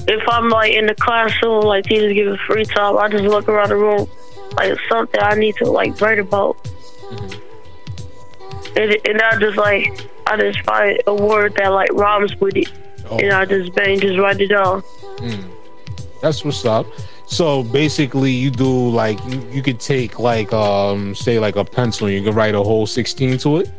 if 0.09 0.29
I'm 0.29 0.49
like 0.49 0.75
in 0.75 0.87
the 0.87 0.95
classroom, 0.95 1.63
like 1.63 1.85
teachers 1.85 2.13
give 2.13 2.29
us 2.29 2.39
free 2.47 2.65
time, 2.65 2.99
I 2.99 3.09
just 3.09 3.25
look 3.25 3.49
around 3.49 3.69
the 3.69 3.77
room 3.77 4.09
like 4.57 4.79
something 4.89 5.21
I 5.21 5.35
need 5.35 5.57
to 5.57 5.65
like 5.65 6.01
write 6.01 6.19
about, 6.19 6.63
mm-hmm. 6.65 8.79
and, 8.79 8.97
and 9.07 9.23
I 9.23 9.39
just 9.39 9.57
like 9.57 10.09
I 10.33 10.37
just 10.39 10.61
find 10.63 10.99
a 11.07 11.15
word 11.15 11.55
that 11.57 11.69
like 11.69 11.93
rhymes 11.93 12.35
with 12.41 12.57
it, 12.57 12.73
oh. 13.11 13.19
and 13.19 13.33
I 13.33 13.45
just 13.45 13.75
bang 13.75 14.01
just 14.01 14.19
write 14.19 14.41
it 14.41 14.49
down. 14.49 14.81
Mm. 15.19 15.45
That's 16.23 16.43
what's 16.43 16.65
up. 16.65 16.87
So 17.27 17.63
basically, 17.63 18.33
you 18.33 18.51
do 18.51 18.89
like 18.89 19.23
you, 19.27 19.47
you 19.51 19.63
could 19.63 19.79
take 19.79 20.19
like 20.19 20.51
um 20.55 21.15
say 21.15 21.39
like 21.39 21.57
a 21.57 21.67
pencil, 21.67 22.07
and 22.07 22.17
you 22.17 22.23
can 22.23 22.35
write 22.35 22.55
a 22.55 22.63
whole 22.63 22.87
sixteen 22.87 23.37
to 23.39 23.59
it. 23.59 23.71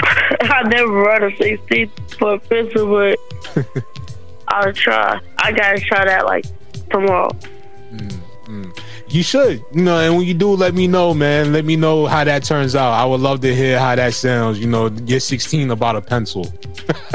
I 0.40 0.62
never 0.64 0.90
wrote 0.90 1.22
a 1.22 1.36
16 1.36 1.90
for 2.18 2.34
a 2.34 2.38
pencil, 2.40 2.88
but 2.88 3.64
I'll 4.48 4.72
try. 4.72 5.20
I 5.38 5.52
gotta 5.52 5.78
try 5.78 6.04
that 6.04 6.24
like 6.26 6.46
tomorrow. 6.90 7.30
You 9.10 9.22
should, 9.22 9.64
you 9.72 9.82
know, 9.82 9.98
and 9.98 10.16
when 10.16 10.26
you 10.26 10.34
do, 10.34 10.50
let 10.50 10.74
me 10.74 10.86
know, 10.86 11.14
man. 11.14 11.52
Let 11.52 11.64
me 11.64 11.76
know 11.76 12.06
how 12.06 12.24
that 12.24 12.44
turns 12.44 12.76
out. 12.76 12.92
I 12.92 13.06
would 13.06 13.20
love 13.20 13.40
to 13.40 13.54
hear 13.54 13.78
how 13.78 13.96
that 13.96 14.12
sounds. 14.12 14.58
You 14.60 14.66
know, 14.66 14.88
you're 15.06 15.20
16 15.20 15.70
about 15.70 15.96
a 15.96 16.02
pencil. 16.02 16.52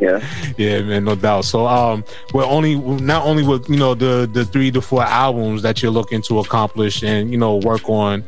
yeah, 0.00 0.20
yeah, 0.58 0.80
man, 0.82 1.04
no 1.04 1.14
doubt. 1.14 1.44
So, 1.44 1.66
um, 1.68 2.04
we're 2.32 2.44
only 2.44 2.74
not 2.76 3.24
only 3.24 3.44
with 3.44 3.68
you 3.70 3.76
know 3.76 3.94
the 3.94 4.28
the 4.32 4.44
three 4.44 4.72
to 4.72 4.80
four 4.80 5.04
albums 5.04 5.62
that 5.62 5.80
you're 5.80 5.92
looking 5.92 6.22
to 6.22 6.40
accomplish 6.40 7.04
and 7.04 7.30
you 7.30 7.38
know 7.38 7.56
work 7.56 7.88
on 7.88 8.24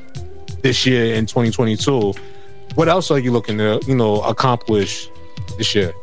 this 0.62 0.86
year 0.86 1.14
in 1.14 1.26
2022 1.26 2.14
what 2.76 2.88
else 2.88 3.10
are 3.10 3.18
you 3.18 3.32
looking 3.32 3.56
to, 3.56 3.80
you 3.86 3.94
know, 3.94 4.20
accomplish 4.20 5.08
this 5.56 5.74
year? 5.74 5.94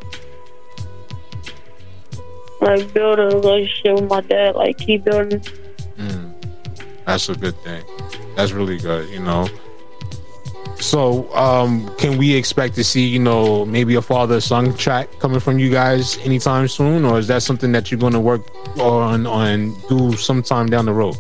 Like 2.59 2.91
build 2.93 3.19
a 3.19 3.27
relationship 3.27 4.01
with 4.01 4.09
my 4.09 4.21
dad, 4.21 4.55
like 4.55 4.79
keep 4.79 5.03
building. 5.03 5.43
That's 7.05 7.29
a 7.29 7.35
good 7.35 7.55
thing. 7.61 7.83
That's 8.35 8.51
really 8.51 8.77
good, 8.77 9.09
you 9.09 9.19
know. 9.19 9.47
So, 10.79 11.33
um, 11.33 11.93
can 11.97 12.17
we 12.17 12.35
expect 12.35 12.75
to 12.75 12.83
see, 12.83 13.07
you 13.07 13.19
know, 13.19 13.65
maybe 13.65 13.95
a 13.95 14.01
father 14.01 14.41
son 14.41 14.75
track 14.75 15.19
coming 15.19 15.39
from 15.39 15.59
you 15.59 15.69
guys 15.69 16.17
anytime 16.19 16.67
soon, 16.67 17.05
or 17.05 17.19
is 17.19 17.27
that 17.27 17.43
something 17.43 17.71
that 17.71 17.89
you're 17.89 17.99
going 17.99 18.13
to 18.13 18.19
work 18.19 18.41
on 18.77 19.25
on 19.25 19.73
do 19.87 20.15
sometime 20.17 20.67
down 20.67 20.85
the 20.85 20.93
road? 20.93 21.15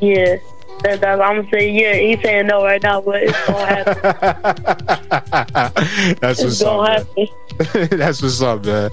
Yeah, 0.00 0.36
I'm 0.84 1.00
gonna 1.00 1.48
say 1.50 1.70
yeah. 1.70 1.94
He's 1.94 2.20
saying 2.22 2.46
no 2.46 2.62
right 2.64 2.82
now, 2.82 3.00
but 3.00 3.22
it's 3.22 3.46
gonna 3.46 3.66
happen. 3.66 3.94
That's 6.20 6.40
it's 6.40 6.62
what's 6.62 6.62
up. 6.62 7.06
That's 7.90 8.22
what's 8.22 8.42
up, 8.42 8.64
man. 8.64 8.90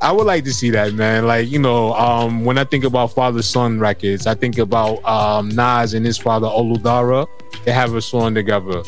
I 0.00 0.12
would 0.12 0.26
like 0.26 0.44
to 0.44 0.52
see 0.52 0.70
that, 0.70 0.94
man. 0.94 1.26
Like 1.26 1.50
you 1.50 1.58
know, 1.58 1.94
um, 1.94 2.44
when 2.44 2.58
I 2.58 2.64
think 2.64 2.84
about 2.84 3.12
father 3.12 3.42
son 3.42 3.80
records, 3.80 4.26
I 4.26 4.34
think 4.34 4.58
about 4.58 5.04
um, 5.04 5.48
Nas 5.48 5.94
and 5.94 6.04
his 6.04 6.18
father 6.18 6.46
Olu 6.46 6.82
Dara. 6.82 7.26
They 7.64 7.72
have 7.72 7.94
a 7.94 8.02
song 8.02 8.34
together. 8.34 8.82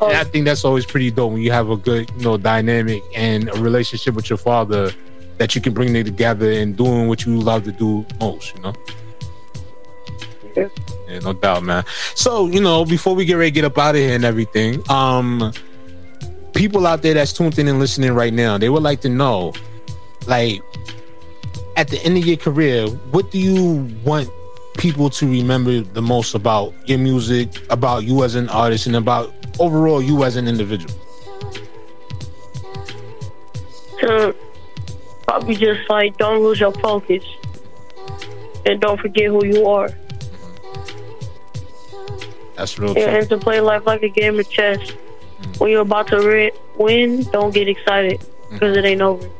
Oh. 0.00 0.08
And 0.08 0.16
I 0.16 0.24
think 0.24 0.44
that's 0.44 0.64
always 0.64 0.86
pretty 0.86 1.10
dope 1.10 1.32
when 1.32 1.42
you 1.42 1.50
have 1.50 1.70
a 1.70 1.76
good, 1.76 2.10
you 2.16 2.22
know, 2.22 2.36
dynamic 2.36 3.02
and 3.16 3.48
a 3.48 3.60
relationship 3.60 4.14
with 4.14 4.30
your 4.30 4.36
father 4.36 4.92
that 5.38 5.54
you 5.54 5.60
can 5.60 5.72
bring 5.72 5.92
them 5.92 6.04
together 6.04 6.50
and 6.50 6.76
doing 6.76 7.08
what 7.08 7.24
you 7.26 7.38
love 7.40 7.64
to 7.64 7.72
do 7.72 8.06
most, 8.20 8.54
you 8.54 8.62
know. 8.62 8.74
Yeah. 11.08 11.18
No 11.20 11.32
doubt, 11.32 11.62
man. 11.62 11.84
So, 12.14 12.46
you 12.46 12.60
know, 12.60 12.84
before 12.84 13.14
we 13.14 13.24
get 13.24 13.34
ready 13.34 13.50
to 13.50 13.54
get 13.54 13.64
up 13.64 13.78
out 13.78 13.94
of 13.94 14.00
here 14.00 14.14
and 14.14 14.24
everything, 14.24 14.82
um, 14.90 15.52
people 16.54 16.86
out 16.86 17.02
there 17.02 17.14
that's 17.14 17.32
tuned 17.32 17.58
in 17.58 17.68
and 17.68 17.78
listening 17.78 18.12
right 18.12 18.32
now, 18.32 18.58
they 18.58 18.68
would 18.68 18.82
like 18.82 19.00
to 19.02 19.08
know, 19.08 19.52
like, 20.26 20.62
at 21.76 21.88
the 21.88 22.02
end 22.04 22.18
of 22.18 22.26
your 22.26 22.36
career, 22.36 22.86
what 22.86 23.30
do 23.30 23.38
you 23.38 23.88
want 24.04 24.28
people 24.76 25.10
to 25.10 25.26
remember 25.28 25.80
the 25.80 26.02
most 26.02 26.34
about 26.34 26.72
your 26.88 26.98
music, 26.98 27.48
about 27.70 28.04
you 28.04 28.24
as 28.24 28.34
an 28.34 28.48
artist, 28.48 28.86
and 28.86 28.96
about 28.96 29.32
overall 29.58 30.02
you 30.02 30.24
as 30.24 30.36
an 30.36 30.48
individual? 30.48 30.94
So, 34.00 34.34
probably 35.22 35.56
just 35.56 35.88
like 35.88 36.16
don't 36.16 36.42
lose 36.42 36.60
your 36.60 36.72
focus 36.72 37.22
and 38.66 38.80
don't 38.80 39.00
forget 39.00 39.26
who 39.26 39.44
you 39.44 39.66
are. 39.66 39.90
That's 42.58 42.76
real. 42.76 42.90
And, 42.90 42.98
and 42.98 43.28
to 43.28 43.38
play 43.38 43.60
life 43.60 43.86
like 43.86 44.02
a 44.02 44.08
game 44.08 44.38
of 44.38 44.50
chess. 44.50 44.80
Mm. 44.80 45.60
When 45.60 45.70
you're 45.70 45.82
about 45.82 46.08
to 46.08 46.20
re- 46.20 46.50
win, 46.76 47.22
don't 47.30 47.54
get 47.54 47.68
excited 47.68 48.18
because 48.50 48.76
mm. 48.76 48.78
it 48.78 48.84
ain't 48.84 49.00
over. 49.00 49.30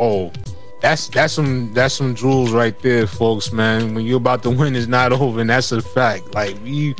Oh, 0.00 0.32
that's 0.80 1.08
that's 1.08 1.34
some 1.34 1.72
that's 1.74 1.94
some 1.94 2.14
jewels 2.14 2.52
right 2.52 2.76
there, 2.80 3.06
folks. 3.06 3.52
Man, 3.52 3.94
when 3.94 4.06
you're 4.06 4.16
about 4.16 4.42
to 4.44 4.50
win, 4.50 4.74
it's 4.74 4.86
not 4.86 5.12
over, 5.20 5.40
and 5.40 5.50
that's 5.50 5.70
a 5.72 5.82
fact. 5.82 6.34
Like 6.34 6.56
we, 6.64 6.94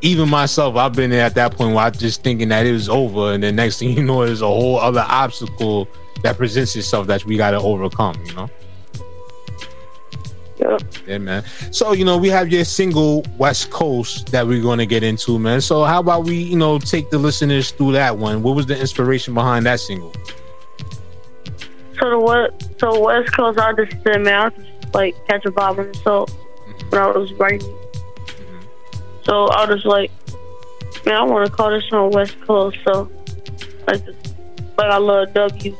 even 0.00 0.30
myself, 0.30 0.76
I've 0.76 0.94
been 0.94 1.10
there 1.10 1.26
at 1.26 1.34
that 1.34 1.54
point 1.54 1.74
where 1.74 1.84
I 1.84 1.90
just 1.90 2.22
thinking 2.22 2.48
that 2.48 2.64
it 2.64 2.72
was 2.72 2.88
over, 2.88 3.34
and 3.34 3.42
the 3.42 3.52
next 3.52 3.80
thing 3.80 3.90
you 3.90 4.02
know, 4.02 4.24
there's 4.24 4.40
a 4.40 4.46
whole 4.46 4.78
other 4.78 5.04
obstacle 5.06 5.88
that 6.22 6.38
presents 6.38 6.74
itself 6.74 7.06
that 7.08 7.26
we 7.26 7.36
got 7.36 7.50
to 7.50 7.60
overcome. 7.60 8.16
You 8.24 8.34
know. 8.34 8.50
Yep. 10.58 10.82
Yeah, 11.06 11.18
man. 11.18 11.44
So, 11.72 11.92
you 11.92 12.04
know, 12.04 12.16
we 12.16 12.28
have 12.28 12.48
your 12.48 12.64
single 12.64 13.24
West 13.38 13.70
Coast 13.70 14.30
that 14.30 14.46
we're 14.46 14.62
going 14.62 14.78
to 14.78 14.86
get 14.86 15.02
into, 15.02 15.38
man. 15.38 15.60
So, 15.60 15.84
how 15.84 16.00
about 16.00 16.24
we, 16.24 16.36
you 16.36 16.56
know, 16.56 16.78
take 16.78 17.10
the 17.10 17.18
listeners 17.18 17.72
through 17.72 17.92
that 17.92 18.18
one? 18.18 18.42
What 18.42 18.54
was 18.54 18.66
the 18.66 18.78
inspiration 18.78 19.34
behind 19.34 19.66
that 19.66 19.80
single? 19.80 20.12
So, 21.98 22.10
the 22.10 22.18
what? 22.18 22.78
So, 22.78 23.00
West 23.00 23.32
Coast, 23.32 23.58
I 23.58 23.72
just 23.72 24.00
said, 24.04 24.22
man, 24.22 24.46
I 24.46 24.48
just 24.50 24.94
like 24.94 25.16
catch 25.26 25.44
a 25.44 25.50
vibe 25.50 25.78
on 25.78 25.88
the 25.88 25.94
soul 25.98 26.26
mm-hmm. 26.26 26.90
when 26.90 27.02
I 27.02 27.06
was 27.08 27.32
writing. 27.34 27.68
Mm-hmm. 27.68 28.60
So, 29.24 29.46
I 29.46 29.68
was 29.68 29.84
like, 29.84 30.12
man, 31.04 31.16
I 31.16 31.22
want 31.24 31.46
to 31.46 31.52
call 31.52 31.70
this 31.70 31.88
song 31.88 32.10
West 32.12 32.40
Coast. 32.42 32.78
So, 32.84 33.10
like, 33.88 34.02
like 34.78 34.90
I 34.90 34.98
love 34.98 35.34
W. 35.34 35.76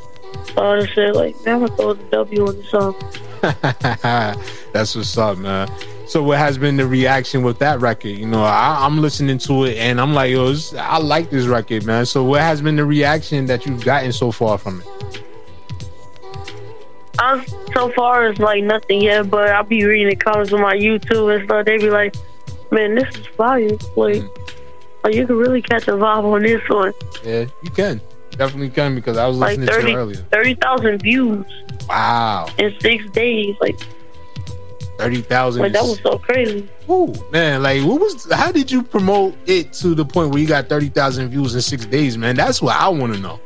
So, 0.55 0.67
I 0.67 0.81
just 0.81 0.95
said, 0.95 1.15
like, 1.15 1.37
man, 1.45 1.55
I'm 1.55 1.61
going 1.61 1.71
to 1.71 1.77
throw 1.77 1.95
the 1.95 2.05
W 2.11 2.49
on 2.49 2.57
the 2.57 2.65
song. 2.65 2.97
That's 4.73 4.95
what's 4.95 5.19
up, 5.19 5.37
man. 5.37 5.69
So 6.07 6.23
what 6.23 6.39
has 6.39 6.57
been 6.57 6.77
the 6.79 6.87
reaction 6.87 7.43
with 7.43 7.59
that 7.59 7.81
record? 7.81 8.09
You 8.09 8.27
know, 8.27 8.43
I, 8.43 8.87
am 8.87 9.03
listening 9.03 9.37
to 9.39 9.65
it 9.65 9.77
and 9.77 10.01
I'm 10.01 10.15
like, 10.15 10.31
yo, 10.31 10.49
this, 10.49 10.73
I 10.73 10.97
like 10.97 11.29
this 11.29 11.45
record, 11.45 11.85
man. 11.85 12.07
So 12.07 12.25
what 12.25 12.41
has 12.41 12.63
been 12.63 12.77
the 12.77 12.87
reaction 12.87 13.45
that 13.47 13.67
you've 13.67 13.85
gotten 13.85 14.13
so 14.13 14.33
far 14.33 14.57
from 14.57 14.81
it? 14.81 15.23
I 17.19 17.45
so 17.75 17.91
far 17.91 18.29
it's 18.29 18.41
like 18.41 18.65
nothing 18.65 19.03
yet, 19.03 19.29
but 19.29 19.51
I'll 19.51 19.63
be 19.63 19.85
reading 19.85 20.09
the 20.09 20.17
comments 20.17 20.53
on 20.53 20.63
my 20.63 20.75
YouTube 20.75 21.37
and 21.37 21.45
stuff. 21.45 21.67
They 21.67 21.79
be 21.79 21.91
like, 21.91 22.17
"Man, 22.73 22.97
this 22.97 23.15
is 23.15 23.27
fire! 23.27 23.69
Like, 23.95 24.25
oh, 25.05 25.11
you 25.11 25.25
can 25.25 25.37
really 25.37 25.63
catch 25.63 25.87
a 25.87 25.93
vibe 25.93 26.25
on 26.25 26.43
this 26.43 26.69
one." 26.69 26.93
Yeah, 27.23 27.45
you 27.63 27.71
can 27.71 28.01
definitely 28.37 28.71
can 28.71 28.95
because 28.95 29.17
I 29.17 29.27
was 29.27 29.39
Like 29.39 29.59
listening 29.59 29.85
to 29.85 29.91
it 29.91 29.95
earlier. 29.95 30.17
30,000 30.31 31.03
views 31.03 31.47
Wow, 31.89 32.49
in 32.59 32.75
six 32.81 33.09
days. 33.11 33.57
Like, 33.61 33.79
thirty 34.99 35.23
thousand. 35.23 35.63
like 35.63 35.73
that 35.73 35.83
was 35.83 36.01
so 36.01 36.19
crazy. 36.19 36.69
Ooh, 36.89 37.13
man, 37.31 37.63
like 37.63 37.83
what 37.83 38.01
was? 38.01 38.31
How 38.33 38.53
did 38.53 38.71
you 38.71 38.83
promote 38.83 39.35
it 39.47 39.73
to 39.75 39.95
the 39.95 40.05
point 40.05 40.31
where 40.31 40.41
you 40.41 40.47
got 40.47 40.69
thirty 40.69 40.89
thousand 40.89 41.29
views 41.29 41.55
in 41.55 41.61
six 41.61 41.85
days, 41.87 42.17
man? 42.17 42.37
That's 42.37 42.63
what 42.63 42.77
I 42.77 42.89
want 42.89 43.15
to 43.15 43.19
know. 43.19 43.41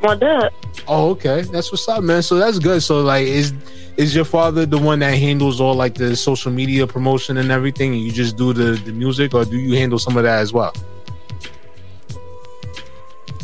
My 0.00 0.14
dad. 0.14 0.50
Oh, 0.88 1.10
okay, 1.10 1.42
that's 1.42 1.72
what's 1.72 1.88
up, 1.88 2.02
man. 2.02 2.22
So 2.22 2.36
that's 2.36 2.58
good. 2.58 2.82
So 2.82 3.02
like, 3.02 3.26
is 3.26 3.52
is 3.96 4.14
your 4.14 4.24
father 4.24 4.66
the 4.66 4.78
one 4.78 4.98
that 5.00 5.14
handles 5.14 5.60
all 5.60 5.74
like 5.74 5.94
the 5.94 6.14
social 6.16 6.52
media 6.52 6.86
promotion 6.86 7.38
and 7.38 7.50
everything, 7.50 7.92
and 7.92 8.02
you 8.02 8.12
just 8.12 8.36
do 8.36 8.52
the 8.52 8.72
the 8.84 8.92
music, 8.92 9.34
or 9.34 9.44
do 9.44 9.56
you 9.56 9.76
handle 9.76 9.98
some 9.98 10.16
of 10.16 10.22
that 10.24 10.40
as 10.40 10.52
well? 10.52 10.72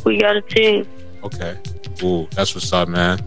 We 0.05 0.19
got 0.19 0.37
a 0.37 0.43
team. 0.43 0.87
Okay. 1.25 1.57
Ooh, 2.03 2.27
that's 2.33 2.55
what's 2.55 2.73
up, 2.73 2.89
man. 2.89 3.21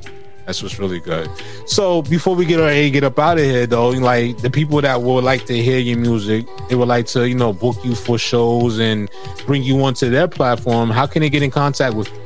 That's 0.46 0.62
what's 0.62 0.78
really 0.78 1.00
good. 1.00 1.30
So 1.66 2.04
before 2.04 2.36
we 2.36 2.46
get 2.46 2.60
our 2.60 2.70
to 2.70 2.92
get 2.92 3.04
up 3.04 3.18
out 3.18 3.38
of 3.38 3.44
here, 3.44 3.66
though, 3.66 3.90
like 3.90 4.38
the 4.38 4.50
people 4.50 4.80
that 4.82 5.02
would 5.02 5.24
like 5.24 5.46
to 5.46 5.62
hear 5.62 5.80
your 5.80 5.98
music, 5.98 6.46
they 6.70 6.76
would 6.76 6.88
like 6.88 7.08
to, 7.08 7.28
you 7.28 7.36
know, 7.36 7.52
book 7.52 7.84
you 7.84 7.96
for 7.96 8.18
shows 8.20 8.80
and 8.80 9.10
bring 9.46 9.64
you 9.64 9.84
onto 9.84 10.10
their 10.10 10.28
platform. 10.28 10.92
How 10.92 11.08
can 11.08 11.22
they 11.22 11.30
get 11.32 11.42
in 11.42 11.50
contact 11.50 11.96
with 11.96 12.12
you? 12.12 12.22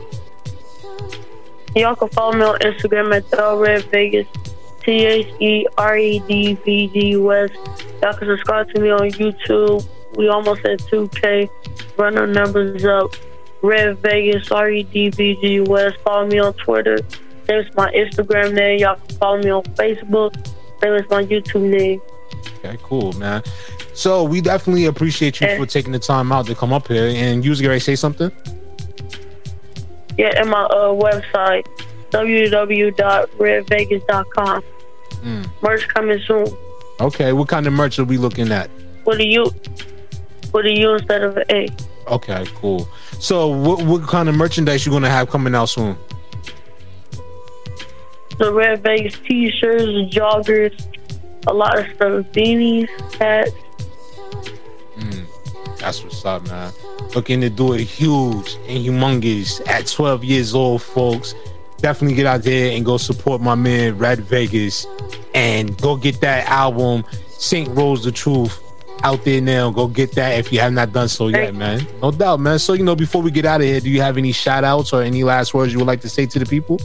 Y'all 1.83 1.95
can 1.95 2.09
follow 2.09 2.33
me 2.33 2.41
on 2.43 2.59
Instagram 2.59 3.15
at 3.15 3.29
The 3.29 3.55
Red 3.55 3.85
Vegas. 3.85 4.27
T 4.83 5.05
H 5.05 5.27
E 5.39 5.67
R 5.77 5.97
E 5.97 6.19
D 6.27 6.55
V 6.55 6.87
G 6.87 7.17
West. 7.17 7.53
Y'all 8.01 8.13
can 8.13 8.27
subscribe 8.27 8.73
to 8.73 8.81
me 8.81 8.89
on 8.89 9.09
YouTube. 9.11 9.85
We 10.15 10.29
almost 10.29 10.65
at 10.65 10.79
2K. 10.79 11.49
Run 11.97 12.17
our 12.17 12.27
numbers 12.27 12.83
up. 12.85 13.13
Red 13.61 13.97
Vegas, 13.99 14.51
R 14.51 14.69
E 14.69 14.83
D 14.83 15.09
V 15.09 15.37
G 15.41 15.59
West. 15.61 15.97
Follow 16.03 16.27
me 16.27 16.39
on 16.39 16.53
Twitter. 16.53 16.97
There's 17.45 17.65
my 17.75 17.91
Instagram 17.91 18.53
name. 18.53 18.79
Y'all 18.79 18.95
can 18.95 19.17
follow 19.17 19.37
me 19.41 19.49
on 19.49 19.63
Facebook. 19.63 20.33
There's 20.81 21.09
my 21.09 21.23
YouTube 21.25 21.69
name. 21.69 21.99
Okay, 22.59 22.77
cool, 22.83 23.11
man. 23.13 23.41
So 23.93 24.23
we 24.23 24.39
definitely 24.39 24.85
appreciate 24.85 25.41
you 25.41 25.47
Eh. 25.47 25.57
for 25.57 25.65
taking 25.65 25.91
the 25.91 25.99
time 25.99 26.31
out 26.31 26.45
to 26.45 26.55
come 26.55 26.71
up 26.71 26.87
here 26.87 27.11
and 27.13 27.43
you 27.43 27.49
was 27.49 27.59
gonna 27.61 27.79
say 27.79 27.95
something. 27.95 28.31
Yeah, 30.17 30.39
and 30.39 30.49
my 30.49 30.63
uh, 30.63 30.93
website, 30.93 31.65
www.redvegas.com. 32.11 34.63
Mm. 35.23 35.49
Merch 35.61 35.87
coming 35.89 36.19
soon. 36.25 36.47
Okay, 37.01 37.33
what 37.33 37.47
kind 37.47 37.67
of 37.67 37.73
merch 37.73 37.99
are 37.99 38.03
we 38.05 38.17
looking 38.17 38.51
at? 38.51 38.69
With 39.05 39.19
a 39.19 39.27
U. 39.27 39.51
With 40.53 40.65
a 40.65 40.77
U 40.79 40.93
instead 40.93 41.23
of 41.23 41.37
an 41.37 41.43
A. 41.49 41.67
Okay, 42.07 42.45
cool. 42.55 42.87
So 43.19 43.49
what 43.49 43.83
what 43.83 44.03
kind 44.03 44.29
of 44.29 44.35
merchandise 44.35 44.85
you 44.85 44.91
gonna 44.91 45.09
have 45.09 45.29
coming 45.29 45.53
out 45.53 45.65
soon? 45.65 45.97
The 48.37 48.53
Red 48.53 48.81
Vegas 48.81 49.19
t-shirts, 49.19 50.15
joggers, 50.15 50.87
a 51.45 51.53
lot 51.53 51.77
of 51.77 51.85
stuff, 51.93 52.25
beanies, 52.31 52.87
hats. 53.15 53.51
Mm, 54.97 55.77
that's 55.77 56.01
what's 56.01 56.23
up, 56.23 56.47
man. 56.47 56.71
Looking 57.13 57.41
to 57.41 57.49
do 57.49 57.73
it 57.73 57.81
huge 57.81 58.55
and 58.67 58.85
humongous 58.85 59.67
at 59.67 59.87
12 59.87 60.23
years 60.23 60.55
old, 60.55 60.81
folks. 60.81 61.35
Definitely 61.77 62.15
get 62.15 62.25
out 62.25 62.43
there 62.43 62.71
and 62.75 62.85
go 62.85 62.95
support 62.95 63.41
my 63.41 63.55
man 63.55 63.97
Red 63.97 64.19
Vegas 64.21 64.87
and 65.33 65.77
go 65.81 65.97
get 65.97 66.21
that 66.21 66.47
album, 66.47 67.03
Saint 67.27 67.67
Rose 67.69 68.05
the 68.05 68.11
Truth, 68.11 68.61
out 69.03 69.23
there 69.23 69.41
now. 69.41 69.71
Go 69.71 69.87
get 69.87 70.13
that 70.13 70.37
if 70.39 70.51
you 70.51 70.59
have 70.59 70.73
not 70.73 70.91
done 70.93 71.07
so 71.07 71.27
yet, 71.27 71.55
man. 71.55 71.85
No 72.01 72.11
doubt, 72.11 72.39
man. 72.39 72.59
So, 72.59 72.73
you 72.73 72.83
know, 72.83 72.95
before 72.95 73.21
we 73.21 73.31
get 73.31 73.45
out 73.45 73.61
of 73.61 73.67
here, 73.67 73.79
do 73.79 73.89
you 73.89 74.01
have 74.01 74.17
any 74.17 74.31
shout 74.31 74.63
outs 74.63 74.93
or 74.93 75.01
any 75.01 75.23
last 75.23 75.53
words 75.53 75.71
you 75.73 75.79
would 75.79 75.87
like 75.87 76.01
to 76.01 76.09
say 76.09 76.25
to 76.25 76.39
the 76.39 76.45
people? 76.45 76.79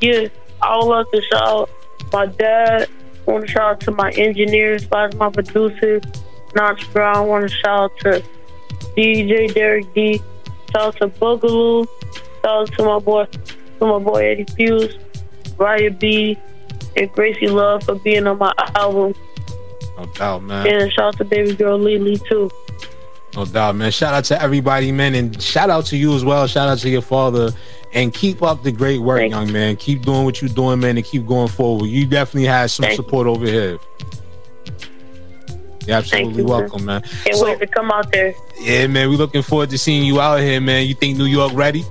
Yeah, 0.00 0.28
I 0.62 0.76
would 0.76 0.86
love 0.86 1.06
to 1.12 1.22
shout 1.22 1.42
out 1.42 1.70
my 2.12 2.26
dad. 2.26 2.88
I 3.26 3.30
want 3.30 3.46
to 3.46 3.50
shout 3.50 3.62
out 3.62 3.80
to 3.80 3.90
my 3.90 4.10
engineers, 4.12 4.90
my 4.90 5.08
producer, 5.08 6.00
Notch 6.54 6.90
Brown. 6.92 7.16
I 7.16 7.20
want 7.20 7.48
to 7.48 7.54
shout 7.54 7.80
out 7.80 7.98
to 8.00 8.22
DJ 8.96 9.52
Derek 9.52 9.92
D. 9.94 10.22
Shout 10.72 10.76
out 10.76 10.96
to 10.96 11.08
Boogaloo. 11.08 11.86
Shout 12.42 12.44
out 12.44 12.72
to 12.72 12.84
my 12.84 12.98
boy, 12.98 13.24
to 13.24 13.86
my 13.86 13.98
boy 13.98 14.24
Eddie 14.24 14.46
Fuse, 14.56 14.96
Raya 15.56 15.98
B, 15.98 16.38
and 16.96 17.12
Gracie 17.12 17.48
Love 17.48 17.84
for 17.84 17.96
being 17.96 18.26
on 18.26 18.38
my 18.38 18.52
album. 18.74 19.14
No 19.98 20.06
doubt, 20.06 20.44
man. 20.44 20.66
And 20.66 20.92
shout 20.92 21.06
out 21.06 21.16
to 21.18 21.24
baby 21.24 21.54
girl 21.54 21.76
Lily 21.76 22.18
too. 22.28 22.50
No 23.34 23.44
doubt, 23.44 23.74
man. 23.76 23.90
Shout 23.90 24.14
out 24.14 24.24
to 24.26 24.40
everybody, 24.40 24.92
man, 24.92 25.14
and 25.14 25.40
shout 25.42 25.70
out 25.70 25.86
to 25.86 25.96
you 25.96 26.14
as 26.14 26.24
well. 26.24 26.46
Shout 26.46 26.68
out 26.68 26.78
to 26.78 26.88
your 26.88 27.02
father, 27.02 27.50
and 27.92 28.14
keep 28.14 28.42
up 28.42 28.62
the 28.62 28.72
great 28.72 28.98
work, 29.00 29.18
Thank 29.18 29.32
young 29.32 29.52
man. 29.52 29.76
Keep 29.76 30.02
doing 30.02 30.24
what 30.24 30.40
you're 30.40 30.48
doing, 30.48 30.80
man, 30.80 30.96
and 30.96 31.04
keep 31.04 31.26
going 31.26 31.48
forward. 31.48 31.86
You 31.86 32.06
definitely 32.06 32.48
have 32.48 32.70
some 32.70 32.84
Thank 32.84 32.96
support 32.96 33.26
over 33.26 33.44
here. 33.44 33.78
You're 35.86 35.96
absolutely 35.96 36.42
you, 36.42 36.48
welcome, 36.48 36.84
man. 36.84 37.02
Can't 37.24 37.36
So, 37.36 37.46
wait 37.46 37.58
to 37.60 37.66
come 37.66 37.90
out 37.90 38.12
there. 38.12 38.34
yeah, 38.60 38.86
man, 38.86 39.08
We're 39.08 39.16
looking 39.16 39.42
forward 39.42 39.70
to 39.70 39.78
seeing 39.78 40.04
you 40.04 40.20
out 40.20 40.40
here, 40.40 40.60
man. 40.60 40.86
You 40.86 40.94
think 40.94 41.18
New 41.18 41.24
York 41.24 41.52
ready? 41.54 41.84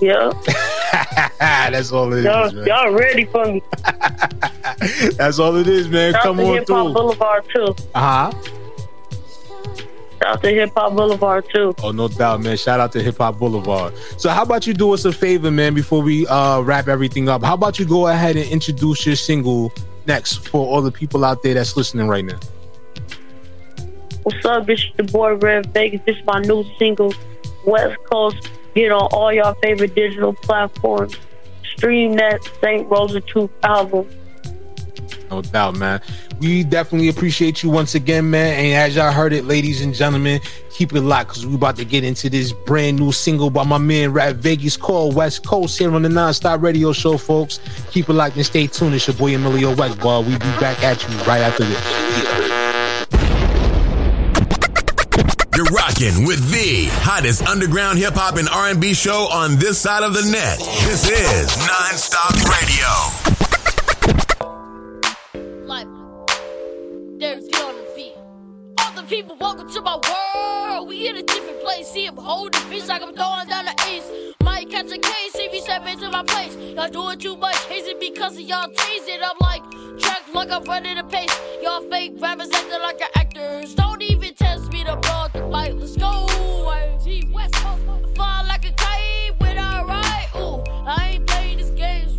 Yeah, 0.00 0.32
That's 1.40 1.90
all 1.90 2.12
it 2.12 2.20
is, 2.20 2.24
y'all, 2.24 2.52
man. 2.52 2.66
y'all 2.66 2.92
ready 2.92 3.24
for 3.24 3.44
me? 3.46 3.62
That's 5.16 5.38
all 5.38 5.56
it 5.56 5.66
is, 5.66 5.88
man. 5.88 6.14
Come 6.22 6.36
to 6.36 6.44
on 6.44 6.54
Hip 6.54 6.68
Hop 6.68 6.86
through. 6.86 6.94
Boulevard 6.94 7.44
too. 7.52 7.74
Uh 7.94 8.30
huh. 8.30 8.42
Shout 10.20 10.34
out 10.34 10.42
to 10.42 10.50
Hip 10.50 10.70
Hop 10.76 10.94
Boulevard 10.96 11.44
too. 11.52 11.74
Oh, 11.82 11.90
no 11.92 12.08
doubt, 12.08 12.40
man. 12.42 12.56
Shout 12.56 12.80
out 12.80 12.92
to 12.92 13.02
Hip 13.02 13.18
Hop 13.18 13.38
Boulevard. 13.38 13.94
So, 14.18 14.30
how 14.30 14.42
about 14.42 14.66
you 14.66 14.74
do 14.74 14.92
us 14.92 15.04
a 15.04 15.12
favor, 15.12 15.50
man, 15.50 15.74
before 15.74 16.02
we 16.02 16.26
uh, 16.26 16.60
wrap 16.60 16.88
everything 16.88 17.28
up? 17.28 17.42
How 17.42 17.54
about 17.54 17.78
you 17.78 17.84
go 17.84 18.08
ahead 18.08 18.36
and 18.36 18.48
introduce 18.50 19.06
your 19.06 19.16
single 19.16 19.72
next 20.06 20.48
for 20.48 20.66
all 20.66 20.82
the 20.82 20.90
people 20.92 21.24
out 21.24 21.42
there 21.42 21.54
that's 21.54 21.76
listening 21.76 22.08
right 22.08 22.24
now? 22.24 22.38
What's 24.24 24.44
up? 24.44 24.68
It's 24.68 24.84
your 24.96 25.06
boy 25.06 25.34
Red 25.36 25.72
Vegas. 25.72 26.00
This 26.04 26.16
is 26.16 26.24
my 26.24 26.40
new 26.40 26.64
single, 26.78 27.14
West 27.64 27.96
Coast. 28.10 28.50
Get 28.74 28.92
on 28.92 29.08
all 29.12 29.32
y'all 29.32 29.54
favorite 29.54 29.94
digital 29.94 30.32
platforms. 30.32 31.16
Stream 31.76 32.14
that 32.14 32.42
St. 32.60 32.88
Rosa 32.88 33.20
Truth 33.20 33.50
album. 33.62 34.08
No 35.30 35.42
doubt, 35.42 35.76
man. 35.76 36.00
We 36.40 36.64
definitely 36.64 37.08
appreciate 37.08 37.62
you 37.62 37.70
once 37.70 37.94
again, 37.94 38.30
man. 38.30 38.64
And 38.64 38.74
as 38.74 38.96
y'all 38.96 39.12
heard 39.12 39.32
it, 39.32 39.44
ladies 39.44 39.82
and 39.82 39.94
gentlemen, 39.94 40.40
keep 40.70 40.92
it 40.94 41.00
locked 41.00 41.30
because 41.30 41.46
we 41.46 41.54
about 41.54 41.76
to 41.76 41.84
get 41.84 42.04
into 42.04 42.30
this 42.30 42.52
brand 42.52 42.98
new 42.98 43.12
single 43.12 43.50
by 43.50 43.64
my 43.64 43.78
man 43.78 44.12
Red 44.12 44.36
Vegas 44.36 44.76
called 44.76 45.14
West 45.14 45.44
Coast 45.46 45.78
here 45.78 45.92
on 45.92 46.02
the 46.02 46.08
Nonstop 46.08 46.62
Radio 46.62 46.92
Show, 46.92 47.18
folks. 47.18 47.60
Keep 47.90 48.08
it 48.08 48.14
locked 48.14 48.36
and 48.36 48.46
stay 48.46 48.66
tuned. 48.66 48.94
It's 48.94 49.06
your 49.06 49.16
boy 49.16 49.34
Emilio 49.34 49.74
Egbar. 49.74 50.24
We 50.24 50.32
be 50.32 50.60
back 50.60 50.82
at 50.82 51.02
you 51.02 51.16
right 51.24 51.40
after 51.40 51.64
this. 51.64 52.47
You're 55.58 55.66
rocking 55.74 56.24
with 56.24 56.52
the 56.52 56.86
hottest 57.02 57.42
underground 57.42 57.98
hip 57.98 58.14
hop 58.14 58.36
and 58.36 58.48
R&B 58.48 58.94
show 58.94 59.26
on 59.26 59.56
this 59.56 59.76
side 59.76 60.04
of 60.04 60.14
the 60.14 60.22
net. 60.22 60.56
This 60.86 61.10
is 61.10 61.50
Nonstop 61.66 62.30
Radio. 62.46 62.86
Life. 65.66 65.88
There's 67.18 67.44
the 67.48 67.56
on 67.58 67.74
the 67.74 67.92
beat. 67.96 68.14
All 68.78 68.92
the 68.92 69.02
people, 69.08 69.36
welcome 69.40 69.68
to 69.72 69.80
my 69.80 69.98
world. 69.98 70.88
We 70.88 71.08
in 71.08 71.16
a 71.16 71.24
different 71.24 71.60
place. 71.60 71.88
See 71.90 72.06
him 72.06 72.16
holding 72.16 72.60
fish 72.70 72.86
like 72.86 73.02
I'm 73.02 73.12
throwing 73.12 73.48
down 73.48 73.64
the 73.64 73.74
ace. 73.88 74.08
Might 74.44 74.70
catch 74.70 74.92
a 74.92 74.98
case 74.98 75.34
if 75.34 75.52
you 75.52 75.60
step 75.60 75.84
into 75.88 76.08
my 76.08 76.22
place. 76.22 76.54
Y'all 76.54 76.88
doing 76.88 77.18
too 77.18 77.36
much 77.36 77.58
hazing 77.64 77.98
because 77.98 78.36
of 78.36 78.42
y'all 78.42 78.68
tasing. 78.68 79.18
I'm 79.24 79.36
like, 79.40 79.62
track 79.98 80.22
like 80.32 80.52
I'm 80.52 80.62
running 80.62 80.98
a 80.98 81.02
pace. 81.02 81.36
Y'all 81.60 81.82
fake 81.90 82.12
rappers 82.20 82.48
acting 82.54 82.80
like 82.80 83.00
actors. 83.16 83.74
Don't 83.74 84.00
me 84.96 85.02
to 85.02 85.30
the 85.38 85.46
light. 85.46 85.76
Let's 85.76 85.96
go. 85.96 86.26
YG 86.26 87.30
West 87.32 87.54
Coast. 87.54 87.82
Fly 88.14 88.42
like 88.42 88.64
a 88.64 88.72
kite 88.72 89.38
when 89.38 89.58
I 89.58 89.82
ride. 89.82 90.28
Ooh, 90.36 90.62
I 90.86 91.10
ain't 91.12 91.26
playing 91.26 91.58
these 91.58 91.70
games. 91.70 92.18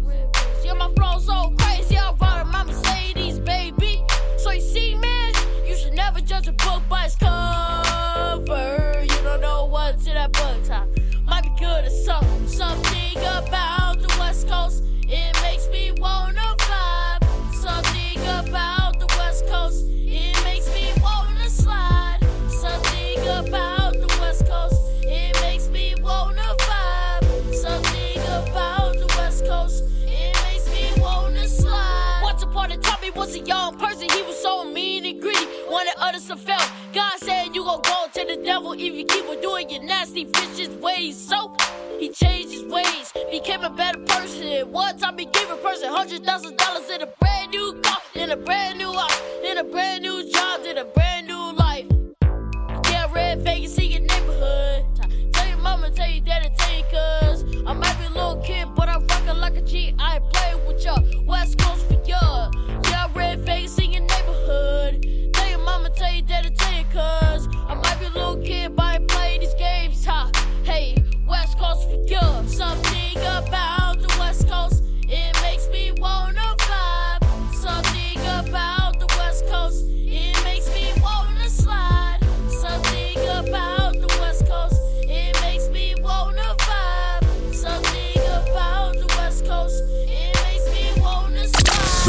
Yeah, 0.63 0.73
my 0.73 0.91
flow 0.95 1.19
so 1.19 1.53
crazy. 1.57 1.97
I 1.97 2.13
ride 2.21 2.47
my 2.47 2.63
Mercedes, 2.63 3.39
baby. 3.39 4.03
So 4.37 4.51
you 4.51 4.61
see, 4.61 4.95
man, 4.95 5.33
you 5.67 5.75
should 5.75 5.93
never 5.93 6.21
judge 6.21 6.47
a 6.47 6.53
book 6.53 6.83
by 6.89 7.05
its 7.05 7.15
cover. 7.15 9.01
You 9.01 9.23
don't 9.23 9.41
know 9.41 9.65
what's 9.65 10.05
in 10.07 10.13
that 10.13 10.31
book 10.31 10.63
top. 10.63 10.87
Might 11.25 11.43
be 11.43 11.51
good 11.59 11.85
or 11.85 11.89
something. 11.89 12.47
Something 12.47 13.17
about 13.17 13.99
the 13.99 14.15
West 14.19 14.47
Coast. 14.47 14.83
It 15.07 15.41
makes 15.41 15.67
me 15.69 15.91
wanna 15.99 16.58
was 33.19 33.35
a 33.35 33.39
young 33.39 33.77
person, 33.77 34.07
he 34.09 34.21
was 34.23 34.41
so 34.41 34.63
mean 34.63 35.05
and 35.05 35.21
greedy. 35.21 35.45
Wanted 35.69 35.93
others 35.97 36.25
to 36.27 36.37
fail. 36.37 36.65
God 36.93 37.17
said 37.17 37.53
you 37.53 37.63
gon' 37.65 37.81
go 37.81 38.05
to 38.13 38.25
the 38.25 38.41
devil 38.43 38.71
if 38.73 38.79
you 38.81 39.03
keep 39.03 39.27
on 39.27 39.41
doing 39.41 39.69
your 39.69 39.83
nasty 39.83 40.23
vicious 40.23 40.69
ways. 40.81 41.17
So 41.17 41.53
he 41.99 42.09
changed 42.09 42.53
his 42.53 42.63
ways, 42.63 43.11
became 43.29 43.61
a 43.61 43.69
better 43.69 43.99
person. 44.05 44.71
One 44.71 44.97
time 44.97 45.17
he 45.17 45.25
gave 45.25 45.49
a 45.49 45.57
person 45.57 45.89
hundred 45.89 46.23
thousand 46.23 46.57
dollars 46.57 46.89
in 46.89 47.01
a 47.01 47.07
brand 47.19 47.51
new 47.51 47.73
car, 47.83 47.97
in 48.15 48.31
a 48.31 48.37
brand 48.37 48.77
new 48.77 48.93
house, 48.93 49.21
in 49.43 49.57
a 49.57 49.65
brand 49.65 50.01
new 50.01 50.31
job, 50.31 50.61
in 50.65 50.77
a 50.77 50.85
brand 50.85 51.27
new 51.27 51.53
life. 51.53 51.87
Yeah, 52.89 53.11
red 53.13 53.41
Vegas 53.41 53.77
your 53.77 53.99
neighborhood. 53.99 54.18
Mama, 55.89 56.01
tell 56.01 56.11
your 56.11 56.21
daddy, 56.23 56.49
tell 56.55 56.73
your 56.73 56.85
cuz. 56.85 57.65
I 57.65 57.73
might 57.73 57.97
be 57.97 58.05
a 58.05 58.09
little 58.09 58.41
kid, 58.43 58.67
but 58.75 58.89
I'm 58.89 59.07
rockin' 59.07 59.39
like 59.39 59.55
a 59.55 59.61
G. 59.61 59.95
I 59.97 60.19
play 60.19 60.53
with 60.67 60.83
ya. 60.85 60.95
West 61.25 61.57
Coast 61.57 61.87
for 61.87 61.99
ya. 62.05 62.51
Yeah, 62.83 63.07
red 63.15 63.39
Vegas 63.39 63.77
in 63.79 63.93
your 63.93 64.03
neighborhood. 64.03 65.03
Tell 65.33 65.49
your 65.49 65.59
mama, 65.59 65.89
tell 65.89 66.13
your 66.13 66.21
daddy, 66.27 66.51
tell 66.51 66.73
your 66.73 66.83
cuz. 66.85 67.47
I 67.67 67.73
might 67.73 67.99
be 67.99 68.05
a 68.05 68.09
little 68.09 68.37
kid, 68.37 68.75
but 68.75 68.85
I 68.85 68.99
playing 68.99 69.39
these 69.41 69.53
games. 69.55 70.05
Ha. 70.05 70.29
Hey, 70.63 70.95
West 71.27 71.57
Coast 71.57 71.89
for 71.89 71.97
ya. 72.05 72.45
Something 72.45 73.17
about 73.17 73.99
the 73.99 74.15
West 74.19 74.47
Coast, 74.47 74.78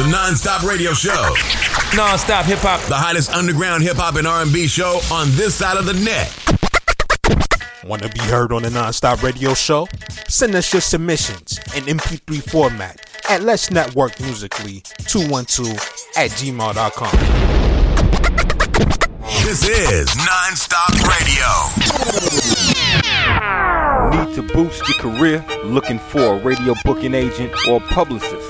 The 0.00 0.08
non-stop 0.08 0.62
radio 0.62 0.94
show. 0.94 1.34
Non-stop 1.94 2.46
hip 2.46 2.60
hop. 2.60 2.80
The 2.88 2.94
hottest 2.94 3.30
underground 3.34 3.82
hip 3.82 3.96
hop 3.96 4.16
and 4.16 4.26
R&B 4.26 4.66
show 4.66 4.98
on 5.12 5.28
this 5.32 5.54
side 5.54 5.76
of 5.76 5.84
the 5.84 5.92
net. 5.92 6.32
Want 7.84 8.02
to 8.04 8.08
be 8.08 8.20
heard 8.20 8.50
on 8.50 8.62
the 8.62 8.70
Nonstop 8.70 9.22
Radio 9.22 9.52
Show? 9.52 9.88
Send 10.26 10.54
us 10.54 10.72
your 10.72 10.80
submissions 10.80 11.58
in 11.76 11.84
MP3 11.84 12.50
format 12.50 13.04
at 13.28 13.42
Let's 13.42 13.70
Network 13.70 14.18
Musically 14.20 14.82
212 15.00 15.68
at 16.16 16.30
gmail.com. 16.30 17.12
This 19.44 19.68
is 19.68 20.16
non-stop 20.16 20.94
radio. 21.04 21.44
Need 24.24 24.34
to 24.34 24.42
boost 24.54 24.88
your 24.88 24.98
career? 24.98 25.44
Looking 25.64 25.98
for 25.98 26.36
a 26.36 26.38
radio 26.38 26.74
booking 26.86 27.12
agent 27.12 27.52
or 27.68 27.80
publicist? 27.80 28.49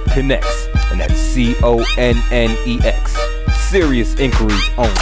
Connex, 0.11 0.43
and 0.91 0.99
that's 0.99 1.15
C 1.15 1.55
O 1.63 1.83
N 1.97 2.21
N 2.31 2.57
E 2.67 2.79
X. 2.83 3.15
Serious 3.69 4.13
inquiries 4.19 4.69
only. 4.77 4.93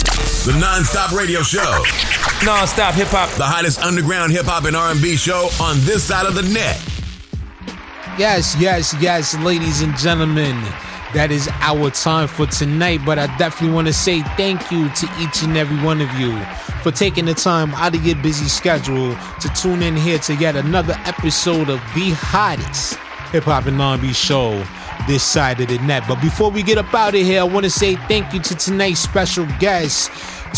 The 0.45 0.55
non-stop 0.62 1.12
radio 1.12 1.41
show. 1.41 1.84
Non-stop 2.45 2.93
hip 2.93 3.07
hop. 3.07 3.30
The 3.36 3.43
hottest 3.43 3.82
underground 3.82 4.32
hip 4.32 4.45
hop 4.45 4.66
and 4.66 4.76
R&B 4.76 5.16
show 5.16 5.49
on 5.60 5.78
this 5.82 6.03
side 6.03 6.28
of 6.28 6.36
the 6.36 6.43
net. 6.43 6.80
Yes, 8.20 8.55
yes, 8.60 8.95
yes, 9.01 9.36
ladies 9.39 9.82
and 9.82 9.97
gentlemen. 9.97 10.62
That 11.16 11.32
is 11.32 11.49
our 11.62 11.89
time 11.89 12.28
for 12.28 12.45
tonight, 12.45 13.01
but 13.03 13.18
I 13.18 13.26
definitely 13.38 13.74
want 13.74 13.88
to 13.88 13.93
say 13.93 14.22
thank 14.38 14.72
you 14.72 14.89
to 14.89 15.10
each 15.20 15.41
and 15.41 15.57
every 15.57 15.84
one 15.84 16.01
of 16.01 16.12
you 16.20 16.39
for 16.84 16.91
taking 16.91 17.26
the 17.26 17.34
time 17.34 17.74
out 17.74 17.95
of 17.95 18.05
your 18.05 18.16
busy 18.18 18.47
schedule 18.47 19.18
to 19.41 19.49
tune 19.55 19.82
in 19.82 19.95
here 19.95 20.20
to 20.20 20.36
yet 20.36 20.55
another 20.55 20.93
episode 21.05 21.70
of 21.70 21.80
the 21.95 22.12
hottest 22.16 22.93
hip 23.32 23.45
hop 23.45 23.66
and 23.66 23.82
R&B 23.82 24.14
show 24.14 24.64
this 25.08 25.24
side 25.24 25.60
of 25.62 25.68
the 25.68 25.78
net. 25.80 26.04
But 26.08 26.22
before 26.22 26.52
we 26.52 26.64
get 26.64 26.78
up 26.78 26.93
out 26.93 27.16
of 27.16 27.22
here, 27.22 27.41
I 27.41 27.43
want 27.43 27.66
to 27.66 27.70
say 27.70 27.95
thank 28.08 28.34
you 28.34 28.39
to 28.39 28.56
tonight's 28.56 29.00
special 29.00 29.45
guests, 29.60 30.10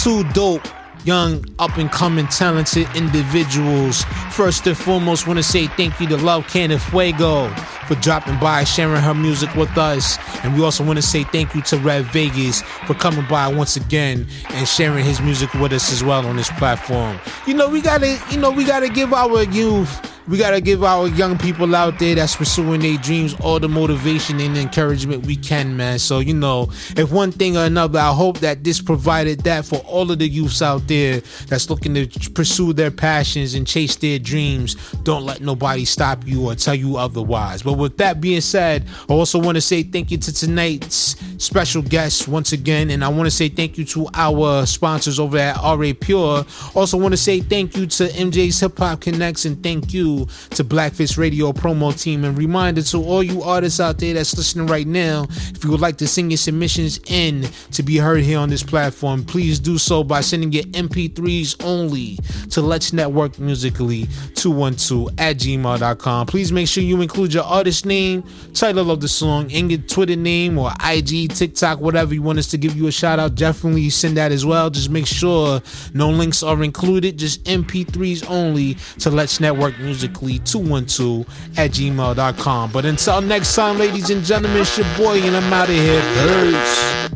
two 0.02 0.24
dope 0.32 0.68
young 1.04 1.44
up 1.60 1.78
and 1.78 1.92
coming 1.92 2.28
talented 2.28 2.88
individuals. 2.96 4.04
First 4.32 4.68
and 4.68 4.78
foremost, 4.78 5.28
want 5.28 5.38
to 5.38 5.44
say 5.44 5.68
thank 5.68 6.00
you 6.00 6.08
to 6.08 6.18
Love 6.18 6.46
Canafuego 6.48 7.50
for 7.88 7.96
dropping 7.96 8.40
by, 8.40 8.64
sharing 8.64 9.02
her 9.02 9.14
music 9.14 9.54
with 9.56 9.78
us. 9.78 10.18
And 10.44 10.56
we 10.56 10.64
also 10.64 10.84
want 10.84 10.98
to 10.98 11.04
say 11.04 11.24
thank 11.24 11.56
you 11.56 11.62
to 11.64 11.78
Red 11.78 12.06
Vegas 12.06 12.62
for 12.86 12.94
coming 12.94 13.26
by 13.28 13.48
once 13.48 13.76
again 13.76 14.28
and 14.50 14.68
sharing 14.68 15.06
his 15.06 15.22
music 15.22 15.54
with 15.56 15.74
us 15.74 15.92
as 15.92 16.04
well 16.04 16.26
on 16.26 16.36
this 16.36 16.50
platform. 16.52 17.20
You 17.48 17.54
know, 17.54 17.70
we 17.70 17.82
gotta, 17.82 18.20
you 18.30 18.38
know, 18.38 18.52
we 18.52 18.64
gotta 18.64 18.90
give 18.90 19.14
our 19.14 19.44
youth 19.44 20.12
we 20.28 20.38
gotta 20.38 20.62
give 20.62 20.84
our 20.84 21.08
young 21.08 21.38
people 21.38 21.76
out 21.76 21.98
there 22.00 22.16
that's 22.16 22.36
pursuing 22.36 22.82
their 22.82 22.98
dreams 22.98 23.36
all 23.42 23.60
the 23.60 23.68
motivation 23.68 24.40
and 24.40 24.56
encouragement 24.56 25.26
we 25.26 25.36
can, 25.36 25.76
man. 25.76 26.00
So 26.00 26.20
you 26.20 26.34
know, 26.34 26.72
if 26.96 27.12
one 27.12 27.32
thing 27.32 27.58
or 27.58 27.66
another, 27.66 28.00
I 28.00 28.14
hope 28.14 28.40
that 28.40 28.64
this 28.64 28.82
provided 28.82 29.42
that 29.42 29.66
for 29.66 29.78
all 29.80 30.10
of 30.12 30.20
the 30.20 30.28
youths 30.28 30.62
out 30.62 30.88
there 30.88 31.22
that's 31.48 31.70
looking 31.70 31.94
to 31.96 32.08
pursue 32.32 32.72
their 32.72 32.92
passions 32.92 33.56
and 33.56 33.66
chase 33.66 33.96
their 33.96 34.20
dreams. 34.20 34.76
Don't 35.04 35.26
let 35.26 35.42
nobody 35.42 35.86
stop 35.86 36.26
you 36.28 36.48
or 36.48 36.56
tell 36.56 36.76
you 36.76 36.98
otherwise. 36.98 37.64
But 37.64 37.71
with 37.74 37.98
that 37.98 38.22
being 38.22 38.42
said, 38.42 38.86
I 39.10 39.14
also 39.14 39.40
want 39.40 39.56
to 39.56 39.62
say 39.62 39.84
thank 39.84 40.12
you 40.12 40.18
to 40.18 40.34
tonight's 40.34 41.16
special 41.42 41.82
guests 41.82 42.28
once 42.28 42.52
again, 42.52 42.90
and 42.90 43.04
I 43.04 43.10
want 43.10 43.28
to 43.28 43.32
say 43.32 43.50
thank 43.50 43.78
you 43.78 43.86
to 43.86 44.08
our 44.14 44.66
sponsors 44.66 45.20
over 45.20 45.38
at 45.38 45.56
Aurepure. 45.58 46.76
Also 46.76 46.98
want 46.98 47.14
to 47.14 47.18
say 47.18 47.42
thank 47.42 47.76
you 47.76 47.86
to 47.88 48.08
MJ's 48.10 48.60
Hip 48.60 48.78
Hop 48.78 49.02
Connex 49.02 49.46
and 49.46 49.62
thank 49.64 49.94
you 49.94 50.28
to 50.52 50.64
Blackfish 50.64 51.18
Radio 51.18 51.52
promo 51.52 52.00
team. 52.00 52.24
And 52.24 52.38
reminder 52.38 52.82
to 52.84 52.98
all 52.98 53.24
you 53.24 53.44
artists 53.44 53.80
out 53.80 53.98
there 53.98 54.14
that's 54.14 54.36
listening 54.36 54.68
right 54.68 54.88
now, 54.88 55.26
if 55.30 55.64
you 55.64 55.72
would 55.72 55.82
like 55.82 55.98
to 55.98 56.08
send 56.08 56.32
your 56.32 56.38
submissions 56.38 57.00
in 57.08 57.48
to 57.72 57.84
be 57.84 57.98
heard 57.98 58.22
here 58.24 58.40
on 58.40 58.50
this 58.50 58.64
platform, 58.64 59.24
please 59.24 59.60
do 59.60 59.78
so 59.78 60.04
by 60.04 60.22
sending 60.22 60.52
your 60.52 60.64
MP3s 60.66 61.64
only 61.64 62.18
to 62.50 62.62
Let's 62.62 62.94
Network 62.94 63.40
Musically 63.40 64.08
212 64.36 65.10
at 65.18 65.38
gmail.com. 65.38 66.28
Please 66.28 66.52
make 66.52 66.68
sure 66.68 66.84
you 66.84 67.02
include 67.02 67.34
your 67.34 67.44
artist 67.62 67.86
name, 67.86 68.24
title 68.56 68.90
of 68.90 69.02
the 69.02 69.08
song, 69.08 69.52
and 69.54 69.70
your 69.70 69.80
Twitter 69.82 70.16
name 70.16 70.58
or 70.58 70.72
IG, 70.84 71.30
TikTok, 71.30 71.80
whatever 71.80 72.12
you 72.12 72.24
want 72.24 72.40
us 72.40 72.48
to 72.48 72.58
give 72.58 72.76
you 72.76 72.88
a 72.88 72.92
shout 72.92 73.20
out. 73.20 73.36
Definitely 73.36 73.88
send 73.92 74.18
that 74.18 74.32
as 74.32 74.44
well. 74.44 74.72
Just 74.72 74.90
make 74.90 75.06
sure 75.06 75.62
no 75.94 76.10
links 76.10 76.42
are 76.42 76.64
included, 76.64 77.20
just 77.20 77.44
MP3s 77.44 78.28
only 78.28 78.78
to 78.98 79.12
Let's 79.12 79.40
Network 79.40 79.78
Musically 79.78 80.40
212 80.40 81.28
at 81.60 81.70
gmail.com. 81.70 82.72
But 82.72 82.86
until 82.86 83.22
next 83.22 83.54
time, 83.54 83.78
ladies 83.78 84.10
and 84.10 84.24
gentlemen, 84.24 84.62
it's 84.62 84.76
your 84.76 84.88
boy, 84.98 85.22
and 85.22 85.38
I'm 85.38 85.54
out 85.54 85.70
of 85.70 85.76
here. 85.76 86.02
Peace. 86.02 87.12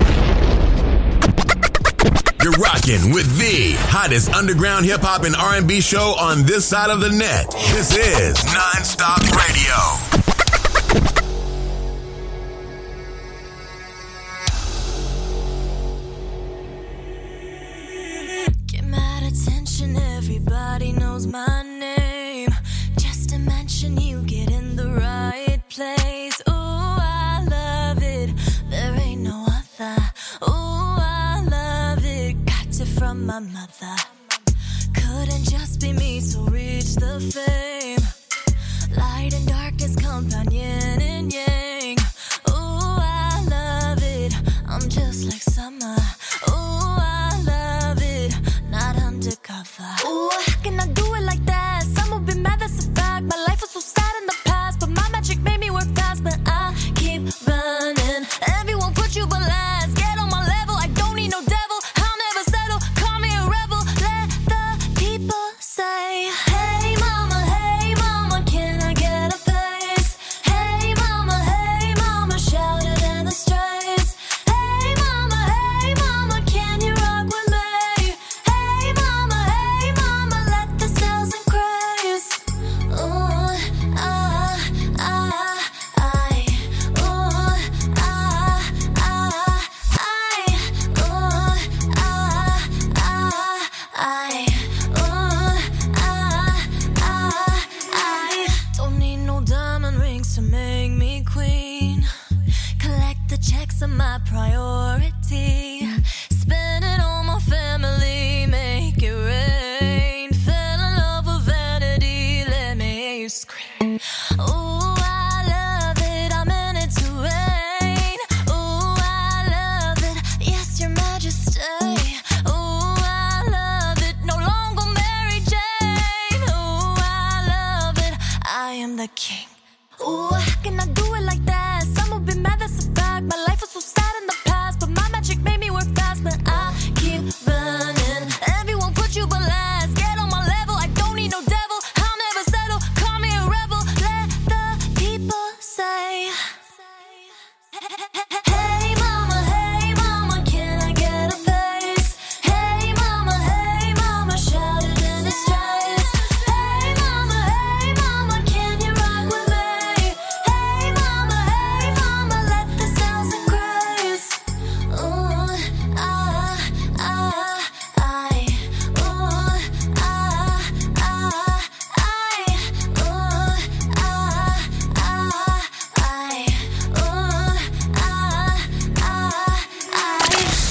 You're 2.45 2.53
rocking 2.53 3.11
with 3.11 3.39
the 3.39 3.73
hottest 3.89 4.31
underground 4.31 4.85
hip 4.85 5.01
hop 5.01 5.23
and 5.23 5.35
R&B 5.35 5.81
show 5.81 6.13
on 6.19 6.45
this 6.45 6.63
side 6.65 6.91
of 6.91 6.99
the 6.99 7.09
net. 7.09 7.49
This 7.73 7.97
is 7.97 8.45
Non-Stop 8.53 9.21
Radio. 9.31 10.34
My 18.83 19.21
attention 19.27 19.97
everybody 19.97 20.91
knows 20.93 21.27
my 21.27 21.63
name. 21.63 22.49
Just 22.97 23.29
to 23.29 23.37
mention 23.39 23.97
you 23.97 24.21
get 24.23 24.49
in 24.49 24.75
the 24.75 24.87
right 24.87 25.61
place. 25.69 26.41
Ooh, 26.47 26.53
I 26.53 27.45
love 27.49 28.01
it. 28.01 28.29
There 28.69 28.95
ain't 28.95 29.21
no 29.21 29.45
other. 29.47 30.01
Ooh, 30.43 30.47
I 30.47 31.43
love 31.49 32.05
it. 32.05 32.45
Got 32.45 32.79
it 32.79 32.87
from 32.87 33.25
my 33.25 33.39
mother. 33.39 33.95
Couldn't 34.93 35.49
just 35.49 35.81
be 35.81 35.91
me 35.93 36.21
to 36.31 36.39
reach 36.51 36.95
the 36.95 37.19
fame. 37.19 38.14
Light 38.97 39.33
and 39.33 39.47
darkness 39.47 39.95
compound 39.95 40.53
yin 40.53 41.01
and 41.01 41.33
yang. 41.33 41.97
Ooh, 42.49 42.97
I 42.99 43.43
love 43.49 44.01
it. 44.03 44.33
I'm 44.67 44.87
just 44.89 45.25
like 45.25 45.41
summer. 45.41 45.95
Ooh, 46.49 46.53
I 46.53 47.31
love 47.45 48.01
it. 48.01 48.35
Not 48.69 48.97
undercover. 48.97 49.83
Ooh, 50.05 50.29
how 50.31 50.63
can 50.63 50.79
I 50.79 50.87
do 50.87 51.13
it 51.15 51.23
like 51.23 51.43
that? 51.45 51.74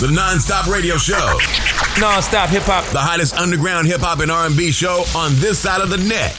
The 0.05 0.12
non-stop 0.12 0.66
radio 0.66 0.98
show. 0.98 1.38
Non-stop 1.98 2.50
hip 2.50 2.64
hop. 2.64 2.84
The 2.92 2.98
hottest 2.98 3.34
underground 3.36 3.86
hip 3.86 4.02
hop 4.02 4.20
and 4.20 4.30
R&B 4.30 4.70
show 4.70 5.02
on 5.16 5.34
this 5.36 5.61
side 5.61 5.80
of 5.80 5.88
the 5.88 5.96
net. 5.96 6.36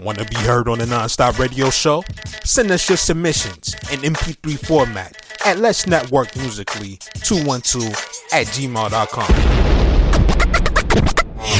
Want 0.00 0.18
to 0.20 0.24
be 0.24 0.36
heard 0.36 0.66
on 0.66 0.78
the 0.78 0.86
Nonstop 0.86 1.38
Radio 1.38 1.68
Show? 1.68 2.02
Send 2.42 2.70
us 2.70 2.88
your 2.88 2.96
submissions 2.96 3.74
in 3.92 4.00
MP3 4.00 4.66
format 4.66 5.20
at 5.44 5.58
Let's 5.58 5.86
Network 5.86 6.34
Musically 6.36 6.98
212 7.16 7.84
at 8.32 8.46
gmail.com. 8.46 9.28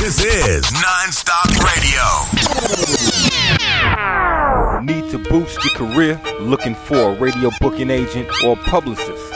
This 0.00 0.24
is 0.24 0.72
non-stop 0.72 1.50
radio. 1.60 2.00
Need 4.80 5.10
to 5.10 5.18
boost 5.18 5.62
your 5.66 5.74
career? 5.74 6.18
Looking 6.40 6.74
for 6.74 7.12
a 7.12 7.14
radio 7.14 7.50
booking 7.60 7.90
agent 7.90 8.30
or 8.42 8.56
publicist? 8.56 9.35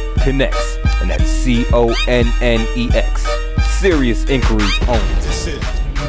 Connex, 0.21 1.01
and 1.01 1.09
that's 1.09 1.27
C 1.27 1.65
O 1.73 1.91
N 2.07 2.31
N 2.41 2.67
E 2.77 2.89
X. 2.93 3.25
Serious 3.79 4.23
inquiries 4.29 4.77
only. 4.87 5.15
This 5.15 5.47
is 5.47 5.59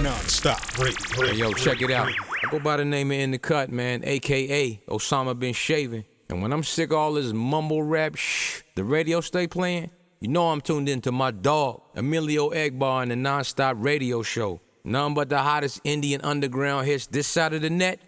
Nonstop 0.03 0.79
Radio. 0.79 1.33
Hey, 1.33 1.39
yo, 1.39 1.53
check 1.55 1.81
it 1.81 1.91
out. 1.91 2.09
I 2.09 2.51
go 2.51 2.59
by 2.59 2.77
the 2.77 2.85
name 2.85 3.11
of 3.11 3.17
In 3.17 3.31
the 3.31 3.39
Cut, 3.39 3.71
man, 3.73 4.03
aka 4.05 4.83
Osama 4.87 5.39
bin 5.39 5.55
Shaving. 5.55 6.05
And 6.29 6.43
when 6.43 6.53
I'm 6.53 6.63
sick 6.63 6.91
of 6.91 6.99
all 6.99 7.15
this 7.15 7.33
mumble 7.33 7.83
rap 7.83 8.17
shh, 8.17 8.61
the 8.75 8.85
radio 8.85 9.23
stay 9.23 9.47
playing, 9.47 9.91
you 10.21 10.29
know 10.29 10.51
I'm 10.51 10.61
tuned 10.61 10.91
into 10.91 11.11
my 11.11 11.31
dog, 11.31 11.81
Emilio 11.95 12.51
Egbar, 12.51 13.03
and 13.05 13.11
the 13.13 13.15
nonstop 13.15 13.77
radio 13.79 14.23
show. 14.23 14.61
None 14.85 15.15
but 15.15 15.31
the 15.31 15.39
hottest 15.39 15.81
Indian 15.85 16.21
underground 16.21 16.87
hits 16.87 17.07
this 17.07 17.27
side 17.27 17.55
of 17.55 17.63
the 17.63 17.71
net 17.71 17.99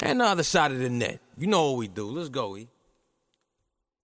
and 0.00 0.20
the 0.20 0.24
other 0.24 0.44
side 0.44 0.70
of 0.70 0.78
the 0.78 0.88
net. 0.88 1.18
You 1.36 1.48
know 1.48 1.72
what 1.72 1.78
we 1.78 1.88
do. 1.88 2.06
Let's 2.12 2.28
go, 2.28 2.56
E. 2.56 2.68